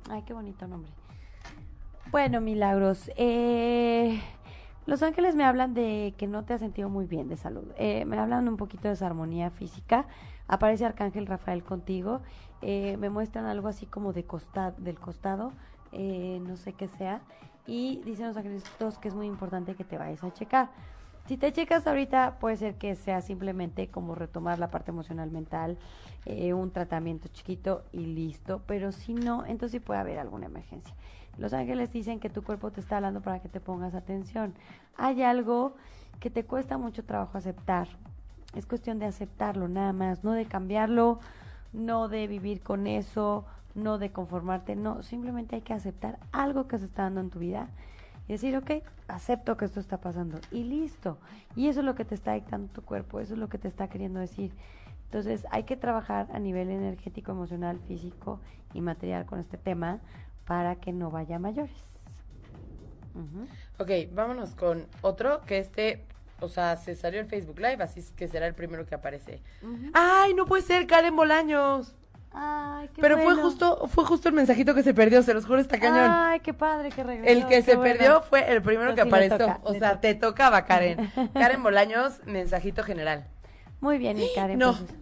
Ay, 0.10 0.24
qué 0.24 0.34
bonito 0.34 0.68
nombre. 0.68 0.92
Bueno, 2.12 2.40
Milagros, 2.40 3.12
eh, 3.18 4.22
Los 4.86 5.02
Ángeles 5.02 5.36
me 5.36 5.46
hablan 5.46 5.74
de 5.74 6.14
que 6.18 6.28
no 6.28 6.44
te 6.44 6.54
has 6.54 6.60
sentido 6.60 6.90
muy 6.90 7.06
bien 7.06 7.30
de 7.30 7.38
salud. 7.38 7.64
Eh, 7.78 8.04
me 8.06 8.18
hablan 8.18 8.48
un 8.50 8.58
poquito 8.58 8.84
de 8.84 8.90
desarmonía 8.90 9.50
física. 9.50 10.06
Aparece 10.48 10.86
Arcángel 10.86 11.26
Rafael 11.26 11.64
contigo. 11.64 12.22
Eh, 12.62 12.98
me 12.98 13.10
muestran 13.10 13.46
algo 13.46 13.70
así 13.70 13.86
como 13.86 14.12
de 14.12 14.26
costa 14.26 14.72
del 14.78 15.00
costado, 15.00 15.54
no 15.92 16.58
sé 16.58 16.74
qué 16.74 16.88
sea. 16.88 17.22
Y 17.66 18.02
dicen 18.04 18.28
los 18.28 18.36
ángeles 18.36 18.64
que 19.00 19.08
es 19.08 19.16
muy 19.16 19.28
importante 19.28 19.76
que 19.76 19.86
te 19.86 19.98
vayas 19.98 20.24
a 20.24 20.34
checar. 20.34 20.70
Si 21.28 21.38
te 21.38 21.54
checas 21.54 21.88
ahorita, 21.88 22.38
puede 22.40 22.58
ser 22.58 22.76
que 22.76 22.96
sea 22.96 23.22
simplemente 23.22 23.88
como 23.88 24.14
retomar 24.14 24.60
la 24.60 24.70
parte 24.70 24.92
emocional 24.92 25.32
mental, 25.32 25.78
eh, 26.26 26.54
un 26.54 26.72
tratamiento 26.72 27.30
chiquito 27.30 27.86
y 27.94 28.00
listo, 28.00 28.62
pero 28.68 28.92
si 28.92 29.14
no, 29.14 29.46
entonces 29.46 29.72
sí 29.72 29.80
puede 29.80 30.02
haber 30.02 30.20
alguna 30.20 30.48
emergencia. 30.48 30.94
Los 31.38 31.54
ángeles 31.54 31.92
dicen 31.92 32.20
que 32.20 32.30
tu 32.30 32.44
cuerpo 32.44 32.72
te 32.72 32.82
está 32.82 32.98
hablando 32.98 33.22
para 33.22 33.40
que 33.40 33.50
te 33.50 33.60
pongas 33.60 33.96
atención. 33.96 34.54
Hay 34.98 35.24
algo 35.24 35.76
que 36.20 36.30
te 36.30 36.46
cuesta 36.46 36.78
mucho 36.78 37.04
trabajo 37.04 37.38
aceptar. 37.38 37.88
Es 38.56 38.66
cuestión 38.66 39.00
de 39.00 39.08
aceptarlo 39.08 39.68
nada 39.68 39.94
más, 39.94 40.24
no 40.24 40.34
de 40.34 40.46
cambiarlo, 40.46 41.20
no 41.74 42.08
de 42.08 42.28
vivir 42.28 42.62
con 42.62 42.86
eso, 42.86 43.46
no 43.76 43.98
de 43.98 44.12
conformarte, 44.12 44.76
no, 44.76 45.02
simplemente 45.02 45.56
hay 45.56 45.62
que 45.62 45.74
aceptar 45.74 46.20
algo 46.32 46.68
que 46.68 46.78
se 46.78 46.86
está 46.86 47.04
dando 47.04 47.22
en 47.22 47.30
tu 47.32 47.40
vida 47.40 47.68
y 48.28 48.34
decir, 48.34 48.56
ok, 48.56 48.72
acepto 49.08 49.58
que 49.58 49.66
esto 49.66 49.80
está 49.80 49.98
pasando 49.98 50.40
y 50.52 50.64
listo. 50.64 51.18
Y 51.56 51.68
eso 51.68 51.80
es 51.80 51.86
lo 51.86 51.96
que 51.96 52.06
te 52.06 52.16
está 52.16 52.34
dictando 52.34 52.72
tu 52.72 52.84
cuerpo, 52.84 53.20
eso 53.20 53.34
es 53.34 53.40
lo 53.40 53.50
que 53.50 53.58
te 53.58 53.68
está 53.68 53.88
queriendo 53.88 54.20
decir. 54.20 54.52
Entonces 55.06 55.46
hay 55.52 55.64
que 55.64 55.78
trabajar 55.78 56.28
a 56.34 56.40
nivel 56.40 56.70
energético, 56.70 57.32
emocional, 57.32 57.80
físico 57.88 58.40
y 58.74 58.82
material 58.82 59.26
con 59.26 59.40
este 59.40 59.58
tema 59.58 60.00
para 60.46 60.76
que 60.76 60.92
no 60.92 61.12
vaya 61.12 61.38
a 61.38 61.40
mayores. 61.40 61.76
Ok, 63.78 63.90
vámonos 64.12 64.56
con 64.56 64.88
otro 65.02 65.42
que 65.42 65.60
este, 65.60 66.04
o 66.40 66.50
sea, 66.50 66.78
se 66.78 66.96
salió 66.96 67.20
en 67.20 67.28
Facebook 67.28 67.60
Live, 67.60 67.84
así 67.84 68.00
es 68.00 68.12
que 68.12 68.28
será 68.28 68.48
el 68.48 68.56
primero 68.56 68.86
que 68.86 68.96
aparece. 68.96 69.42
¡Ay, 69.94 70.34
no 70.34 70.46
puede 70.46 70.64
ser, 70.64 70.88
Karen 70.88 71.16
Bolaños! 71.16 71.96
Ay, 72.36 72.90
qué 72.96 73.02
Pero 73.02 73.20
fue 73.20 73.36
justo, 73.36 73.88
fue 73.88 74.06
justo 74.06 74.28
el 74.28 74.34
mensajito 74.34 74.74
que 74.74 74.82
se 74.82 74.96
perdió, 74.96 75.22
se 75.22 75.36
los 75.36 75.46
juro, 75.46 75.60
está 75.60 75.80
cañón. 75.80 76.10
Ay, 76.10 76.40
qué 76.40 76.54
padre 76.54 76.90
que 76.90 77.04
regresó. 77.04 77.32
El 77.32 77.48
que 77.48 77.62
se 77.62 77.78
perdió 77.78 78.22
fue 78.24 78.52
el 78.52 78.64
primero 78.64 78.96
que 78.96 79.02
apareció. 79.02 79.60
o 79.62 79.74
sea, 79.74 80.02
te 80.02 80.16
tocaba, 80.16 80.66
Karen. 80.66 81.12
Karen 81.34 81.62
Bolaños, 81.62 82.26
mensajito 82.26 82.84
general. 82.84 83.28
Muy 83.82 84.00
bien, 84.00 84.18
mi 84.18 84.28
Karen. 84.36 84.58
No, 84.58 84.74
pues, 84.74 84.94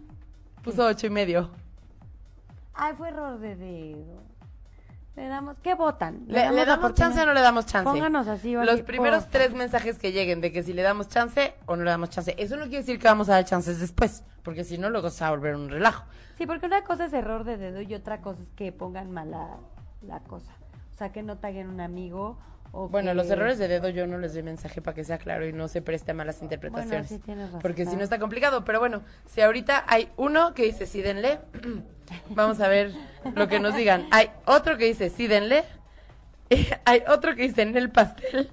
puso 0.62 0.84
ocho 0.84 1.06
y 1.06 1.10
medio. 1.10 1.50
Ay, 2.74 2.94
fue 2.98 3.08
error 3.08 3.38
de 3.38 3.56
dedo. 3.56 4.31
Le 5.14 5.28
damos, 5.28 5.58
¿qué 5.62 5.74
votan? 5.74 6.24
¿Le, 6.26 6.64
damos, 6.64 6.94
chance 6.94 7.20
o 7.20 7.26
no 7.26 7.34
le 7.34 7.42
damos 7.42 7.66
chance? 7.66 7.90
Pónganos 7.90 8.28
así. 8.28 8.54
Los 8.54 8.80
primeros 8.80 9.28
tres 9.28 9.52
mensajes 9.52 9.98
que 9.98 10.10
lleguen 10.10 10.40
de 10.40 10.52
que 10.52 10.62
si 10.62 10.72
le 10.72 10.80
damos 10.80 11.08
chance 11.08 11.54
o 11.66 11.76
no 11.76 11.84
le 11.84 11.90
damos 11.90 12.08
chance. 12.08 12.34
Eso 12.38 12.56
no 12.56 12.62
quiere 12.62 12.78
decir 12.78 12.98
que 12.98 13.08
vamos 13.08 13.28
a 13.28 13.32
dar 13.32 13.44
chances 13.44 13.78
después, 13.78 14.24
porque 14.42 14.64
si 14.64 14.78
no, 14.78 14.88
luego 14.88 15.10
se 15.10 15.22
va 15.22 15.28
a 15.28 15.30
volver 15.32 15.54
un 15.54 15.68
relajo. 15.68 16.04
Sí, 16.38 16.46
porque 16.46 16.64
una 16.64 16.82
cosa 16.84 17.04
es 17.04 17.12
error 17.12 17.44
de 17.44 17.58
dedo 17.58 17.82
y 17.82 17.94
otra 17.94 18.22
cosa 18.22 18.40
es 18.42 18.48
que 18.56 18.72
pongan 18.72 19.10
mala 19.10 19.58
la 20.00 20.20
cosa. 20.20 20.52
O 20.94 20.96
sea, 20.96 21.12
que 21.12 21.22
no 21.22 21.36
taguen 21.36 21.68
un 21.68 21.82
amigo 21.82 22.38
o 22.72 22.88
Bueno, 22.88 23.14
los 23.14 23.30
errores 23.30 23.58
de 23.58 23.68
dedo 23.68 23.88
yo 23.90 24.06
no 24.06 24.18
les 24.18 24.32
doy 24.34 24.42
mensaje 24.42 24.80
para 24.80 24.94
que 24.94 25.04
sea 25.04 25.18
claro 25.18 25.46
y 25.46 25.52
no 25.52 25.68
se 25.68 25.82
preste 25.82 26.10
a 26.10 26.14
malas 26.14 26.36
Bueno, 26.40 26.46
interpretaciones. 26.46 27.08
sí 27.08 27.18
tienes 27.18 27.46
razón. 27.46 27.60
Porque 27.62 27.86
si 27.86 27.96
no 27.96 28.02
está 28.02 28.18
complicado. 28.18 28.64
Pero 28.64 28.80
bueno, 28.80 29.02
si 29.26 29.40
ahorita 29.42 29.84
hay 29.86 30.08
uno 30.16 30.54
que 30.54 30.64
dice 30.64 30.86
sí 30.86 31.02
denle, 31.02 31.38
vamos 32.30 32.60
a 32.60 32.68
ver 32.68 32.92
lo 33.34 33.46
que 33.48 33.60
nos 33.60 33.76
digan. 33.76 34.06
Hay 34.10 34.30
otro 34.46 34.76
que 34.78 34.86
dice 34.86 35.10
sí 35.10 35.26
denle, 35.26 35.64
hay 36.84 37.02
otro 37.08 37.36
que 37.36 37.42
dice 37.42 37.62
en 37.62 37.76
el 37.76 37.90
pastel. 37.90 38.50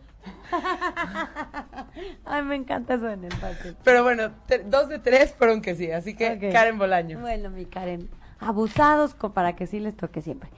Ay, 2.26 2.44
me 2.44 2.56
encanta 2.56 2.96
eso 2.96 3.10
en 3.10 3.24
el 3.24 3.36
pastel. 3.38 3.76
Pero 3.84 4.04
bueno, 4.04 4.32
dos 4.66 4.90
de 4.90 5.00
tres 5.00 5.34
fueron 5.34 5.62
que 5.62 5.76
sí. 5.76 5.92
Así 5.92 6.16
que. 6.16 6.50
Karen 6.52 6.78
Bolaño. 6.78 7.20
Bueno, 7.20 7.50
mi 7.50 7.66
Karen, 7.66 8.10
abusados 8.40 9.16
para 9.34 9.56
que 9.56 9.68
sí 9.68 9.80
les 9.80 9.96
toque 9.96 10.22
siempre. 10.22 10.50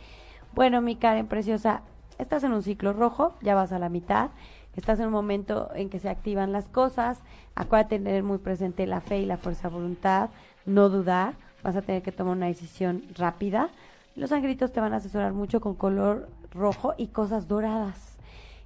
Bueno, 0.53 0.81
mi 0.81 0.95
Karen 0.95 1.27
preciosa, 1.27 1.83
estás 2.21 2.43
en 2.43 2.53
un 2.53 2.61
ciclo 2.61 2.93
rojo, 2.93 3.35
ya 3.41 3.55
vas 3.55 3.71
a 3.71 3.79
la 3.79 3.89
mitad, 3.89 4.29
estás 4.75 4.99
en 4.99 5.07
un 5.07 5.11
momento 5.11 5.69
en 5.73 5.89
que 5.89 5.99
se 5.99 6.09
activan 6.09 6.51
las 6.51 6.69
cosas, 6.69 7.23
acuérdate 7.55 7.97
tener 7.97 8.23
muy 8.23 8.37
presente 8.37 8.85
la 8.87 9.01
fe 9.01 9.19
y 9.19 9.25
la 9.25 9.37
fuerza 9.37 9.67
de 9.67 9.75
voluntad, 9.75 10.29
no 10.65 10.89
dudar, 10.89 11.33
vas 11.63 11.75
a 11.75 11.81
tener 11.81 12.03
que 12.03 12.11
tomar 12.11 12.37
una 12.37 12.45
decisión 12.45 13.03
rápida. 13.17 13.69
Los 14.15 14.31
angelitos 14.31 14.71
te 14.71 14.79
van 14.79 14.93
a 14.93 14.97
asesorar 14.97 15.33
mucho 15.33 15.61
con 15.61 15.75
color 15.75 16.29
rojo 16.51 16.93
y 16.97 17.07
cosas 17.07 17.47
doradas. 17.47 18.17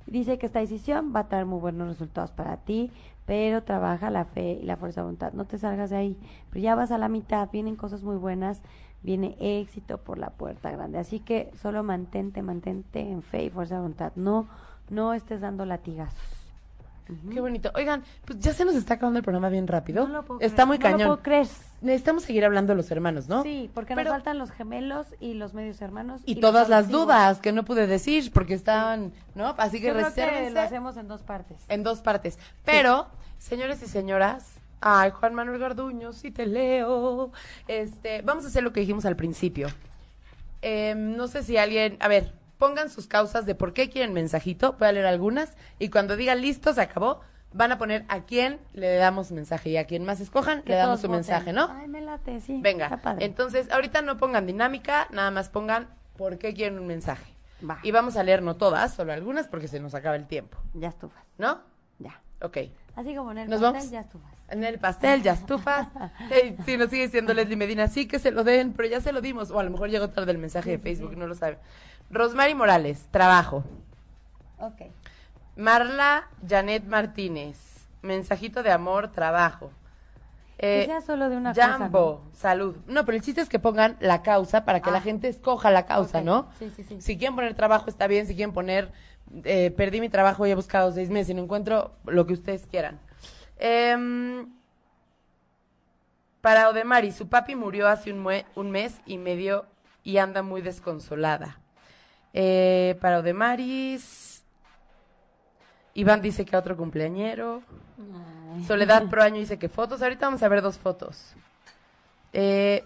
Dice 0.06 0.38
que 0.38 0.46
esta 0.46 0.60
decisión 0.60 1.14
va 1.16 1.22
a 1.22 1.28
traer 1.30 1.46
muy 1.46 1.60
buenos 1.60 1.88
resultados 1.88 2.32
para 2.32 2.58
ti, 2.58 2.92
pero 3.26 3.64
trabaja 3.64 4.12
la 4.12 4.26
fe 4.26 4.60
y 4.62 4.66
la 4.66 4.78
fuerza 4.78 5.02
de 5.02 5.06
voluntad. 5.06 5.34
No 5.34 5.46
te 5.46 5.58
salgas 5.58 5.90
de 5.90 5.98
ahí. 5.98 6.18
Pero 6.52 6.62
ya 6.62 6.76
vas 6.76 6.92
a 6.92 6.98
la 6.98 7.10
mitad, 7.10 7.50
vienen 7.52 7.76
cosas 7.76 8.04
muy 8.04 8.18
buenas, 8.18 8.62
viene 9.06 9.38
éxito 9.40 10.00
por 10.00 10.18
la 10.18 10.32
puerta 10.32 10.72
grande. 10.72 10.98
Así 10.98 11.20
que 11.20 11.52
solo 11.62 11.84
mantente, 11.84 12.42
mantente 12.42 13.00
en 13.00 13.22
fe 13.22 13.44
y 13.46 13.50
fuerza 13.50 13.76
de 13.76 13.82
voluntad. 13.82 14.12
No, 14.16 14.48
no 14.90 15.14
estés 15.14 15.42
dando 15.42 15.66
latigazos. 15.66 16.20
Ujú. 17.08 17.30
Qué 17.30 17.40
bonito. 17.40 17.72
Oigan, 17.76 18.04
pues 18.26 18.40
ya 18.40 18.52
se 18.52 18.66
nos 18.66 18.74
está 18.74 18.96
acabando 18.96 19.20
el 19.20 19.24
programa 19.24 19.50
bien 19.50 19.68
rápido. 19.68 20.08
No 20.08 20.14
lo 20.14 20.24
puedo 20.24 20.40
está 20.42 20.64
creer, 20.64 20.68
muy 20.68 20.78
no 20.80 20.82
cañón. 20.84 21.00
lo 21.02 21.06
puedo 21.08 21.22
creer. 21.24 21.48
Necesitamos 21.82 22.24
seguir 22.24 22.44
hablando 22.46 22.74
de 22.74 22.78
los 22.78 22.90
hermanos, 22.90 23.30
¿no? 23.30 23.44
Sí, 23.44 23.70
porque 23.76 23.94
Pero- 23.94 24.10
nos 24.10 24.14
faltan 24.18 24.40
los 24.40 24.50
gemelos 24.50 25.06
y 25.20 25.36
los 25.36 25.54
medios 25.54 25.80
hermanos. 25.84 26.22
Y, 26.26 26.38
todas 26.40 26.68
las 26.68 26.90
dudas 26.90 27.40
que 27.42 27.52
no 27.52 27.64
pude 27.64 27.86
decir 27.86 28.32
porque 28.34 28.56
estaban, 28.56 29.14
¿no? 29.36 29.54
Así 29.60 29.80
que 29.80 29.88
Yo 29.88 29.94
creo 29.94 30.06
que 30.14 30.26
resérvense 30.26 30.50
lo 30.52 30.62
hacemos 30.62 30.98
en 30.98 31.08
dos 31.08 31.22
partes. 31.22 31.58
en 31.70 31.84
dos 31.84 32.00
partes. 32.00 32.40
Pero, 32.66 33.06
señores 33.38 33.84
y 33.84 33.86
señoras, 33.88 34.55
ay, 34.86 35.10
Juan 35.12 35.34
Manuel 35.34 35.60
Garduño, 35.60 36.14
sí 36.14 36.30
te 36.32 36.46
leo. 36.46 37.32
Este, 37.68 38.22
vamos 38.22 38.46
a 38.46 38.48
hacer 38.48 38.64
lo 38.64 38.72
que 38.72 38.80
dijimos 38.82 39.06
al 39.06 39.16
principio. 39.16 39.68
Em, 40.62 41.16
no 41.16 41.28
sé 41.28 41.44
si 41.44 41.58
alguien, 41.58 41.98
a 42.00 42.08
ver, 42.08 42.34
pongan 42.58 42.90
sus 42.90 43.08
causas 43.08 43.46
de 43.46 43.56
por 43.56 43.74
qué 43.74 43.90
quieren 43.90 44.14
mensajito, 44.14 44.74
voy 44.80 44.88
a 44.88 44.92
leer 44.92 45.06
algunas 45.06 45.54
y 45.80 45.90
cuando 45.90 46.16
digan 46.16 46.42
listo, 46.42 46.74
se 46.74 46.82
acabó, 46.82 47.22
van 47.54 47.72
a 47.72 47.78
poner 47.78 48.06
a 48.10 48.22
quién 48.26 48.60
le 48.74 48.96
damos 48.96 49.32
mensaje 49.32 49.70
y 49.72 49.78
a 49.78 49.86
quien 49.86 50.06
más 50.06 50.20
escojan 50.22 50.62
Que 50.64 50.70
le 50.72 50.76
damos 50.78 51.02
su 51.02 51.08
voten. 51.08 51.18
mensaje, 51.18 51.54
¿no? 51.54 51.68
Ay, 51.72 51.88
me 51.88 52.02
late, 52.02 52.40
sí. 52.42 52.60
Venga, 52.62 52.86
Está 52.86 52.98
padre. 53.02 53.26
entonces 53.26 53.72
ahorita 53.72 54.02
no 54.02 54.18
pongan 54.18 54.46
dinámica, 54.46 55.08
nada 55.12 55.32
más 55.32 55.50
pongan 55.50 55.88
por 56.18 56.38
qué 56.38 56.54
quieren 56.54 56.80
un 56.80 56.88
mensaje. 56.88 57.34
Va. 57.68 57.80
Y 57.84 57.92
vamos 57.92 58.18
a 58.18 58.24
leer 58.24 58.42
no 58.44 58.56
todas, 58.56 58.94
solo 58.94 59.14
algunas 59.14 59.48
porque 59.48 59.68
se 59.68 59.80
nos 59.80 59.94
acaba 59.96 60.16
el 60.16 60.28
tiempo, 60.28 60.58
Ya 60.74 60.90
estufas, 60.90 61.24
¿no? 61.38 61.62
ya. 62.00 62.20
Ok. 62.42 62.58
Así 62.96 63.16
como 63.16 63.32
en 63.32 63.40
el 63.40 63.50
¿Nos 63.50 63.60
pastel, 63.62 63.74
vamos? 63.80 63.92
ya 63.92 64.00
estufas. 64.02 64.35
En 64.50 64.64
el 64.64 64.78
pastel, 64.80 65.24
ya 65.24 65.34
estufas. 65.34 65.88
Hey, 66.30 66.56
sí, 66.66 66.78
nos 66.78 66.90
sigue 66.90 67.04
diciendo 67.06 67.34
Leslie 67.34 67.56
Medina, 67.58 67.88
sí 67.88 68.08
que 68.08 68.20
se 68.20 68.30
lo 68.32 68.44
den, 68.44 68.74
pero 68.74 68.88
ya 68.88 69.02
se 69.02 69.12
lo 69.12 69.22
dimos. 69.22 69.50
O 69.52 69.60
a 69.60 69.64
lo 69.64 69.72
mejor 69.72 69.90
llegó 69.90 70.10
tarde 70.10 70.32
el 70.32 70.38
mensaje 70.38 70.72
de 70.72 70.78
Facebook, 70.80 71.18
no 71.18 71.26
lo 71.28 71.34
sabe. 71.36 71.58
Rosmary 72.12 72.54
Morales, 72.54 73.08
trabajo. 73.12 73.64
Ok. 74.60 74.84
Marla 75.56 76.28
Janet 76.48 76.86
Martínez, 76.86 77.58
mensajito 78.02 78.62
de 78.62 78.72
amor, 78.72 79.12
trabajo. 79.12 79.72
que 80.58 80.84
Eh, 80.84 80.86
sea 80.86 81.02
solo 81.02 81.30
de 81.30 81.36
una 81.38 81.54
cosa. 81.54 81.68
Jambo, 81.78 82.22
salud. 82.34 82.78
No, 82.88 83.04
pero 83.04 83.18
el 83.18 83.24
chiste 83.24 83.42
es 83.42 83.50
que 83.50 83.60
pongan 83.60 83.98
la 84.00 84.22
causa 84.22 84.64
para 84.64 84.80
que 84.80 84.90
Ah. 84.90 84.94
la 84.94 85.02
gente 85.02 85.28
escoja 85.28 85.70
la 85.72 85.86
causa. 85.86 86.22
¿no? 86.22 86.48
Sí, 86.60 86.72
sí, 86.76 86.84
sí. 86.84 87.02
Si 87.02 87.18
quieren 87.18 87.36
poner 87.36 87.56
trabajo 87.56 87.90
está 87.90 88.08
bien, 88.08 88.26
si 88.28 88.36
quieren 88.36 88.54
poner 88.54 88.92
eh, 89.44 89.72
perdí 89.76 90.00
mi 90.02 90.08
trabajo 90.10 90.46
y 90.46 90.52
he 90.52 90.56
buscado 90.56 90.92
seis 90.94 91.10
meses 91.10 91.32
y 91.32 91.34
no 91.34 91.42
encuentro 91.42 91.92
lo 92.06 92.26
que 92.28 92.34
ustedes 92.34 92.68
quieran. 92.68 93.00
Em, 93.58 94.48
para 96.42 96.70
Odemari, 96.70 97.12
su 97.12 97.28
papi 97.28 97.56
murió 97.56 97.88
hace 97.88 98.12
un, 98.12 98.24
mue- 98.24 98.46
un 98.56 98.70
mes 98.72 99.00
y 99.06 99.18
medio 99.18 99.66
y 100.04 100.18
anda 100.18 100.44
muy 100.44 100.62
desconsolada. 100.62 101.60
Eh, 102.34 102.98
para 103.02 103.20
Odemaris, 103.20 104.44
Iván 105.94 106.22
dice 106.22 106.46
que 106.46 106.56
a 106.56 106.60
otro 106.60 106.76
cumpleañero. 106.78 107.64
Ay. 107.98 108.64
Soledad 108.66 109.08
Proaño 109.10 109.38
dice 109.40 109.58
que 109.58 109.70
fotos. 109.70 110.02
Ahorita 110.02 110.28
vamos 110.28 110.44
a 110.44 110.48
ver 110.50 110.62
dos 110.62 110.78
fotos. 110.78 111.34
Eh, 112.34 112.84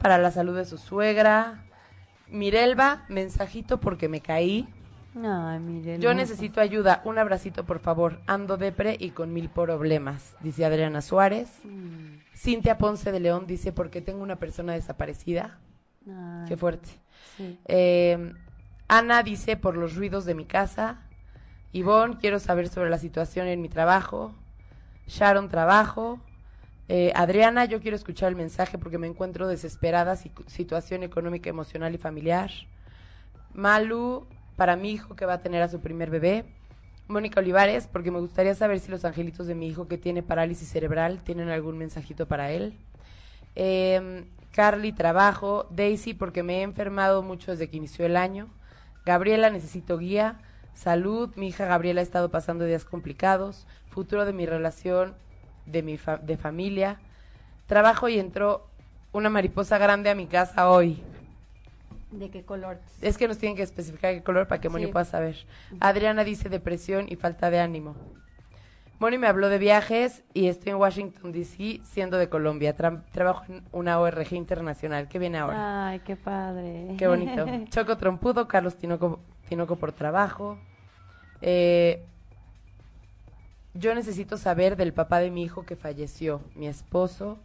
para 0.00 0.18
la 0.18 0.30
salud 0.30 0.56
de 0.56 0.64
su 0.64 0.76
suegra. 0.76 1.64
Mirelba, 2.28 3.04
mensajito 3.08 3.78
porque 3.80 4.08
me 4.08 4.20
caí. 4.20 4.68
Mire. 5.14 5.98
Yo 6.00 6.12
necesito 6.12 6.60
ayuda. 6.60 7.00
Un 7.04 7.18
abracito, 7.18 7.64
por 7.64 7.78
favor. 7.78 8.20
Ando 8.26 8.56
depre 8.56 8.96
y 8.98 9.10
con 9.10 9.32
mil 9.32 9.48
problemas, 9.48 10.34
dice 10.40 10.64
Adriana 10.64 11.00
Suárez. 11.02 11.48
Mm, 11.64 12.18
Cintia 12.36 12.78
Ponce 12.78 13.12
de 13.12 13.20
León 13.20 13.46
dice 13.46 13.72
porque 13.72 14.00
tengo 14.00 14.22
una 14.22 14.36
persona 14.36 14.72
desaparecida. 14.72 15.58
ay, 16.08 16.48
Qué 16.48 16.56
fuerte. 16.56 16.88
sí. 17.36 17.58
Eh, 17.66 18.32
Ana 18.88 19.22
dice 19.22 19.56
por 19.56 19.76
los 19.76 19.94
ruidos 19.94 20.24
de 20.24 20.34
mi 20.34 20.44
casa. 20.44 21.00
Ivonne, 21.72 22.18
quiero 22.20 22.38
saber 22.38 22.68
sobre 22.68 22.90
la 22.90 22.98
situación 22.98 23.46
en 23.46 23.62
mi 23.62 23.68
trabajo. 23.68 24.34
Sharon, 25.06 25.48
trabajo. 25.48 26.20
Eh, 26.88 27.12
Adriana, 27.14 27.64
yo 27.64 27.80
quiero 27.80 27.96
escuchar 27.96 28.28
el 28.28 28.36
mensaje 28.36 28.76
porque 28.78 28.98
me 28.98 29.06
encuentro 29.06 29.48
desesperada, 29.48 30.16
situación 30.16 31.02
económica, 31.02 31.48
emocional 31.48 31.94
y 31.94 31.98
familiar. 31.98 32.50
Malu, 33.54 34.26
para 34.56 34.76
mi 34.76 34.90
hijo 34.90 35.16
que 35.16 35.26
va 35.26 35.34
a 35.34 35.42
tener 35.42 35.62
a 35.62 35.68
su 35.68 35.80
primer 35.80 36.10
bebé. 36.10 36.44
Mónica 37.06 37.40
Olivares, 37.40 37.86
porque 37.86 38.10
me 38.10 38.18
gustaría 38.20 38.54
saber 38.54 38.80
si 38.80 38.90
los 38.90 39.04
angelitos 39.04 39.46
de 39.46 39.54
mi 39.54 39.68
hijo 39.68 39.88
que 39.88 39.98
tiene 39.98 40.22
parálisis 40.22 40.68
cerebral 40.68 41.20
tienen 41.22 41.50
algún 41.50 41.76
mensajito 41.76 42.26
para 42.26 42.50
él. 42.50 42.74
Eh, 43.56 44.24
Carly, 44.52 44.92
trabajo. 44.92 45.66
Daisy, 45.70 46.14
porque 46.14 46.42
me 46.42 46.58
he 46.60 46.62
enfermado 46.62 47.22
mucho 47.22 47.50
desde 47.50 47.68
que 47.68 47.76
inició 47.76 48.06
el 48.06 48.16
año. 48.16 48.48
Gabriela, 49.04 49.50
necesito 49.50 49.98
guía. 49.98 50.40
Salud, 50.72 51.30
mi 51.36 51.48
hija 51.48 51.66
Gabriela 51.66 52.00
ha 52.00 52.04
estado 52.04 52.30
pasando 52.30 52.64
días 52.64 52.84
complicados. 52.84 53.66
Futuro 53.90 54.24
de 54.24 54.32
mi 54.32 54.46
relación, 54.46 55.14
de 55.66 55.82
mi 55.82 55.98
fa- 55.98 56.16
de 56.16 56.36
familia. 56.36 57.00
Trabajo 57.66 58.08
y 58.08 58.18
entró 58.18 58.66
una 59.12 59.28
mariposa 59.28 59.78
grande 59.78 60.10
a 60.10 60.14
mi 60.14 60.26
casa 60.26 60.68
hoy. 60.70 61.02
¿De 62.18 62.30
qué 62.30 62.44
color? 62.44 62.78
Es 63.00 63.18
que 63.18 63.26
nos 63.28 63.38
tienen 63.38 63.56
que 63.56 63.62
especificar 63.62 64.14
qué 64.14 64.22
color 64.22 64.46
para 64.46 64.60
que 64.60 64.68
Moni 64.68 64.86
Sí. 64.86 64.92
pueda 64.92 65.04
saber. 65.04 65.36
Adriana 65.80 66.22
dice 66.24 66.48
depresión 66.48 67.06
y 67.08 67.16
falta 67.16 67.50
de 67.50 67.58
ánimo. 67.60 67.96
Moni 69.00 69.18
me 69.18 69.26
habló 69.26 69.48
de 69.48 69.58
viajes 69.58 70.22
y 70.32 70.46
estoy 70.46 70.70
en 70.70 70.76
Washington, 70.76 71.32
D.C., 71.32 71.80
siendo 71.82 72.16
de 72.16 72.28
Colombia. 72.28 72.76
Tra- 72.76 73.02
trabajo 73.10 73.44
en 73.48 73.62
una 73.72 73.98
ORG 73.98 74.32
internacional. 74.34 75.08
¿Qué 75.08 75.18
viene 75.18 75.38
ahora? 75.38 75.88
Ay, 75.88 75.98
qué 76.00 76.14
padre. 76.16 76.94
Qué 76.96 77.08
bonito. 77.08 77.44
Choco 77.70 77.96
Trompudo, 77.98 78.46
Carlos 78.46 78.76
Tinoco, 78.76 79.18
Tinoco 79.48 79.74
por 79.76 79.92
trabajo. 79.92 80.58
Eh, 81.42 82.04
yo 83.74 83.94
necesito 83.94 84.36
saber 84.36 84.76
del 84.76 84.92
papá 84.92 85.18
de 85.18 85.30
mi 85.30 85.42
hijo 85.42 85.64
que 85.66 85.74
falleció, 85.74 86.40
mi 86.54 86.68
esposo. 86.68 87.38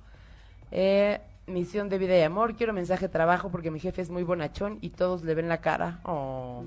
Eh, 0.72 1.20
misión 1.50 1.90
de 1.90 1.98
vida 1.98 2.18
y 2.18 2.22
amor. 2.22 2.56
Quiero 2.56 2.74
mensaje 2.74 3.08
de 3.08 3.14
trabajo 3.14 3.50
porque 3.50 3.72
mi 3.72 3.80
jefe 3.80 4.02
es 4.02 4.10
muy 4.10 4.24
bonachón 4.24 4.78
y 4.82 4.90
todos 4.92 5.24
le 5.24 5.36
ven 5.36 5.50
la 5.50 5.60
cara. 5.62 6.00
Oh. 6.04 6.64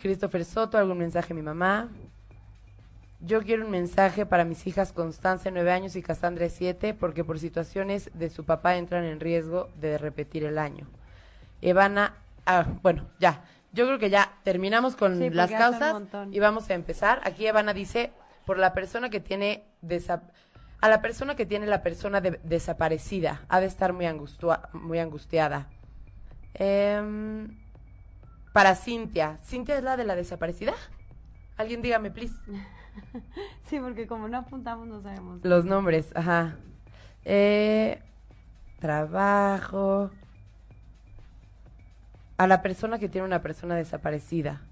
Christopher 0.00 0.44
Soto, 0.44 0.78
algún 0.78 0.98
mensaje 0.98 1.32
a 1.32 1.36
mi 1.36 1.42
mamá. 1.42 1.88
Yo 3.20 3.42
quiero 3.42 3.64
un 3.64 3.70
mensaje 3.72 4.26
para 4.26 4.44
mis 4.44 4.66
hijas 4.66 4.92
Constanza, 4.92 5.50
nueve 5.50 5.72
años, 5.72 5.96
y 5.96 6.02
Cassandra, 6.02 6.48
siete, 6.48 6.94
porque 6.94 7.24
por 7.24 7.38
situaciones 7.40 8.10
de 8.14 8.30
su 8.30 8.44
papá 8.44 8.76
entran 8.76 9.04
en 9.04 9.18
riesgo 9.18 9.68
de 9.80 9.98
repetir 9.98 10.44
el 10.44 10.56
año. 10.56 10.86
Evana, 11.60 12.14
ah, 12.46 12.64
bueno, 12.82 13.06
ya. 13.18 13.42
Yo 13.72 13.86
creo 13.86 13.98
que 13.98 14.08
ya 14.10 14.32
terminamos 14.44 14.94
con 14.94 15.18
Sí, 15.18 15.30
las 15.30 15.50
causas 15.50 15.96
y 16.30 16.38
vamos 16.38 16.70
a 16.70 16.74
empezar. 16.74 17.20
Aquí 17.24 17.46
Evana 17.46 17.74
dice, 17.74 18.12
por 18.46 18.56
la 18.56 18.72
persona 18.72 19.10
que 19.10 19.20
tiene 19.20 19.64
desa- 19.82 20.22
a 20.80 20.88
la 20.88 21.02
persona 21.02 21.34
que 21.34 21.44
tiene 21.44 21.66
la 21.66 21.82
persona 21.82 22.20
de, 22.20 22.38
desaparecida 22.44 23.42
ha 23.48 23.60
de 23.60 23.66
estar 23.66 23.92
muy, 23.92 24.06
muy 24.72 24.98
angustiada. 24.98 25.66
Em, 26.54 27.56
para 28.52 28.76
Cintia. 28.76 29.38
¿Cintia 29.44 29.76
es 29.76 29.82
la 29.82 29.96
de 29.96 30.04
la 30.04 30.14
desaparecida? 30.14 30.74
Alguien 31.56 31.82
dígame, 31.82 32.10
please. 32.12 32.34
sí, 33.64 33.80
porque 33.80 34.06
como 34.06 34.28
no 34.28 34.38
apuntamos, 34.38 34.86
no 34.86 35.02
sabemos. 35.02 35.40
Los 35.44 35.64
nombres, 35.64 36.14
ajá. 36.14 36.56
Eh, 37.24 38.00
trabajo. 38.78 40.10
A 42.36 42.46
la 42.46 42.62
persona 42.62 43.00
que 43.00 43.08
tiene 43.08 43.26
una 43.26 43.42
persona 43.42 43.74
desaparecida. 43.74 44.62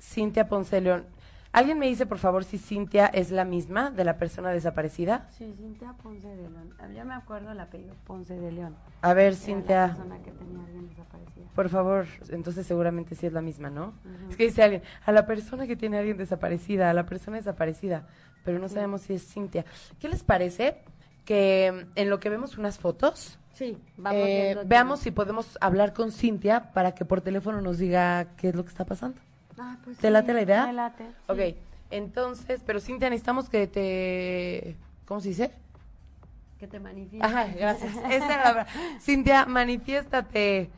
Cintia 0.00 0.46
Ponce 0.46 0.80
León. 0.80 1.13
¿Alguien 1.54 1.78
me 1.78 1.86
dice, 1.86 2.04
por 2.04 2.18
favor, 2.18 2.42
si 2.42 2.58
Cintia 2.58 3.06
es 3.06 3.30
la 3.30 3.44
misma 3.44 3.90
de 3.90 4.02
la 4.04 4.18
persona 4.18 4.50
desaparecida? 4.50 5.28
Sí, 5.30 5.54
Cintia 5.56 5.92
Ponce 6.02 6.26
de 6.26 6.36
León. 6.50 6.74
Ah, 6.80 6.88
Ya 6.92 7.04
me 7.04 7.14
acuerdo 7.14 7.52
el 7.52 7.60
apellido 7.60 7.94
Ponce 8.04 8.34
de 8.34 8.50
León. 8.50 8.74
A 9.02 9.14
ver, 9.14 9.26
Era 9.26 9.30
La 9.32 9.36
Cintia, 9.38 9.86
persona 9.86 10.18
que 10.22 10.32
tenía 10.32 10.64
alguien 10.64 10.88
desaparecida. 10.88 11.44
por 11.54 11.68
favor. 11.68 12.06
Entonces 12.30 12.66
seguramente 12.66 13.14
sí 13.14 13.26
es 13.26 13.32
la 13.32 13.40
misma, 13.40 13.70
¿no? 13.70 13.94
Es 14.28 14.36
que 14.36 14.44
dice 14.46 14.64
alguien, 14.64 14.82
a 15.06 15.12
la 15.12 15.26
persona 15.26 15.68
que 15.68 15.76
tiene 15.76 15.96
a 15.96 16.00
alguien 16.00 16.16
desaparecida, 16.16 16.90
a 16.90 16.92
la 16.94 17.06
persona 17.06 17.36
desaparecida, 17.36 18.08
pero 18.44 18.58
no 18.58 18.68
sabemos 18.68 19.02
si 19.02 19.14
es 19.14 19.24
Cintia. 19.24 19.64
¿Qué 20.00 20.08
les 20.08 20.24
parece 20.24 20.78
que 21.24 21.72
mm, 21.72 21.90
en 21.94 22.10
lo 22.10 22.18
que 22.18 22.30
vemos 22.30 22.58
unas 22.58 22.78
fotos, 22.80 23.38
Sí, 23.52 23.78
vamos 23.96 24.20
eh, 24.20 24.56
veamos 24.66 24.98
si 24.98 25.12
podemos 25.12 25.56
hablar 25.60 25.92
con 25.92 26.10
Cintia 26.10 26.72
para 26.72 26.92
que 26.96 27.04
por 27.04 27.20
teléfono 27.20 27.60
nos 27.60 27.78
diga 27.78 28.26
qué 28.36 28.48
es 28.48 28.56
lo 28.56 28.64
que 28.64 28.70
está 28.70 28.84
pasando? 28.84 29.20
Ah, 29.58 29.76
pues 29.84 29.98
¿Te 29.98 30.08
sí, 30.08 30.12
late 30.12 30.32
la 30.34 30.42
idea? 30.42 30.66
Me 30.66 30.72
late. 30.72 31.04
sí. 31.06 31.12
Ok, 31.32 31.38
entonces, 31.90 32.60
pero 32.66 32.80
Cintia, 32.80 33.08
necesitamos 33.10 33.48
que 33.48 33.66
te... 33.66 34.76
¿Cómo 35.06 35.20
se 35.20 35.28
dice? 35.28 35.52
Que 36.58 36.66
te 36.66 36.80
manifiestes. 36.80 37.30
Ajá, 37.30 37.46
gracias. 37.56 37.94
Esa 37.96 38.14
era 38.14 38.36
la 38.36 38.42
palabra. 38.42 38.66
Cintia, 39.00 39.46
manifiéstate. 39.46 40.70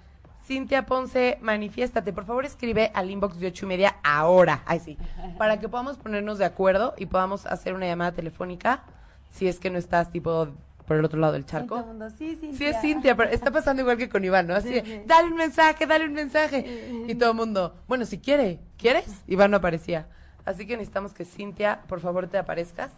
Cintia 0.45 0.87
Ponce, 0.87 1.39
manifiéstate. 1.43 2.13
Por 2.13 2.25
favor, 2.25 2.45
escribe 2.45 2.91
al 2.95 3.11
inbox 3.11 3.39
de 3.41 3.49
ocho 3.49 3.67
y 3.67 3.69
media 3.69 3.97
ahora. 4.05 4.63
Ay, 4.67 4.81
sí. 4.81 4.97
Para 5.39 5.59
que 5.59 5.69
podamos 5.69 5.97
ponernos 5.97 6.39
de 6.39 6.45
acuerdo 6.45 6.95
y 6.97 7.07
podamos 7.07 7.47
hacer 7.47 7.75
una 7.75 7.87
llamada 7.87 8.13
telefónica. 8.13 8.85
Si 9.33 9.49
es 9.49 9.59
que 9.59 9.71
no 9.71 9.79
estás, 9.79 10.11
tipo, 10.13 10.49
por 10.87 10.97
el 10.97 11.05
otro 11.05 11.19
lado 11.19 11.33
del 11.33 11.45
charco. 11.45 11.79
mundo, 11.79 12.09
Sí, 12.11 12.37
sí. 12.41 12.55
Sí, 12.55 12.65
es 12.65 12.81
Cintia, 12.81 13.17
pero 13.17 13.31
está 13.31 13.51
pasando 13.51 13.83
igual 13.83 13.97
que 13.97 14.09
con 14.09 14.25
Iván, 14.25 14.47
¿no? 14.47 14.55
Así, 14.55 14.81
Sí, 14.81 15.03
dale 15.07 15.29
un 15.29 15.37
mensaje, 15.37 15.87
dale 15.87 16.05
un 16.05 16.13
mensaje. 16.13 17.05
Y 17.09 17.15
todo 17.17 17.31
el 17.31 17.37
mundo, 17.37 17.75
bueno, 17.89 18.05
si 18.05 18.19
quiere, 18.19 18.61
¿quieres? 18.79 19.23
Iván 19.27 19.51
no 19.51 19.57
aparecía. 19.59 20.07
Así 20.45 20.67
que 20.67 20.77
necesitamos 20.77 21.13
que 21.13 21.25
Cintia, 21.25 21.83
por 21.89 22.01
favor, 22.01 22.29
te 22.29 22.39
aparezcas. 22.39 22.93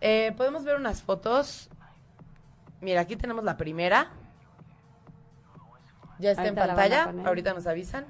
Eh, 0.00 0.32
Podemos 0.36 0.64
ver 0.64 0.76
unas 0.76 1.02
fotos. 1.02 1.70
Mira, 2.80 3.00
aquí 3.00 3.16
tenemos 3.16 3.44
la 3.44 3.56
primera. 3.56 4.10
Ya 6.18 6.32
está 6.32 6.42
Ahorita 6.42 6.62
en 6.62 6.68
pantalla, 6.68 7.14
ahorita 7.26 7.54
nos 7.54 7.66
avisan. 7.66 8.04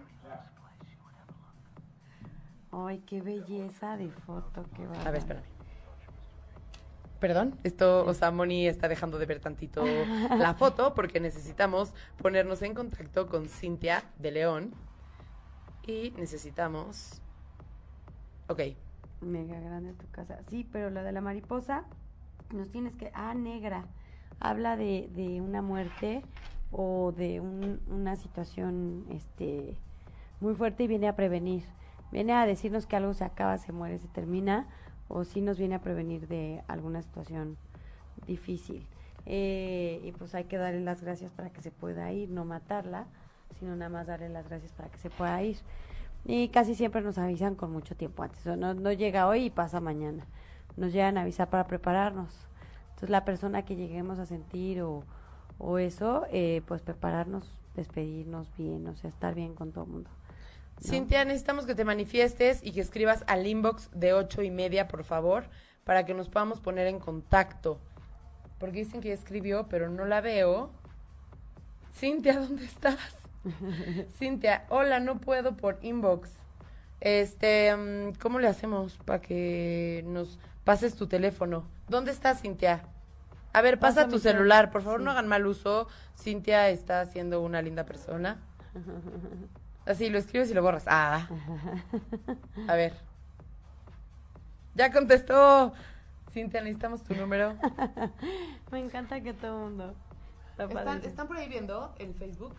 Ay, 2.73 3.03
qué 3.07 3.21
belleza 3.21 3.97
de 3.97 4.09
foto, 4.09 4.65
qué 4.75 4.85
A 4.85 5.11
ver, 5.11 5.21
espérame. 5.21 5.58
Perdón, 7.21 7.59
esto, 7.65 8.05
o 8.07 8.15
sea, 8.15 8.31
Moni 8.31 8.69
está 8.69 8.87
dejando 8.89 9.19
de 9.19 9.27
ver 9.27 9.41
tantito 9.41 9.85
la 10.39 10.55
foto 10.55 10.95
porque 10.95 11.19
necesitamos 11.21 11.93
ponernos 12.23 12.63
en 12.63 12.75
contacto 12.75 13.27
con 13.27 13.49
Cintia 13.49 14.05
de 14.19 14.31
León 14.31 14.73
y 15.87 16.13
necesitamos... 16.17 17.21
Ok, 18.49 18.61
Mega 19.21 19.59
grande 19.59 19.95
tu 19.95 20.09
casa. 20.13 20.39
Sí, 20.49 20.67
pero 20.71 20.91
la 20.91 21.03
de 21.03 21.11
la 21.11 21.21
mariposa, 21.21 21.85
nos 22.55 22.69
tienes 22.71 22.95
que... 22.95 23.11
Ah, 23.15 23.35
negra. 23.35 23.85
Habla 24.39 24.77
de, 24.77 25.11
de 25.13 25.41
una 25.41 25.61
muerte 25.61 26.23
o 26.71 27.13
de 27.17 27.41
un- 27.41 27.81
una 27.89 28.15
situación 28.15 29.05
este, 29.11 29.77
muy 30.41 30.55
fuerte 30.55 30.85
y 30.85 30.87
viene 30.87 31.09
a 31.09 31.17
prevenir. 31.17 31.65
Viene 32.13 32.33
a 32.33 32.47
decirnos 32.47 32.87
que 32.87 32.95
algo 32.95 33.13
se 33.13 33.25
acaba, 33.25 33.59
se 33.59 33.73
muere, 33.73 33.99
se 33.99 34.07
termina, 34.09 34.69
o 35.09 35.25
sí 35.25 35.41
nos 35.41 35.59
viene 35.59 35.77
a 35.77 35.81
prevenir 35.81 36.29
de 36.29 36.63
alguna 36.69 37.03
situación 37.03 37.57
difícil. 38.27 38.87
Eh, 39.27 40.01
y 40.05 40.13
pues 40.13 40.35
hay 40.35 40.45
que 40.45 40.57
darle 40.57 40.81
las 40.81 41.03
gracias 41.03 41.33
para 41.33 41.51
que 41.51 41.61
se 41.61 41.71
pueda 41.71 42.13
ir, 42.13 42.31
no 42.31 42.45
matarla, 42.45 43.07
sino 43.59 43.77
nada 43.77 43.91
más 43.91 44.07
darle 44.07 44.29
las 44.29 44.49
gracias 44.49 44.73
para 44.73 44.89
que 44.91 44.99
se 44.99 45.11
pueda 45.11 45.43
ir. 45.43 45.59
Y 46.25 46.49
casi 46.49 46.75
siempre 46.75 47.03
nos 47.03 47.19
avisan 47.19 47.55
con 47.55 47.73
mucho 47.73 47.97
tiempo 47.97 48.23
antes. 48.23 48.47
O 48.47 48.57
no, 48.57 48.75
no 48.75 48.93
llega 48.93 49.29
hoy 49.29 49.47
y 49.47 49.51
pasa 49.51 49.81
mañana. 49.81 50.27
Nos 50.77 50.93
llegan 50.93 51.19
a 51.19 51.23
avisar 51.23 51.51
para 51.51 51.67
prepararnos. 51.67 52.35
Entonces 52.91 53.11
la 53.11 53.25
persona 53.25 53.65
que 53.65 53.77
lleguemos 53.77 54.19
a 54.19 54.27
sentir 54.27 54.83
o, 54.83 55.05
o 55.59 55.79
eso, 55.79 56.27
eh, 56.31 56.63
pues 56.67 56.83
prepararnos, 56.83 57.49
despedirnos 57.77 58.49
bien, 58.57 58.87
o 58.89 58.97
sea, 58.97 59.11
estar 59.11 59.35
bien 59.35 59.55
con 59.55 59.73
todo 59.73 59.85
el 59.85 59.91
mundo. 59.91 60.11
¿No? 60.85 60.91
Cintia, 60.91 61.25
necesitamos 61.25 61.67
que 61.67 61.75
te 61.75 61.85
manifiestes 61.85 62.61
y 62.63 62.73
que 62.73 62.81
escribas 62.81 63.25
al 63.27 63.47
inbox 63.47 63.91
de 63.93 64.13
ocho 64.13 64.43
y 64.43 64.51
media, 64.51 64.89
por 64.89 65.05
favor, 65.05 65.45
para 65.85 66.05
que 66.05 66.15
nos 66.15 66.29
podamos 66.29 66.61
poner 66.61 66.87
en 66.87 66.99
contacto. 66.99 67.79
Porque 68.59 68.81
dicen 68.81 69.01
que 69.01 69.09
ya 69.09 69.15
escribió, 69.15 69.69
pero 69.69 69.89
no 69.89 70.05
la 70.05 70.21
veo. 70.21 70.71
Cintia, 71.95 72.35
¿dónde 72.41 72.65
estás? 72.65 72.99
Cintia, 74.19 74.67
hola, 74.69 75.01
no 75.01 75.19
puedo 75.19 75.57
por 75.57 75.79
inbox. 75.83 76.31
Este, 77.01 77.75
mm, 77.77 78.15
¿cómo 78.21 78.39
le 78.39 78.49
hacemos 78.49 78.99
para 79.05 79.21
que 79.21 80.05
nos 80.07 80.39
pases 80.65 80.97
tu 80.97 81.07
teléfono? 81.07 81.65
¿Dónde 81.89 82.11
estás, 82.11 82.41
Cintia? 82.43 82.83
A 83.53 83.63
ver, 83.63 83.79
pasa 83.79 84.03
Pasa 84.03 84.09
tu 84.11 84.19
celular, 84.19 84.71
por 84.71 84.83
favor, 84.83 85.01
sí. 85.01 85.05
no 85.05 85.11
hagan 85.13 85.29
mal 85.29 85.47
uso. 85.47 85.89
Cintia 86.17 86.69
está 86.69 87.05
siendo 87.07 87.41
una 87.41 87.63
linda 87.63 87.85
persona. 87.85 88.39
Así, 89.89 90.11
lo 90.11 90.19
escribes 90.19 90.51
y 90.51 90.55
lo 90.55 90.63
borras. 90.63 90.85
Ah. 90.87 91.27
A 92.69 92.75
ver. 92.75 92.93
Ya 94.75 94.93
contestó. 94.93 95.73
Cintia, 96.31 96.61
necesitamos 96.61 97.03
tu 97.05 97.15
número. 97.15 97.57
Me 98.71 98.81
encanta 98.81 99.23
que 99.23 99.33
todo 99.33 99.57
el 99.57 99.71
mundo... 99.71 99.95
está 100.51 100.65
¿Están. 100.65 101.03
¿Están 101.03 101.27
por 101.27 101.39
ahí 101.39 101.49
viendo 101.49 101.95
el 101.99 102.13
Facebook? 102.15 102.55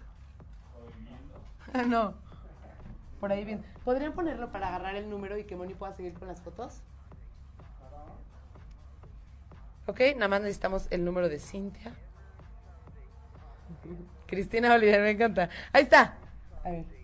Ah, 1.72 1.84
no. 1.84 2.16
Por 3.20 3.32
ahí 3.32 3.46
bien. 3.46 3.64
¿Podrían 3.86 4.14
ponerlo 4.14 4.52
para 4.52 4.70
agarrar 4.70 4.96
el 4.96 5.08
número 5.08 5.38
y 5.38 5.44
que 5.44 5.56
Moni 5.56 5.76
pueda 5.76 5.94
seguir 5.94 6.16
con 6.16 6.28
las 6.28 6.42
fotos? 6.42 6.82
Ok, 9.86 10.02
nada 10.16 10.30
más 10.30 10.42
necesitamos 10.42 10.88
el 10.90 11.06
número 11.06 11.30
de 11.30 11.38
Cintia. 11.38 11.94
Cristina 14.26 14.74
Oliver, 14.74 15.02
me 15.02 15.12
encanta. 15.12 15.50
Ahí 15.72 15.84
está. 15.84 16.18
A 16.64 16.72
ver. 16.72 16.99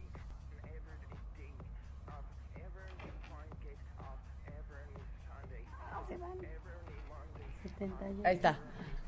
78. 7.77 8.21
Ahí 8.23 8.35
está. 8.35 8.57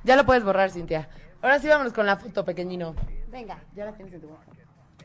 Ya 0.03 0.15
lo 0.15 0.25
puedes 0.25 0.43
borrar, 0.43 0.69
Cintia. 0.71 1.09
Ahora 1.41 1.59
sí 1.59 1.67
vámonos 1.67 1.93
con 1.93 2.05
la 2.05 2.17
foto, 2.17 2.43
pequeñino. 2.45 2.95
Venga. 3.29 3.59
Ya 3.75 3.85
la 3.85 3.93
tienes 3.93 4.13
en 4.13 4.21
tu 4.21 4.27
WhatsApp. 4.27 4.53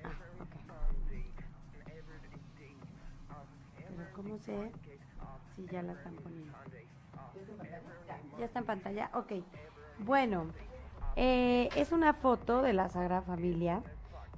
Ah, 0.04 0.12
ok. 0.40 0.74
Pero 3.76 4.12
¿cómo 4.14 4.38
sé 4.38 4.70
si 5.54 5.66
ya 5.66 5.82
la 5.82 5.92
están 5.92 6.14
poniendo? 6.16 6.52
Ya 8.38 8.44
está 8.44 8.60
en 8.60 8.66
pantalla. 8.66 9.10
Ok. 9.14 9.32
Bueno, 9.98 10.46
eh, 11.16 11.68
es 11.76 11.92
una 11.92 12.14
foto 12.14 12.62
de 12.62 12.72
la 12.72 12.88
Sagrada 12.88 13.22
Familia 13.22 13.82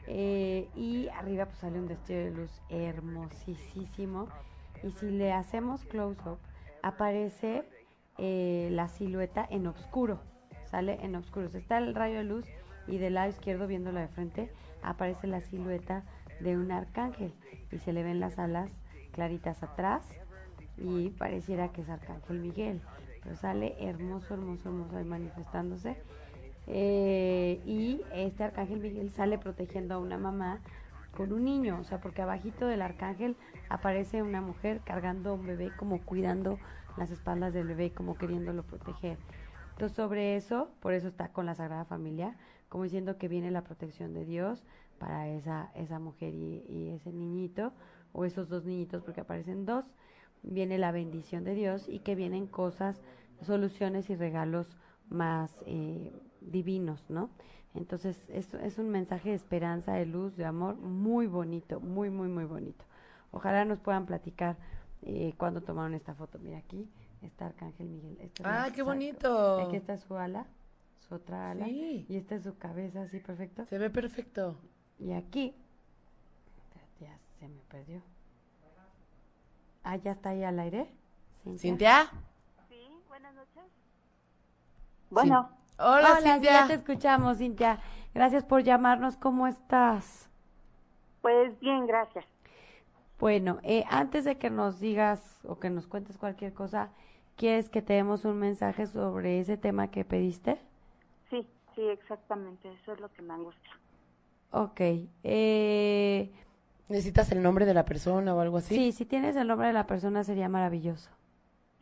eh, 0.06 0.68
y 0.74 1.08
arriba 1.08 1.46
pues 1.46 1.58
sale 1.58 1.78
un 1.78 1.86
destello 1.86 2.24
de 2.24 2.30
luz 2.32 2.62
hermosísimo 2.68 4.28
y 4.82 4.90
si 4.90 5.10
le 5.10 5.32
hacemos 5.32 5.84
close 5.84 6.20
up 6.28 6.38
aparece 6.82 7.64
eh, 8.18 8.68
la 8.70 8.88
silueta 8.88 9.46
en 9.48 9.66
oscuro, 9.66 10.20
sale 10.64 10.98
en 11.04 11.14
oscuro. 11.16 11.46
O 11.46 11.50
sea, 11.50 11.60
está 11.60 11.78
el 11.78 11.94
rayo 11.94 12.18
de 12.18 12.24
luz 12.24 12.46
y 12.86 12.98
del 12.98 13.14
lado 13.14 13.30
izquierdo 13.30 13.66
viéndolo 13.66 14.00
de 14.00 14.08
frente 14.08 14.50
aparece 14.82 15.26
la 15.26 15.40
silueta 15.40 16.04
de 16.40 16.56
un 16.56 16.70
arcángel 16.70 17.32
y 17.72 17.78
se 17.78 17.92
le 17.92 18.02
ven 18.02 18.20
las 18.20 18.38
alas 18.38 18.70
claritas 19.12 19.62
atrás 19.62 20.02
y 20.76 21.10
pareciera 21.10 21.68
que 21.68 21.82
es 21.82 21.88
Arcángel 21.88 22.40
Miguel, 22.40 22.80
pero 23.22 23.36
sale 23.36 23.76
hermoso, 23.78 24.34
hermoso, 24.34 24.68
hermoso 24.68 24.96
ahí 24.96 25.04
manifestándose. 25.04 25.96
Eh, 26.66 27.60
y 27.64 28.00
este 28.12 28.44
Arcángel 28.44 28.80
Miguel 28.80 29.10
sale 29.10 29.38
protegiendo 29.38 29.94
a 29.94 29.98
una 29.98 30.18
mamá 30.18 30.60
con 31.16 31.32
un 31.32 31.44
niño, 31.44 31.78
o 31.80 31.84
sea, 31.84 32.00
porque 32.00 32.22
abajito 32.22 32.66
del 32.66 32.82
Arcángel 32.82 33.36
aparece 33.68 34.22
una 34.22 34.40
mujer 34.40 34.80
cargando 34.84 35.30
a 35.30 35.32
un 35.34 35.46
bebé, 35.46 35.70
como 35.76 36.00
cuidando 36.00 36.58
las 36.96 37.10
espaldas 37.10 37.52
del 37.52 37.66
bebé, 37.66 37.92
como 37.92 38.16
queriéndolo 38.16 38.62
proteger. 38.62 39.18
Entonces, 39.72 39.96
sobre 39.96 40.36
eso, 40.36 40.68
por 40.80 40.94
eso 40.94 41.08
está 41.08 41.32
con 41.32 41.46
la 41.46 41.54
Sagrada 41.54 41.84
Familia, 41.84 42.36
como 42.68 42.84
diciendo 42.84 43.18
que 43.18 43.28
viene 43.28 43.50
la 43.50 43.64
protección 43.64 44.14
de 44.14 44.24
Dios 44.24 44.64
para 44.98 45.28
esa, 45.28 45.70
esa 45.74 45.98
mujer 45.98 46.32
y, 46.34 46.90
ese 46.94 47.12
niñito, 47.12 47.72
o 48.12 48.24
esos 48.24 48.48
dos 48.48 48.64
niñitos, 48.64 49.02
porque 49.02 49.20
aparecen 49.20 49.66
dos, 49.66 49.84
viene 50.42 50.78
la 50.78 50.92
bendición 50.92 51.42
de 51.42 51.54
Dios 51.54 51.88
y 51.88 52.00
que 52.00 52.14
vienen 52.14 52.46
cosas, 52.46 53.02
soluciones 53.42 54.08
y 54.10 54.14
regalos 54.14 54.76
más 55.08 55.62
eh, 55.66 56.12
divinos, 56.40 57.04
¿no? 57.08 57.30
Entonces, 57.74 58.24
es, 58.28 58.54
es 58.54 58.78
un 58.78 58.90
mensaje 58.90 59.30
de 59.30 59.34
esperanza, 59.34 59.94
de 59.94 60.06
luz, 60.06 60.36
de 60.36 60.44
amor, 60.44 60.76
muy 60.76 61.26
bonito, 61.26 61.80
muy, 61.80 62.08
muy, 62.08 62.28
muy 62.28 62.44
bonito. 62.44 62.84
Ojalá 63.32 63.64
nos 63.64 63.80
puedan 63.80 64.06
platicar 64.06 64.56
eh, 65.06 65.34
cuando 65.36 65.60
tomaron 65.60 65.94
esta 65.94 66.14
foto. 66.14 66.38
Mira, 66.38 66.58
aquí 66.58 66.88
está 67.22 67.46
Arcángel 67.46 67.88
Miguel. 67.88 68.16
Esta 68.20 68.42
es 68.42 68.46
la- 68.48 68.54
Ah, 68.60 68.64
qué 68.64 68.68
exacto. 68.80 68.84
bonito. 68.86 69.58
Aquí 69.66 69.76
está 69.76 69.96
su 69.98 70.16
ala, 70.16 70.46
su 71.00 71.14
otra 71.14 71.50
ala, 71.50 71.66
Sí. 71.66 72.06
y 72.08 72.16
esta 72.16 72.34
es 72.36 72.42
su 72.44 72.56
cabeza, 72.58 73.02
así 73.02 73.20
perfecto. 73.20 73.64
Se 73.66 73.78
ve 73.78 73.90
perfecto. 73.90 74.56
Y 74.98 75.12
aquí, 75.12 75.54
ya 77.00 77.18
se 77.38 77.48
me 77.48 77.60
perdió. 77.68 78.02
Ah, 79.82 79.96
ya 79.96 80.12
está 80.12 80.30
ahí 80.30 80.42
al 80.44 80.58
aire. 80.58 80.90
Cintia. 81.58 82.08
Sí, 82.68 82.88
buenas 83.08 83.34
noches. 83.34 83.64
Bueno. 85.10 85.50
Hola, 85.78 86.16
Hola, 86.18 86.32
Cintia. 86.34 86.52
ya 86.52 86.66
te 86.68 86.74
escuchamos, 86.74 87.38
Cintia. 87.38 87.80
Gracias 88.14 88.44
por 88.44 88.62
llamarnos. 88.62 89.16
¿Cómo 89.16 89.46
estás? 89.46 90.30
Pues 91.20 91.58
bien, 91.60 91.86
gracias. 91.86 92.24
Bueno, 93.24 93.58
eh, 93.62 93.84
antes 93.88 94.26
de 94.26 94.36
que 94.36 94.50
nos 94.50 94.80
digas 94.80 95.40
o 95.44 95.58
que 95.58 95.70
nos 95.70 95.86
cuentes 95.86 96.18
cualquier 96.18 96.52
cosa, 96.52 96.90
¿quieres 97.36 97.70
que 97.70 97.80
te 97.80 97.94
demos 97.94 98.26
un 98.26 98.38
mensaje 98.38 98.86
sobre 98.86 99.40
ese 99.40 99.56
tema 99.56 99.90
que 99.90 100.04
pediste? 100.04 100.58
Sí, 101.30 101.48
sí, 101.74 101.80
exactamente. 101.88 102.70
Eso 102.70 102.92
es 102.92 103.00
lo 103.00 103.10
que 103.14 103.22
me 103.22 103.32
angustia. 103.32 103.80
Ok. 104.50 104.78
Eh, 105.22 106.30
¿Necesitas 106.90 107.32
el 107.32 107.42
nombre 107.42 107.64
de 107.64 107.72
la 107.72 107.86
persona 107.86 108.34
o 108.34 108.40
algo 108.40 108.58
así? 108.58 108.74
sí, 108.74 108.92
si 108.92 109.06
tienes 109.06 109.36
el 109.36 109.48
nombre 109.48 109.68
de 109.68 109.72
la 109.72 109.86
persona 109.86 110.22
sería 110.22 110.50
maravilloso. 110.50 111.08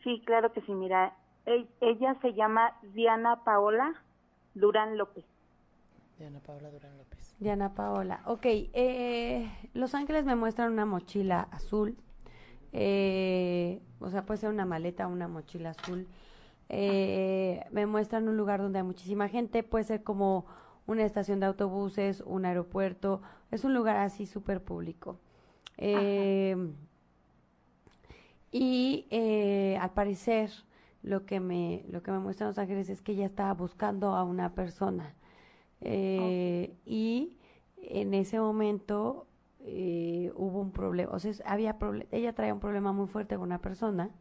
Sí, 0.01 0.23
claro 0.25 0.53
que 0.53 0.61
sí. 0.61 0.71
Mira, 0.73 1.13
e- 1.45 1.67
ella 1.81 2.15
se 2.21 2.33
llama 2.33 2.73
Diana 2.93 3.43
Paola 3.43 4.01
Durán 4.53 4.97
López. 4.97 5.25
Diana 6.23 6.39
Paula 6.39 6.71
Durán 6.71 6.97
López. 6.97 7.35
Diana 7.37 7.73
Paola. 7.73 8.21
Ok, 8.27 8.45
eh, 8.45 9.51
Los 9.73 9.93
Ángeles 9.93 10.23
me 10.23 10.37
muestran 10.37 10.71
una 10.71 10.85
mochila 10.85 11.49
azul. 11.51 11.97
Eh, 12.71 13.81
o 13.99 14.09
sea, 14.09 14.25
puede 14.25 14.39
ser 14.39 14.49
una 14.49 14.65
maleta 14.65 15.05
o 15.05 15.11
una 15.11 15.27
mochila 15.27 15.71
azul. 15.71 16.07
Eh, 16.69 17.65
me 17.71 17.85
muestran 17.87 18.29
un 18.29 18.37
lugar 18.37 18.61
donde 18.61 18.79
hay 18.79 18.85
muchísima 18.85 19.27
gente. 19.27 19.63
Puede 19.63 19.83
ser 19.83 20.03
como 20.03 20.45
una 20.87 21.03
estación 21.03 21.41
de 21.41 21.47
autobuses, 21.47 22.21
un 22.21 22.45
aeropuerto. 22.45 23.21
Es 23.51 23.65
un 23.65 23.73
lugar 23.73 23.97
así 23.97 24.25
súper 24.25 24.63
público. 24.63 25.19
Eh, 25.77 26.55
y 28.49 29.07
eh, 29.09 29.77
al 29.81 29.91
parecer 29.91 30.51
lo 31.01 31.25
que 31.25 31.41
me 31.41 31.83
lo 31.89 32.01
que 32.01 32.11
me 32.11 32.19
muestran 32.19 32.47
los 32.47 32.57
ángeles 32.57 32.87
es 32.87 33.01
que 33.01 33.11
ella 33.11 33.25
estaba 33.25 33.53
buscando 33.53 34.15
a 34.15 34.23
una 34.23 34.55
persona 34.55 35.15
Eh, 35.85 36.75
y 36.85 37.37
en 37.81 38.13
ese 38.13 38.39
momento 38.39 39.27
eh, 39.59 40.31
hubo 40.35 40.61
un 40.61 40.71
problema 40.71 41.11
o 41.13 41.19
sea 41.19 41.33
había 41.45 41.77
ella 42.11 42.33
traía 42.33 42.53
un 42.53 42.59
problema 42.61 42.93
muy 42.93 43.07
fuerte 43.07 43.35
con 43.35 43.43
una 43.45 43.59
persona 43.61 44.11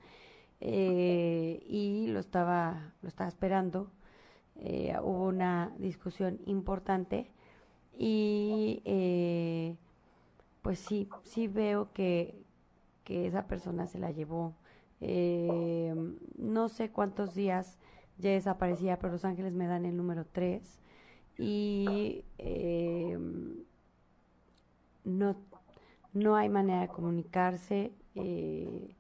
eh, 0.61 1.63
y 1.69 2.09
lo 2.09 2.21
estaba 2.21 2.93
lo 3.03 3.09
estaba 3.09 3.29
esperando 3.29 3.91
Eh, 4.57 4.95
hubo 5.03 5.27
una 5.29 5.73
discusión 5.79 6.39
importante 6.47 7.31
y 7.99 8.83
eh, 8.85 9.77
pues 10.63 10.79
sí 10.79 11.09
sí 11.25 11.49
veo 11.49 11.93
que 11.93 12.45
que 13.05 13.27
esa 13.27 13.47
persona 13.47 13.87
se 13.87 13.99
la 13.99 14.11
llevó. 14.13 14.55
Eh, 15.01 15.95
no 16.39 16.69
sé 16.69 16.91
cuántos 16.91 17.35
días 17.35 17.79
ya 18.19 18.31
desaparecía, 18.31 18.99
pero 18.99 19.13
Los 19.15 19.25
Ángeles 19.25 19.55
me 19.55 19.67
dan 19.67 19.85
el 19.87 19.97
número 19.97 20.25
3. 20.27 20.81
Y 21.39 22.25
eh, 22.39 23.19
no, 25.05 25.37
no 26.13 26.37
hay 26.37 26.49
manera 26.49 26.83
de 26.83 26.89
comunicarse. 26.89 27.93
Eh, 28.15 28.95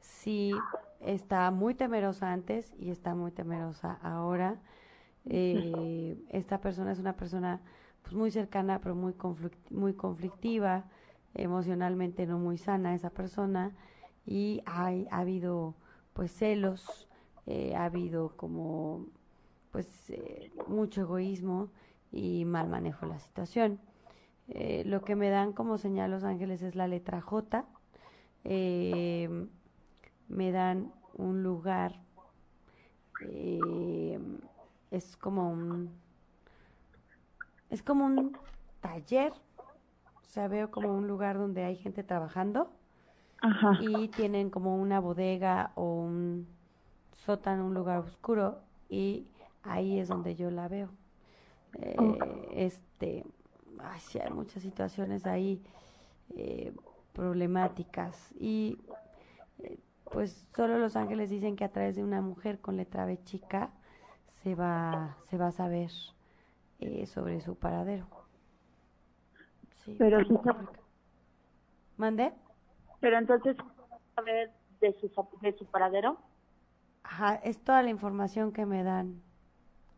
sí 0.00 0.68
está 1.00 1.50
muy 1.50 1.74
temerosa 1.74 2.32
antes 2.32 2.72
y 2.78 2.90
está 2.90 3.14
muy 3.14 3.30
temerosa 3.32 3.98
ahora. 4.02 4.56
Eh, 5.26 6.16
esta 6.30 6.60
persona 6.60 6.92
es 6.92 6.98
una 6.98 7.16
persona 7.16 7.60
pues 8.02 8.14
muy 8.14 8.30
cercana, 8.30 8.80
pero 8.80 8.94
muy, 8.94 9.12
conflict- 9.14 9.70
muy 9.70 9.94
conflictiva 9.94 10.86
emocionalmente 11.34 12.26
no 12.26 12.38
muy 12.38 12.58
sana 12.58 12.94
esa 12.94 13.10
persona 13.10 13.72
y 14.26 14.62
hay, 14.66 15.06
ha 15.10 15.20
habido 15.20 15.74
pues 16.14 16.32
celos, 16.32 17.08
eh, 17.46 17.74
ha 17.76 17.84
habido 17.86 18.36
como 18.36 19.06
pues 19.78 20.10
eh, 20.10 20.50
mucho 20.66 21.02
egoísmo 21.02 21.68
y 22.10 22.44
mal 22.44 22.68
manejo 22.68 23.06
de 23.06 23.12
la 23.12 23.20
situación. 23.20 23.78
Eh, 24.48 24.82
lo 24.84 25.02
que 25.02 25.14
me 25.14 25.30
dan 25.30 25.52
como 25.52 25.78
señal 25.78 26.10
los 26.10 26.24
ángeles 26.24 26.62
es 26.62 26.74
la 26.74 26.88
letra 26.88 27.20
J. 27.20 27.64
Eh, 28.42 29.46
me 30.26 30.50
dan 30.50 30.92
un 31.14 31.44
lugar, 31.44 31.94
es 34.90 35.16
como 35.16 35.48
un, 35.48 35.92
es 37.70 37.80
como 37.80 38.04
un 38.04 38.36
taller 38.80 39.32
o 39.32 40.24
sea, 40.24 40.48
veo 40.48 40.72
como 40.72 40.92
un 40.92 41.06
lugar 41.06 41.38
donde 41.38 41.62
hay 41.62 41.76
gente 41.76 42.02
trabajando 42.02 42.72
Ajá. 43.42 43.78
y 43.80 44.08
tienen 44.08 44.50
como 44.50 44.76
una 44.76 44.98
bodega 44.98 45.70
o 45.76 46.00
un 46.00 46.48
sótano, 47.12 47.64
un 47.64 47.74
lugar 47.74 47.98
oscuro 47.98 48.58
y 48.88 49.28
ahí 49.62 49.98
es 49.98 50.08
donde 50.08 50.34
yo 50.34 50.50
la 50.50 50.68
veo. 50.68 50.90
Eh, 51.80 51.96
este, 52.52 53.24
ay, 53.80 54.00
sí, 54.00 54.18
hay 54.18 54.30
muchas 54.30 54.62
situaciones 54.62 55.26
ahí 55.26 55.62
eh, 56.36 56.72
problemáticas 57.12 58.32
y 58.38 58.78
eh, 59.62 59.78
pues 60.04 60.46
solo 60.54 60.78
los 60.78 60.96
ángeles 60.96 61.30
dicen 61.30 61.56
que 61.56 61.64
a 61.64 61.72
través 61.72 61.96
de 61.96 62.04
una 62.04 62.20
mujer 62.20 62.60
con 62.60 62.76
letra 62.76 63.04
B 63.04 63.18
chica 63.24 63.70
se 64.42 64.54
va, 64.54 65.16
se 65.24 65.36
va 65.36 65.48
a 65.48 65.52
saber 65.52 65.90
eh, 66.80 67.06
sobre 67.06 67.40
su 67.40 67.56
paradero. 67.56 68.06
Sí, 69.84 69.96
Pero. 69.98 70.18
¿Mande? 71.96 72.32
Pero 73.00 73.18
entonces, 73.18 73.56
a 74.16 74.22
ver, 74.22 74.52
de 74.80 74.92
su, 74.92 75.10
de 75.40 75.52
su 75.58 75.66
paradero. 75.66 76.18
Ajá, 77.02 77.36
es 77.36 77.58
toda 77.58 77.82
la 77.82 77.90
información 77.90 78.52
que 78.52 78.66
me 78.66 78.84
dan. 78.84 79.20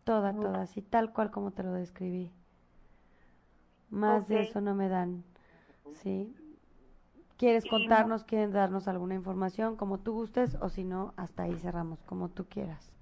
Toda, 0.05 0.33
toda, 0.35 0.63
así 0.63 0.83
tal 0.83 1.13
cual 1.13 1.31
como 1.31 1.53
te 1.53 1.63
lo 1.63 1.73
describí. 1.73 2.33
Más 3.91 4.29
de 4.29 4.41
eso 4.41 4.61
no 4.61 4.75
me 4.75 4.89
dan. 4.89 5.25
¿Sí? 6.03 6.35
¿Quieres 7.37 7.67
contarnos, 7.67 8.25
quieren 8.25 8.53
darnos 8.53 8.87
alguna 8.87 9.15
información 9.15 9.77
como 9.77 9.99
tú 9.99 10.13
gustes 10.13 10.57
o 10.61 10.69
si 10.69 10.85
no, 10.85 11.15
hasta 11.17 11.45
ahí 11.45 11.57
cerramos, 11.59 12.03
como 12.03 12.29
tú 12.29 12.47
quieras? 12.49 12.93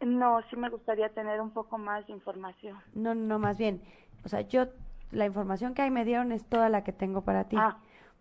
No, 0.00 0.40
sí 0.48 0.56
me 0.56 0.68
gustaría 0.70 1.10
tener 1.10 1.40
un 1.40 1.50
poco 1.50 1.78
más 1.78 2.06
de 2.06 2.12
información. 2.12 2.76
No, 2.94 3.14
no, 3.14 3.38
más 3.38 3.58
bien, 3.58 3.82
o 4.24 4.28
sea, 4.28 4.42
yo, 4.42 4.66
la 5.12 5.26
información 5.26 5.74
que 5.74 5.82
ahí 5.82 5.90
me 5.90 6.04
dieron 6.04 6.32
es 6.32 6.44
toda 6.44 6.68
la 6.68 6.84
que 6.84 6.92
tengo 6.92 7.22
para 7.22 7.44
ti. 7.48 7.56
Ah, 7.56 7.76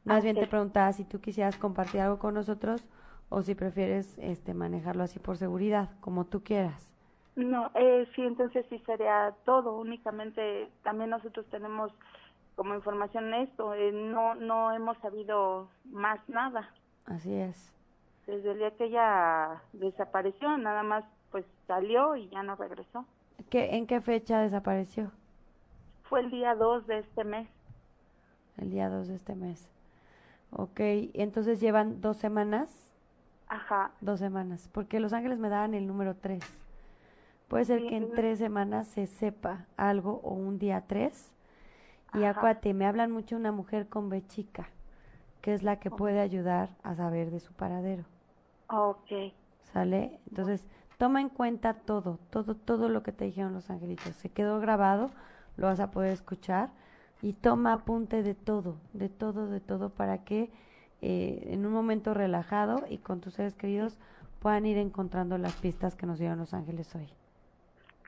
Más 0.06 0.24
bien 0.24 0.38
ok. 0.38 0.44
te 0.44 0.48
preguntaba 0.48 0.92
si 0.94 1.04
tú 1.06 1.22
quisieras 1.22 1.58
compartir 1.58 2.02
algo 2.02 2.20
con 2.20 2.34
nosotros 2.34 2.88
o 3.30 3.42
si 3.42 3.56
prefieres 3.56 4.18
este 4.20 4.54
manejarlo 4.54 5.04
así 5.04 5.20
por 5.20 5.38
seguridad, 5.38 5.90
como 6.02 6.26
tú 6.26 6.44
quieras. 6.44 6.94
No, 7.40 7.72
eh, 7.74 8.06
sí, 8.16 8.22
entonces 8.22 8.66
sí 8.70 8.80
sería 8.86 9.34
todo. 9.46 9.78
Únicamente 9.78 10.70
también 10.84 11.10
nosotros 11.10 11.46
tenemos 11.50 11.92
como 12.56 12.76
información 12.76 13.34
esto. 13.34 13.74
eh, 13.74 13.92
no, 13.94 14.36
no 14.36 14.74
hemos 14.74 14.98
sabido 14.98 15.70
más 15.86 16.20
nada. 16.28 16.70
Así 17.06 17.34
es. 17.34 17.72
Desde 18.28 18.52
el 18.52 18.58
día 18.58 18.76
que 18.76 18.86
ella 18.86 19.62
desapareció, 19.72 20.58
nada 20.58 20.84
más 20.84 21.06
pues 21.32 21.46
salió 21.66 22.18
y 22.18 22.28
ya 22.28 22.44
no 22.44 22.56
regresó. 22.58 23.06
¿Qué, 23.50 23.76
¿En 23.78 23.88
qué 23.88 24.02
fecha 24.02 24.42
desapareció? 24.42 25.12
Fue 26.04 26.20
el 26.20 26.30
día 26.32 26.56
2 26.56 26.88
de 26.88 27.00
este 27.00 27.24
mes. 27.24 27.48
El 28.58 28.72
día 28.72 28.90
2 28.90 29.08
de 29.08 29.16
este 29.16 29.36
mes. 29.36 29.70
Ok, 30.52 30.80
entonces 31.14 31.62
llevan 31.62 32.02
dos 32.02 32.18
semanas. 32.18 32.92
Ajá. 33.48 33.92
Dos 34.02 34.20
semanas. 34.20 34.70
Porque 34.74 35.00
Los 35.00 35.14
Ángeles 35.14 35.40
me 35.40 35.48
daban 35.48 35.74
el 35.74 35.88
número 35.88 36.16
3. 36.16 36.40
Puede 37.50 37.66
ser 37.66 37.88
que 37.88 37.98
en 37.98 38.12
tres 38.12 38.38
semanas 38.38 38.88
se 38.88 39.08
sepa 39.08 39.66
algo 39.76 40.22
o 40.24 40.34
un 40.34 40.60
día 40.60 40.86
tres. 40.88 41.34
Y 42.14 42.20
Ajá. 42.20 42.40
acuérdate, 42.40 42.74
me 42.76 42.86
hablan 42.86 43.12
mucho 43.12 43.36
una 43.36 43.52
mujer 43.52 43.90
con 43.90 44.10
B 44.10 44.26
chica, 44.28 44.70
que 45.42 45.54
es 45.54 45.64
la 45.64 45.80
que 45.80 45.90
puede 45.90 46.20
ayudar 46.20 46.70
a 46.84 46.96
saber 46.96 47.32
de 47.32 47.40
su 47.40 47.54
paradero. 47.54 48.06
Ok. 48.68 49.34
¿Sale? 49.74 50.20
Entonces, 50.28 50.66
toma 51.00 51.22
en 51.22 51.30
cuenta 51.30 51.74
todo, 51.74 52.20
todo, 52.30 52.56
todo 52.56 52.88
lo 52.88 53.02
que 53.02 53.12
te 53.12 53.26
dijeron 53.26 53.54
los 53.54 53.72
angelitos. 53.72 54.16
Se 54.16 54.30
quedó 54.30 54.60
grabado, 54.60 55.10
lo 55.58 55.68
vas 55.68 55.80
a 55.80 55.90
poder 55.90 56.12
escuchar 56.12 56.70
y 57.22 57.34
toma 57.34 57.74
apunte 57.74 58.22
de 58.22 58.36
todo, 58.36 58.78
de 58.94 59.10
todo, 59.10 59.48
de 59.48 59.60
todo 59.60 59.90
para 59.90 60.24
que 60.24 60.52
eh, 61.02 61.48
en 61.48 61.66
un 61.66 61.74
momento 61.74 62.14
relajado 62.14 62.84
y 62.88 63.00
con 63.00 63.22
tus 63.22 63.34
seres 63.34 63.56
queridos 63.56 63.98
puedan 64.40 64.68
ir 64.68 64.78
encontrando 64.78 65.38
las 65.40 65.54
pistas 65.56 65.96
que 65.96 66.06
nos 66.06 66.20
dieron 66.20 66.38
los 66.38 66.54
ángeles 66.54 66.94
hoy. 66.96 67.10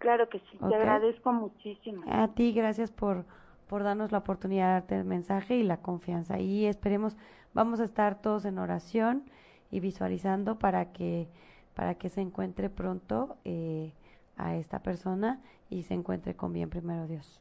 Claro 0.01 0.27
que 0.29 0.39
sí. 0.39 0.57
Te 0.57 0.75
agradezco 0.75 1.31
muchísimo. 1.31 2.03
A 2.11 2.27
ti, 2.29 2.53
gracias 2.53 2.91
por, 2.91 3.23
por 3.67 3.83
darnos 3.83 4.11
la 4.11 4.17
oportunidad 4.17 4.65
de 4.67 4.73
darte 4.73 4.95
el 4.97 5.05
mensaje 5.05 5.55
y 5.57 5.63
la 5.63 5.77
confianza. 5.77 6.39
Y 6.39 6.65
esperemos, 6.65 7.15
vamos 7.53 7.79
a 7.79 7.83
estar 7.83 8.19
todos 8.19 8.45
en 8.45 8.57
oración 8.57 9.23
y 9.69 9.79
visualizando 9.79 10.57
para 10.57 10.91
que, 10.91 11.27
para 11.75 11.93
que 11.95 12.09
se 12.09 12.19
encuentre 12.21 12.71
pronto 12.71 13.37
eh, 13.45 13.93
a 14.37 14.55
esta 14.55 14.79
persona 14.79 15.39
y 15.69 15.83
se 15.83 15.93
encuentre 15.93 16.35
con 16.35 16.51
bien 16.51 16.71
primero 16.71 17.05
Dios. 17.05 17.39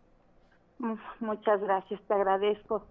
Mu- 0.79 0.97
Muchas 1.21 1.63
gracias. 1.63 1.99
Te 2.07 2.13
agradezco. 2.13 2.85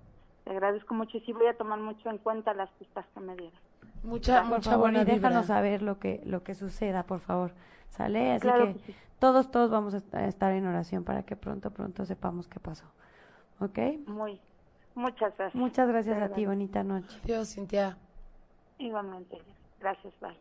Te 0.46 0.50
agradezco 0.50 0.96
mucho 0.96 1.18
y 1.18 1.22
sí 1.22 1.32
voy 1.32 1.46
a 1.46 1.56
tomar 1.56 1.80
mucho 1.80 2.10
en 2.10 2.18
cuenta 2.18 2.56
las 2.56 2.72
pistas 2.72 3.06
que 3.14 3.20
me 3.20 3.36
dieron. 3.36 3.60
Mucha, 4.02 4.42
por 4.42 4.50
mucha 4.50 4.72
favor, 4.72 4.80
buena 4.92 5.02
y 5.04 5.06
déjanos 5.06 5.44
vibra. 5.44 5.56
saber 5.56 5.84
lo 5.84 6.00
que, 6.00 6.22
lo 6.26 6.42
que 6.44 6.56
suceda, 6.56 7.04
por 7.04 7.20
favor. 7.20 7.52
¿Sale? 7.90 8.32
Así 8.32 8.42
Claro 8.42 8.66
que 8.68 8.74
que 8.74 8.80
sí. 8.86 8.96
Todos, 9.20 9.52
todos 9.52 9.70
vamos 9.70 9.94
a 9.94 9.98
est- 9.98 10.14
a 10.16 10.28
estar 10.28 10.52
en 10.54 10.66
oración 10.66 11.04
para 11.04 11.24
que 11.24 11.36
pronto, 11.36 11.72
pronto 11.72 12.06
sepamos 12.06 12.48
qué 12.48 12.60
pasó. 12.60 12.86
¿Ok? 13.60 13.78
Muy, 14.08 14.40
muchas 14.96 15.36
gracias. 15.38 15.56
Muchas 15.56 15.88
gracias 15.88 16.18
De 16.18 16.24
a 16.24 16.30
ti, 16.30 16.46
bonita 16.46 16.84
noche. 16.84 17.20
Dios, 17.26 17.50
Cintia. 17.54 17.98
Igualmente. 18.78 19.38
Gracias, 19.80 20.14
bye. 20.22 20.38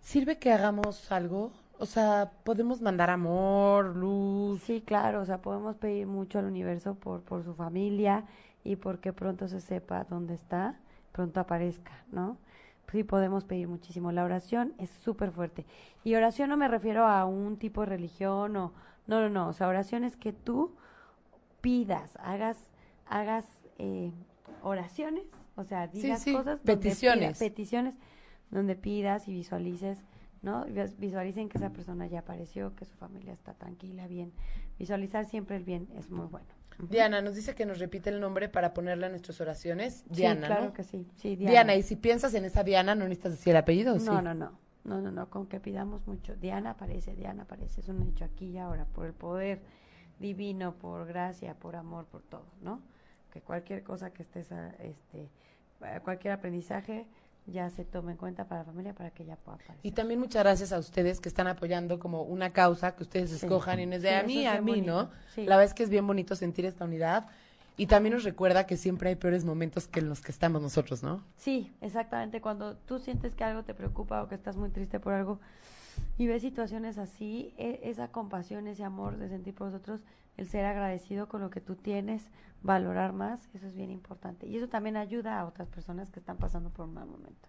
¿Sirve 0.00 0.38
que 0.38 0.52
hagamos 0.52 1.10
algo? 1.12 1.52
O 1.78 1.86
sea, 1.86 2.32
podemos 2.44 2.80
mandar 2.80 3.10
amor, 3.10 3.94
luz. 3.96 4.62
Sí, 4.62 4.80
claro, 4.80 5.20
o 5.20 5.24
sea, 5.26 5.42
podemos 5.42 5.76
pedir 5.76 6.06
mucho 6.06 6.38
al 6.38 6.46
universo 6.46 6.94
por, 6.94 7.20
por 7.22 7.44
su 7.44 7.54
familia 7.54 8.24
y 8.64 8.76
porque 8.76 9.12
pronto 9.12 9.46
se 9.46 9.60
sepa 9.60 10.04
dónde 10.04 10.34
está, 10.34 10.76
pronto 11.12 11.38
aparezca, 11.40 11.92
¿no? 12.10 12.38
Sí, 12.90 13.02
podemos 13.04 13.44
pedir 13.44 13.68
muchísimo. 13.68 14.12
La 14.12 14.24
oración 14.24 14.74
es 14.78 14.90
súper 14.90 15.30
fuerte. 15.32 15.66
Y 16.04 16.14
oración 16.14 16.48
no 16.50 16.56
me 16.56 16.68
refiero 16.68 17.04
a 17.06 17.24
un 17.24 17.56
tipo 17.56 17.80
de 17.80 17.86
religión 17.86 18.56
o... 18.56 18.72
No, 19.06 19.20
no, 19.20 19.28
no. 19.28 19.48
O 19.48 19.52
sea, 19.52 19.68
oración 19.68 20.04
es 20.04 20.16
que 20.16 20.32
tú 20.32 20.74
pidas, 21.60 22.16
hagas, 22.20 22.70
hagas 23.08 23.46
eh, 23.78 24.12
oraciones, 24.62 25.24
o 25.56 25.64
sea, 25.64 25.86
digas 25.88 26.22
sí, 26.22 26.32
cosas. 26.32 26.58
donde 26.64 26.76
peticiones. 26.76 27.38
peticiones 27.38 27.94
donde 28.50 28.76
pidas 28.76 29.26
y 29.28 29.32
visualices, 29.32 30.04
¿no? 30.42 30.64
Vis- 30.66 30.96
Visualicen 30.98 31.48
que 31.48 31.58
esa 31.58 31.70
persona 31.70 32.06
ya 32.06 32.20
apareció, 32.20 32.74
que 32.76 32.84
su 32.84 32.96
familia 32.96 33.32
está 33.32 33.54
tranquila, 33.54 34.06
bien. 34.06 34.32
Visualizar 34.78 35.24
siempre 35.24 35.56
el 35.56 35.64
bien 35.64 35.88
es 35.96 36.10
muy 36.10 36.26
bueno. 36.26 36.46
Diana 36.78 37.22
nos 37.22 37.34
dice 37.34 37.54
que 37.54 37.64
nos 37.66 37.78
repite 37.78 38.10
el 38.10 38.20
nombre 38.20 38.48
para 38.48 38.74
ponerle 38.74 39.06
a 39.06 39.08
nuestras 39.08 39.40
oraciones. 39.40 40.04
Sí, 40.10 40.14
Diana, 40.16 40.46
claro 40.46 40.64
¿no? 40.66 40.72
que 40.72 40.84
sí. 40.84 41.06
Sí, 41.16 41.36
Diana. 41.36 41.50
Diana. 41.52 41.74
y 41.76 41.82
si 41.82 41.96
piensas 41.96 42.34
en 42.34 42.44
esa 42.44 42.62
Diana, 42.64 42.94
no 42.94 43.04
necesitas 43.04 43.32
decir 43.32 43.50
el 43.52 43.56
apellido, 43.56 43.94
¿o 43.94 43.98
sí? 43.98 44.06
No, 44.06 44.20
no, 44.22 44.34
no. 44.34 44.58
No, 44.84 45.00
no, 45.00 45.10
no. 45.10 45.28
Con 45.30 45.46
que 45.46 45.58
pidamos 45.58 46.06
mucho. 46.06 46.36
Diana 46.36 46.70
aparece, 46.70 47.14
Diana 47.16 47.42
aparece. 47.44 47.80
Es 47.80 47.88
un 47.88 48.02
hecho 48.02 48.24
aquí 48.24 48.46
y 48.50 48.58
ahora, 48.58 48.84
por 48.84 49.06
el 49.06 49.14
poder 49.14 49.60
divino, 50.18 50.74
por 50.74 51.06
gracia, 51.06 51.54
por 51.54 51.76
amor, 51.76 52.06
por 52.06 52.22
todo, 52.22 52.46
¿no? 52.62 52.80
Que 53.32 53.40
cualquier 53.40 53.82
cosa 53.82 54.10
que 54.10 54.22
estés, 54.22 54.52
a- 54.52 54.70
este, 54.76 55.28
eh, 55.82 56.00
cualquier 56.04 56.34
aprendizaje 56.34 57.06
ya 57.46 57.70
se 57.70 57.84
tome 57.84 58.12
en 58.12 58.18
cuenta 58.18 58.46
para 58.48 58.60
la 58.60 58.64
familia 58.64 58.92
para 58.94 59.10
que 59.10 59.24
ya 59.24 59.36
pueda 59.36 59.54
aparecer. 59.56 59.78
Y 59.84 59.92
también 59.92 60.18
muchas 60.20 60.42
gracias 60.42 60.72
a 60.72 60.78
ustedes 60.78 61.20
que 61.20 61.28
están 61.28 61.46
apoyando 61.46 61.98
como 61.98 62.22
una 62.22 62.52
causa 62.52 62.94
que 62.96 63.02
ustedes 63.04 63.30
Sí. 63.30 63.36
escojan 63.46 63.80
y 63.80 63.86
no 63.86 63.94
es 63.96 64.02
de 64.02 64.08
Sí, 64.10 64.14
a 64.14 64.22
mí, 64.24 64.46
a 64.46 64.60
mí, 64.60 64.70
bonito. 64.72 64.92
¿no? 65.04 65.10
Sí. 65.34 65.44
La 65.44 65.56
verdad 65.56 65.64
es 65.70 65.74
que 65.74 65.82
es 65.84 65.90
bien 65.90 66.06
bonito 66.06 66.34
sentir 66.36 66.64
esta 66.66 66.84
unidad 66.84 67.26
y 67.76 67.86
también 67.86 68.14
nos 68.14 68.24
recuerda 68.24 68.66
que 68.66 68.76
siempre 68.76 69.10
hay 69.10 69.16
peores 69.16 69.44
momentos 69.44 69.86
que 69.86 70.00
en 70.00 70.08
los 70.08 70.20
que 70.22 70.32
estamos 70.32 70.62
nosotros, 70.62 71.02
¿no? 71.02 71.22
Sí, 71.36 71.72
exactamente. 71.80 72.40
Cuando 72.40 72.76
tú 72.76 72.98
sientes 72.98 73.34
que 73.34 73.44
algo 73.44 73.62
te 73.64 73.74
preocupa 73.74 74.22
o 74.22 74.28
que 74.28 74.34
estás 74.34 74.56
muy 74.56 74.70
triste 74.70 74.98
por 74.98 75.12
algo 75.12 75.38
y 76.18 76.26
ves 76.26 76.42
situaciones 76.42 76.98
así, 76.98 77.54
e- 77.56 77.80
esa 77.84 78.08
compasión, 78.08 78.66
ese 78.66 78.84
amor 78.84 79.16
de 79.18 79.28
sentir 79.28 79.54
por 79.54 79.68
nosotros, 79.68 80.04
el 80.36 80.48
ser 80.48 80.64
agradecido 80.64 81.28
con 81.28 81.40
lo 81.40 81.50
que 81.50 81.60
tú 81.60 81.76
tienes, 81.76 82.30
valorar 82.62 83.12
más, 83.12 83.48
eso 83.54 83.66
es 83.66 83.74
bien 83.74 83.90
importante. 83.90 84.46
Y 84.46 84.56
eso 84.56 84.68
también 84.68 84.96
ayuda 84.96 85.38
a 85.40 85.46
otras 85.46 85.68
personas 85.68 86.10
que 86.10 86.20
están 86.20 86.36
pasando 86.36 86.70
por 86.70 86.86
un 86.86 86.94
mal 86.94 87.06
momento. 87.06 87.48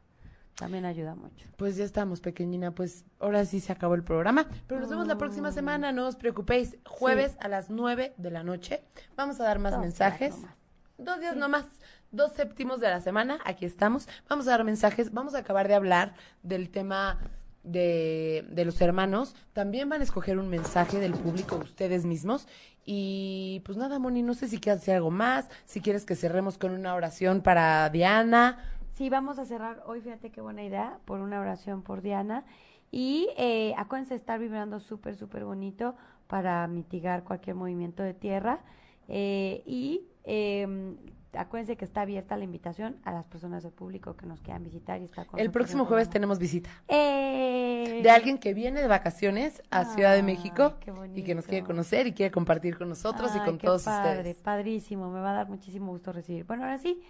También 0.55 0.85
ayuda 0.85 1.13
mucho. 1.13 1.45
Pues 1.55 1.75
ya 1.75 1.83
estamos, 1.83 2.19
pequeñina. 2.19 2.71
Pues 2.71 3.05
ahora 3.19 3.45
sí 3.45 3.59
se 3.59 3.71
acabó 3.71 3.93
el 3.93 4.03
programa. 4.03 4.47
Pero 4.65 4.81
nos 4.81 4.89
vemos 4.89 5.05
la 5.05 5.17
próxima 5.17 5.51
semana, 5.51 5.91
no 5.91 6.07
os 6.07 6.15
preocupéis. 6.15 6.77
Jueves 6.83 7.37
a 7.39 7.47
las 7.47 7.69
9 7.69 8.15
de 8.17 8.31
la 8.31 8.43
noche. 8.43 8.83
Vamos 9.15 9.39
a 9.39 9.43
dar 9.43 9.59
más 9.59 9.73
Dos 9.73 9.81
mensajes. 9.81 10.35
días. 10.35 10.51
Dos 10.97 11.19
días 11.19 11.35
nomás. 11.35 11.65
Dos 12.11 12.31
séptimos 12.31 12.79
de 12.79 12.87
la 12.89 13.01
semana. 13.01 13.37
Aquí 13.45 13.65
estamos. 13.65 14.09
Vamos 14.27 14.47
a 14.47 14.51
dar 14.51 14.63
mensajes. 14.63 15.13
Vamos 15.13 15.35
a 15.35 15.39
acabar 15.39 15.67
de 15.67 15.75
hablar 15.75 16.15
del 16.41 16.71
tema 16.71 17.19
de, 17.67 18.63
los 18.65 18.81
hermanos. 18.81 19.35
También 19.53 19.89
van 19.89 20.01
a 20.01 20.03
escoger 20.03 20.37
un 20.37 20.49
mensaje 20.49 20.99
del 20.99 21.13
público 21.13 21.57
ustedes 21.57 22.05
mismos. 22.05 22.47
Y 22.85 23.61
pues 23.65 23.77
nada, 23.77 23.99
Moni, 23.99 24.23
no 24.23 24.33
sé 24.33 24.47
si 24.47 24.59
quieres 24.59 24.81
hacer 24.81 24.95
algo 24.95 25.11
más. 25.11 25.49
Si 25.65 25.81
quieres 25.81 26.05
que 26.05 26.15
cerremos 26.15 26.57
con 26.57 26.71
una 26.71 26.95
oración 26.95 27.41
para 27.41 27.89
Diana. 27.89 28.59
Sí, 28.93 29.09
vamos 29.09 29.37
a 29.37 29.45
cerrar 29.45 29.83
hoy, 29.85 30.01
fíjate 30.01 30.31
qué 30.31 30.41
buena 30.41 30.63
idea, 30.63 30.99
por 31.05 31.19
una 31.19 31.39
oración 31.39 31.83
por 31.83 32.01
Diana. 32.01 32.45
Y 32.91 33.29
eh, 33.37 33.73
acuérdense 33.77 34.13
de 34.13 34.19
estar 34.19 34.39
vibrando 34.39 34.79
súper, 34.79 35.15
súper 35.15 35.45
bonito 35.45 35.95
para 36.27 36.65
mitigar 36.67 37.23
cualquier 37.23 37.55
movimiento 37.55 38.03
de 38.03 38.13
tierra. 38.13 38.61
Eh, 39.07 39.63
y 39.65 40.07
eh, 40.27 40.95
acuérdense 41.33 41.77
que 41.77 41.85
está 41.85 42.01
abierta 42.01 42.37
la 42.37 42.43
invitación 42.43 42.97
a 43.03 43.11
las 43.11 43.25
personas 43.25 43.63
del 43.63 43.71
público 43.71 44.15
que 44.15 44.25
nos 44.25 44.41
quieran 44.41 44.63
visitar 44.63 45.01
y 45.01 45.05
estar 45.05 45.25
con 45.25 45.39
El 45.39 45.51
próximo 45.51 45.85
jueves 45.85 46.09
tenemos 46.09 46.37
visita. 46.37 46.69
¡Eh! 46.87 48.01
de 48.01 48.09
alguien 48.11 48.37
que 48.37 48.53
viene 48.53 48.81
de 48.81 48.87
vacaciones 48.87 49.61
a 49.71 49.85
Ciudad 49.85 50.13
de 50.13 50.23
México 50.23 50.73
y 51.15 51.23
que 51.23 51.35
nos 51.35 51.45
quiere 51.45 51.65
conocer 51.65 52.07
y 52.07 52.13
quiere 52.13 52.31
compartir 52.31 52.77
con 52.77 52.89
nosotros 52.89 53.31
y 53.35 53.39
con 53.39 53.57
qué 53.57 53.67
todos 53.67 53.83
padre, 53.83 54.17
ustedes. 54.17 54.37
Padrísimo, 54.37 55.09
me 55.09 55.19
va 55.19 55.31
a 55.31 55.33
dar 55.33 55.49
muchísimo 55.49 55.91
gusto 55.91 56.11
recibir. 56.11 56.45
Bueno, 56.45 56.63
ahora 56.63 56.77
sí, 56.77 57.01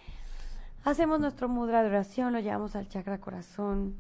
hacemos 0.84 1.20
nuestro 1.20 1.50
mudra 1.50 1.82
de 1.82 1.90
oración, 1.90 2.34
lo 2.34 2.40
llevamos 2.40 2.76
al 2.76 2.88
chakra 2.88 3.20
corazón, 3.20 3.96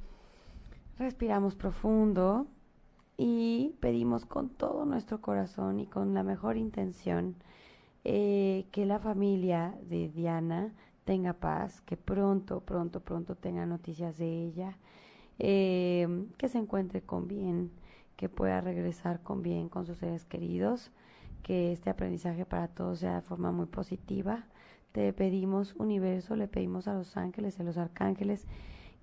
respiramos 0.97 1.55
profundo 1.55 2.47
y 3.17 3.75
pedimos 3.79 4.25
con 4.25 4.49
todo 4.49 4.85
nuestro 4.85 5.19
corazón 5.21 5.79
y 5.79 5.87
con 5.87 6.13
la 6.13 6.23
mejor 6.23 6.57
intención 6.57 7.35
eh, 8.03 8.67
que 8.71 8.85
la 8.85 8.99
familia 8.99 9.77
de 9.83 10.09
Diana 10.09 10.73
tenga 11.05 11.33
paz, 11.33 11.81
que 11.81 11.97
pronto, 11.97 12.61
pronto, 12.61 12.99
pronto 12.99 13.35
tenga 13.35 13.65
noticias 13.65 14.17
de 14.17 14.45
ella, 14.45 14.77
eh, 15.39 16.25
que 16.37 16.49
se 16.49 16.57
encuentre 16.57 17.01
con 17.01 17.27
bien, 17.27 17.71
que 18.15 18.29
pueda 18.29 18.61
regresar 18.61 19.21
con 19.21 19.41
bien 19.41 19.69
con 19.69 19.85
sus 19.85 19.97
seres 19.99 20.25
queridos, 20.25 20.91
que 21.43 21.71
este 21.71 21.89
aprendizaje 21.89 22.45
para 22.45 22.67
todos 22.67 22.99
sea 22.99 23.15
de 23.15 23.21
forma 23.21 23.51
muy 23.51 23.67
positiva. 23.67 24.45
Te 24.91 25.13
pedimos, 25.13 25.75
universo, 25.75 26.35
le 26.35 26.47
pedimos 26.47 26.87
a 26.87 26.93
los 26.93 27.15
ángeles 27.15 27.57
y 27.57 27.61
a 27.61 27.65
los 27.65 27.77
arcángeles 27.77 28.47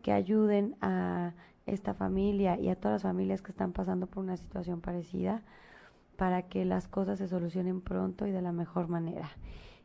que 0.03 0.13
ayuden 0.13 0.77
a 0.83 1.33
esta 1.67 1.95
familia 1.95 2.59
y 2.59 2.69
a 2.69 2.77
todas 2.77 2.97
las 2.97 3.03
familias 3.03 3.41
que 3.41 3.53
están 3.53 3.73
pasando 3.73 4.07
por 4.07 4.23
una 4.23 4.37
situación 4.37 4.81
parecida 4.81 5.43
para 6.17 6.43
que 6.43 6.65
las 6.65 6.89
cosas 6.89 7.19
se 7.19 7.29
solucionen 7.29 7.81
pronto 7.81 8.27
y 8.27 8.31
de 8.31 8.43
la 8.43 8.53
mejor 8.53 8.89
manera. 8.89 9.31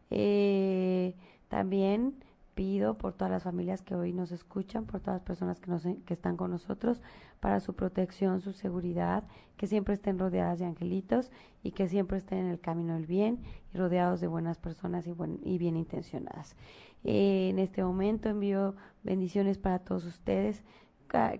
Eh, 0.09 1.15
también 1.47 2.15
pido 2.59 2.97
por 2.97 3.13
todas 3.13 3.31
las 3.31 3.43
familias 3.43 3.81
que 3.81 3.95
hoy 3.95 4.11
nos 4.11 4.33
escuchan, 4.33 4.85
por 4.85 4.99
todas 4.99 5.19
las 5.19 5.25
personas 5.25 5.61
que, 5.61 5.71
nos, 5.71 5.83
que 5.83 6.13
están 6.13 6.35
con 6.35 6.51
nosotros, 6.51 7.01
para 7.39 7.61
su 7.61 7.73
protección, 7.73 8.41
su 8.41 8.51
seguridad, 8.51 9.23
que 9.55 9.65
siempre 9.65 9.93
estén 9.93 10.19
rodeadas 10.19 10.59
de 10.59 10.65
angelitos 10.65 11.31
y 11.63 11.71
que 11.71 11.87
siempre 11.87 12.17
estén 12.17 12.39
en 12.39 12.47
el 12.47 12.59
camino 12.59 12.95
del 12.95 13.05
bien 13.05 13.39
y 13.73 13.77
rodeados 13.77 14.19
de 14.19 14.27
buenas 14.27 14.57
personas 14.57 15.07
y, 15.07 15.13
buen, 15.13 15.39
y 15.41 15.57
bien 15.57 15.77
intencionadas. 15.77 16.57
Eh, 17.05 17.47
en 17.49 17.59
este 17.59 17.81
momento 17.81 18.27
envío 18.27 18.75
bendiciones 19.03 19.57
para 19.57 19.79
todos 19.79 20.05
ustedes, 20.05 20.63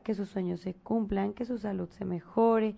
que 0.04 0.16
sus 0.16 0.30
sueños 0.30 0.62
se 0.62 0.74
cumplan, 0.74 1.34
que 1.34 1.46
su 1.46 1.58
salud 1.58 1.90
se 1.90 2.06
mejore, 2.06 2.76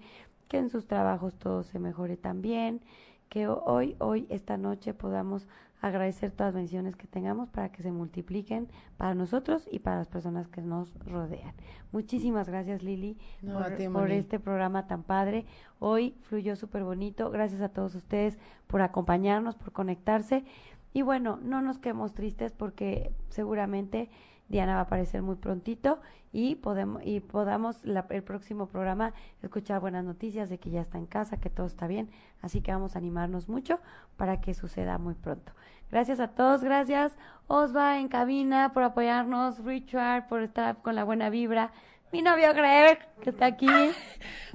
que 0.52 0.58
en 0.58 0.70
sus 0.70 0.86
trabajos 0.86 1.34
todo 1.36 1.64
se 1.64 1.80
mejore 1.80 2.18
también, 2.18 2.82
que 3.30 3.47
hoy, 3.47 3.95
hoy, 3.99 4.28
esta 4.30 4.58
noche 4.58 4.93
podamos 4.93 5.47
agradecer 5.80 6.32
todas 6.32 6.47
las 6.49 6.56
bendiciones 6.56 6.97
que 6.97 7.08
tengamos 7.08 7.47
para 7.47 7.72
que 7.72 7.82
se 7.82 7.93
multipliquen 7.93 8.68
para 8.97 9.16
nosotros 9.16 9.66
y 9.72 9.80
para 9.80 9.99
las 9.99 10.10
personas 10.10 10.49
que 10.49 10.62
nos 10.62 10.93
rodean. 11.06 11.54
Muchísimas 11.93 12.49
gracias 12.49 12.84
Lili 12.84 13.18
No, 13.41 13.60
por, 13.60 13.78
ti, 13.78 13.88
por 13.88 14.12
este 14.12 14.41
programa 14.41 14.88
tan 14.88 15.04
padre. 15.04 15.45
Hoy 15.80 16.18
fluyó 16.24 16.58
súper 16.58 16.84
bonito. 16.84 17.32
Gracias 17.32 17.62
a 17.62 17.70
todos 17.70 17.95
ustedes 17.95 18.38
por 18.68 18.82
acompañarnos, 18.82 19.56
por 19.56 19.72
conectarse. 19.72 20.43
Y 20.91 21.02
bueno, 21.02 21.39
no 21.41 21.62
nos 21.62 21.80
quedemos 21.80 22.14
tristes 22.14 22.52
porque 22.52 23.14
seguramente 23.30 24.10
Diana 24.52 24.74
va 24.74 24.80
a 24.80 24.84
aparecer 24.84 25.22
muy 25.22 25.36
prontito 25.38 25.99
y 26.34 26.56
podemos 26.56 27.02
y 27.06 27.22
podamos 27.22 27.84
la- 27.86 28.06
el 28.10 28.22
próximo 28.24 28.68
programa 28.68 29.14
escuchar 29.41 29.80
buenas 29.80 30.04
noticias 30.04 30.49
de 30.49 30.60
que 30.60 30.70
ya 30.70 30.82
está 30.82 30.97
en 30.97 31.06
casa, 31.06 31.38
que 31.38 31.49
todo 31.49 31.66
está 31.66 31.88
bien. 31.88 32.10
Así 32.41 32.62
que 32.62 32.72
vamos 32.72 32.95
a 32.95 32.99
animarnos 32.99 33.47
mucho 33.49 33.80
para 34.18 34.41
que 34.41 34.54
suceda 34.54 34.97
muy 34.97 35.14
pronto. 35.16 35.54
Gracias 35.89 36.20
a 36.20 36.28
todos, 36.30 36.64
gracias 36.64 37.16
Osva 37.47 37.97
en 37.99 38.08
cabina 38.08 38.72
por 38.74 38.84
apoyarnos, 38.84 39.60
Richard 39.64 40.28
por 40.28 40.41
estar 40.43 40.78
con 40.82 40.95
la 40.95 41.04
buena 41.04 41.30
vibra, 41.30 41.72
mi 42.14 42.22
novio 42.22 42.54
Greg 42.54 42.99
que 43.22 43.30
está 43.30 43.45
aquí. 43.45 43.68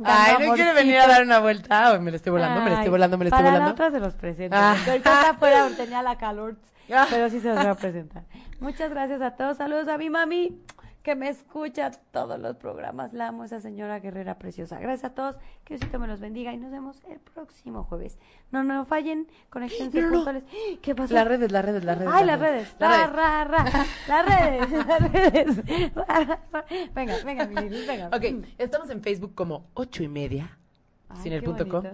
Ay, 0.04 0.46
¿no 0.46 0.54
quiere 0.54 0.72
venir 0.74 0.98
a 0.98 1.06
dar 1.06 1.22
una 1.22 1.38
vuelta? 1.40 1.88
Ay, 1.92 2.00
me 2.00 2.10
la 2.10 2.16
estoy 2.18 2.32
volando, 2.32 2.60
me 2.60 2.70
la 2.70 2.76
estoy 2.76 2.90
volando, 2.90 3.16
me 3.18 3.24
la 3.24 3.28
estoy 3.28 3.42
para 3.42 3.50
volando. 3.58 3.66
la 3.66 3.72
otra 3.72 3.90
se 3.90 4.00
los 4.00 4.14
presento. 4.14 4.56
Ah. 4.58 4.72
Ahorita 4.86 4.94
está 4.96 5.30
afuera 5.30 5.68
tenía 5.76 6.02
la 6.02 6.16
calor, 6.16 6.56
Ah. 6.92 7.06
pero 7.10 7.28
sí 7.30 7.40
se 7.40 7.48
los 7.48 7.58
voy 7.58 7.66
a 7.66 7.74
presentar. 7.74 8.24
Muchas 8.60 8.90
gracias 8.90 9.20
a 9.20 9.32
todos. 9.32 9.56
Saludos 9.58 9.88
a 9.88 9.98
mi 9.98 10.08
mami, 10.10 10.58
que 11.02 11.14
me 11.14 11.28
escucha 11.28 11.90
todos 12.10 12.38
los 12.38 12.56
programas. 12.56 13.12
La 13.12 13.28
amo, 13.28 13.44
esa 13.44 13.60
señora 13.60 14.00
guerrera 14.00 14.38
preciosa. 14.38 14.80
Gracias 14.80 15.12
a 15.12 15.14
todos, 15.14 15.36
que 15.64 15.74
Diosito 15.74 15.98
me 15.98 16.06
los 16.08 16.20
bendiga 16.20 16.52
y 16.52 16.56
nos 16.56 16.70
vemos 16.72 17.02
el 17.08 17.20
próximo 17.20 17.84
jueves. 17.84 18.18
No, 18.50 18.64
no 18.64 18.84
fallen, 18.86 19.28
conéctense 19.50 20.00
No, 20.00 20.32
no. 20.32 20.42
¿Qué 20.82 20.94
pasó? 20.94 21.14
Las 21.14 21.28
redes, 21.28 21.52
las 21.52 21.64
redes, 21.64 21.84
las 21.84 21.98
redes. 21.98 22.12
Ay, 22.12 22.24
las 22.24 22.40
redes. 22.40 22.76
Las 22.78 23.12
redes. 23.12 23.86
Las 24.08 25.12
redes, 25.12 25.56
las. 25.94 26.38
Venga, 26.94 27.14
venga, 27.24 27.46
mi 27.46 27.54
Lili, 27.56 27.86
venga. 27.86 28.08
Ok, 28.08 28.46
estamos 28.58 28.90
en 28.90 29.02
Facebook 29.02 29.34
como 29.34 29.66
ocho 29.74 30.02
y 30.02 30.08
media, 30.08 30.58
Ay, 31.08 31.18
sin 31.22 31.32
el 31.32 31.42
punto 31.42 31.68
com. 31.68 31.84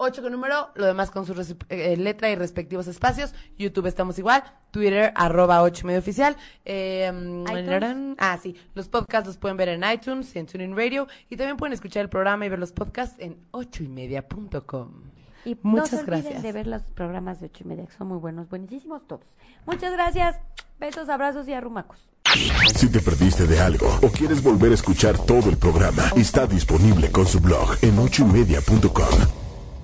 Bonito. 0.00 0.20
8 0.20 0.22
con 0.22 0.32
número, 0.32 0.70
lo 0.74 0.86
demás 0.86 1.10
con 1.10 1.26
su 1.26 1.34
eh, 1.68 1.96
letra 1.96 2.30
y 2.30 2.34
respectivos 2.34 2.86
espacios. 2.86 3.34
YouTube 3.58 3.86
estamos 3.86 4.18
igual. 4.18 4.42
Twitter, 4.70 5.12
arroba 5.14 5.62
8 5.62 5.82
y 5.82 5.86
medio 5.86 5.98
oficial. 6.00 6.36
Eh, 6.64 7.44
ah, 8.18 8.38
sí. 8.42 8.56
Los 8.74 8.88
podcasts 8.88 9.26
los 9.26 9.36
pueden 9.36 9.56
ver 9.56 9.68
en 9.68 9.84
iTunes, 9.84 10.34
en 10.36 10.46
TuneIn 10.46 10.76
Radio. 10.76 11.06
Y 11.28 11.36
también 11.36 11.56
pueden 11.56 11.72
escuchar 11.72 12.02
el 12.02 12.08
programa 12.08 12.46
y 12.46 12.48
ver 12.48 12.58
los 12.58 12.72
podcasts 12.72 13.16
en 13.18 13.38
ocho 13.50 13.82
y 13.82 13.88
media.com. 13.88 14.90
Y 15.44 15.56
Muchas 15.62 15.92
no 15.92 15.98
se 15.98 16.04
olviden 16.04 16.22
gracias. 16.22 16.42
de 16.42 16.52
ver 16.52 16.66
los 16.66 16.82
programas 16.82 17.40
de 17.40 17.46
ocho 17.46 17.64
y 17.64 17.68
media, 17.68 17.86
que 17.86 17.92
son 17.92 18.08
muy 18.08 18.18
buenos, 18.18 18.48
buenísimos 18.48 19.06
todos. 19.06 19.24
Muchas 19.66 19.92
gracias. 19.92 20.38
Besos, 20.78 21.08
abrazos 21.08 21.46
y 21.48 21.52
arrumacos. 21.52 22.08
Si 22.76 22.88
te 22.90 23.00
perdiste 23.00 23.46
de 23.46 23.60
algo 23.60 23.88
o 24.02 24.08
quieres 24.08 24.42
volver 24.42 24.70
a 24.70 24.74
escuchar 24.74 25.18
todo 25.18 25.50
el 25.50 25.56
programa, 25.56 26.10
está 26.16 26.46
disponible 26.46 27.10
con 27.10 27.26
su 27.26 27.40
blog 27.40 27.76
en 27.82 27.98
ochoymedia.com. 27.98 29.39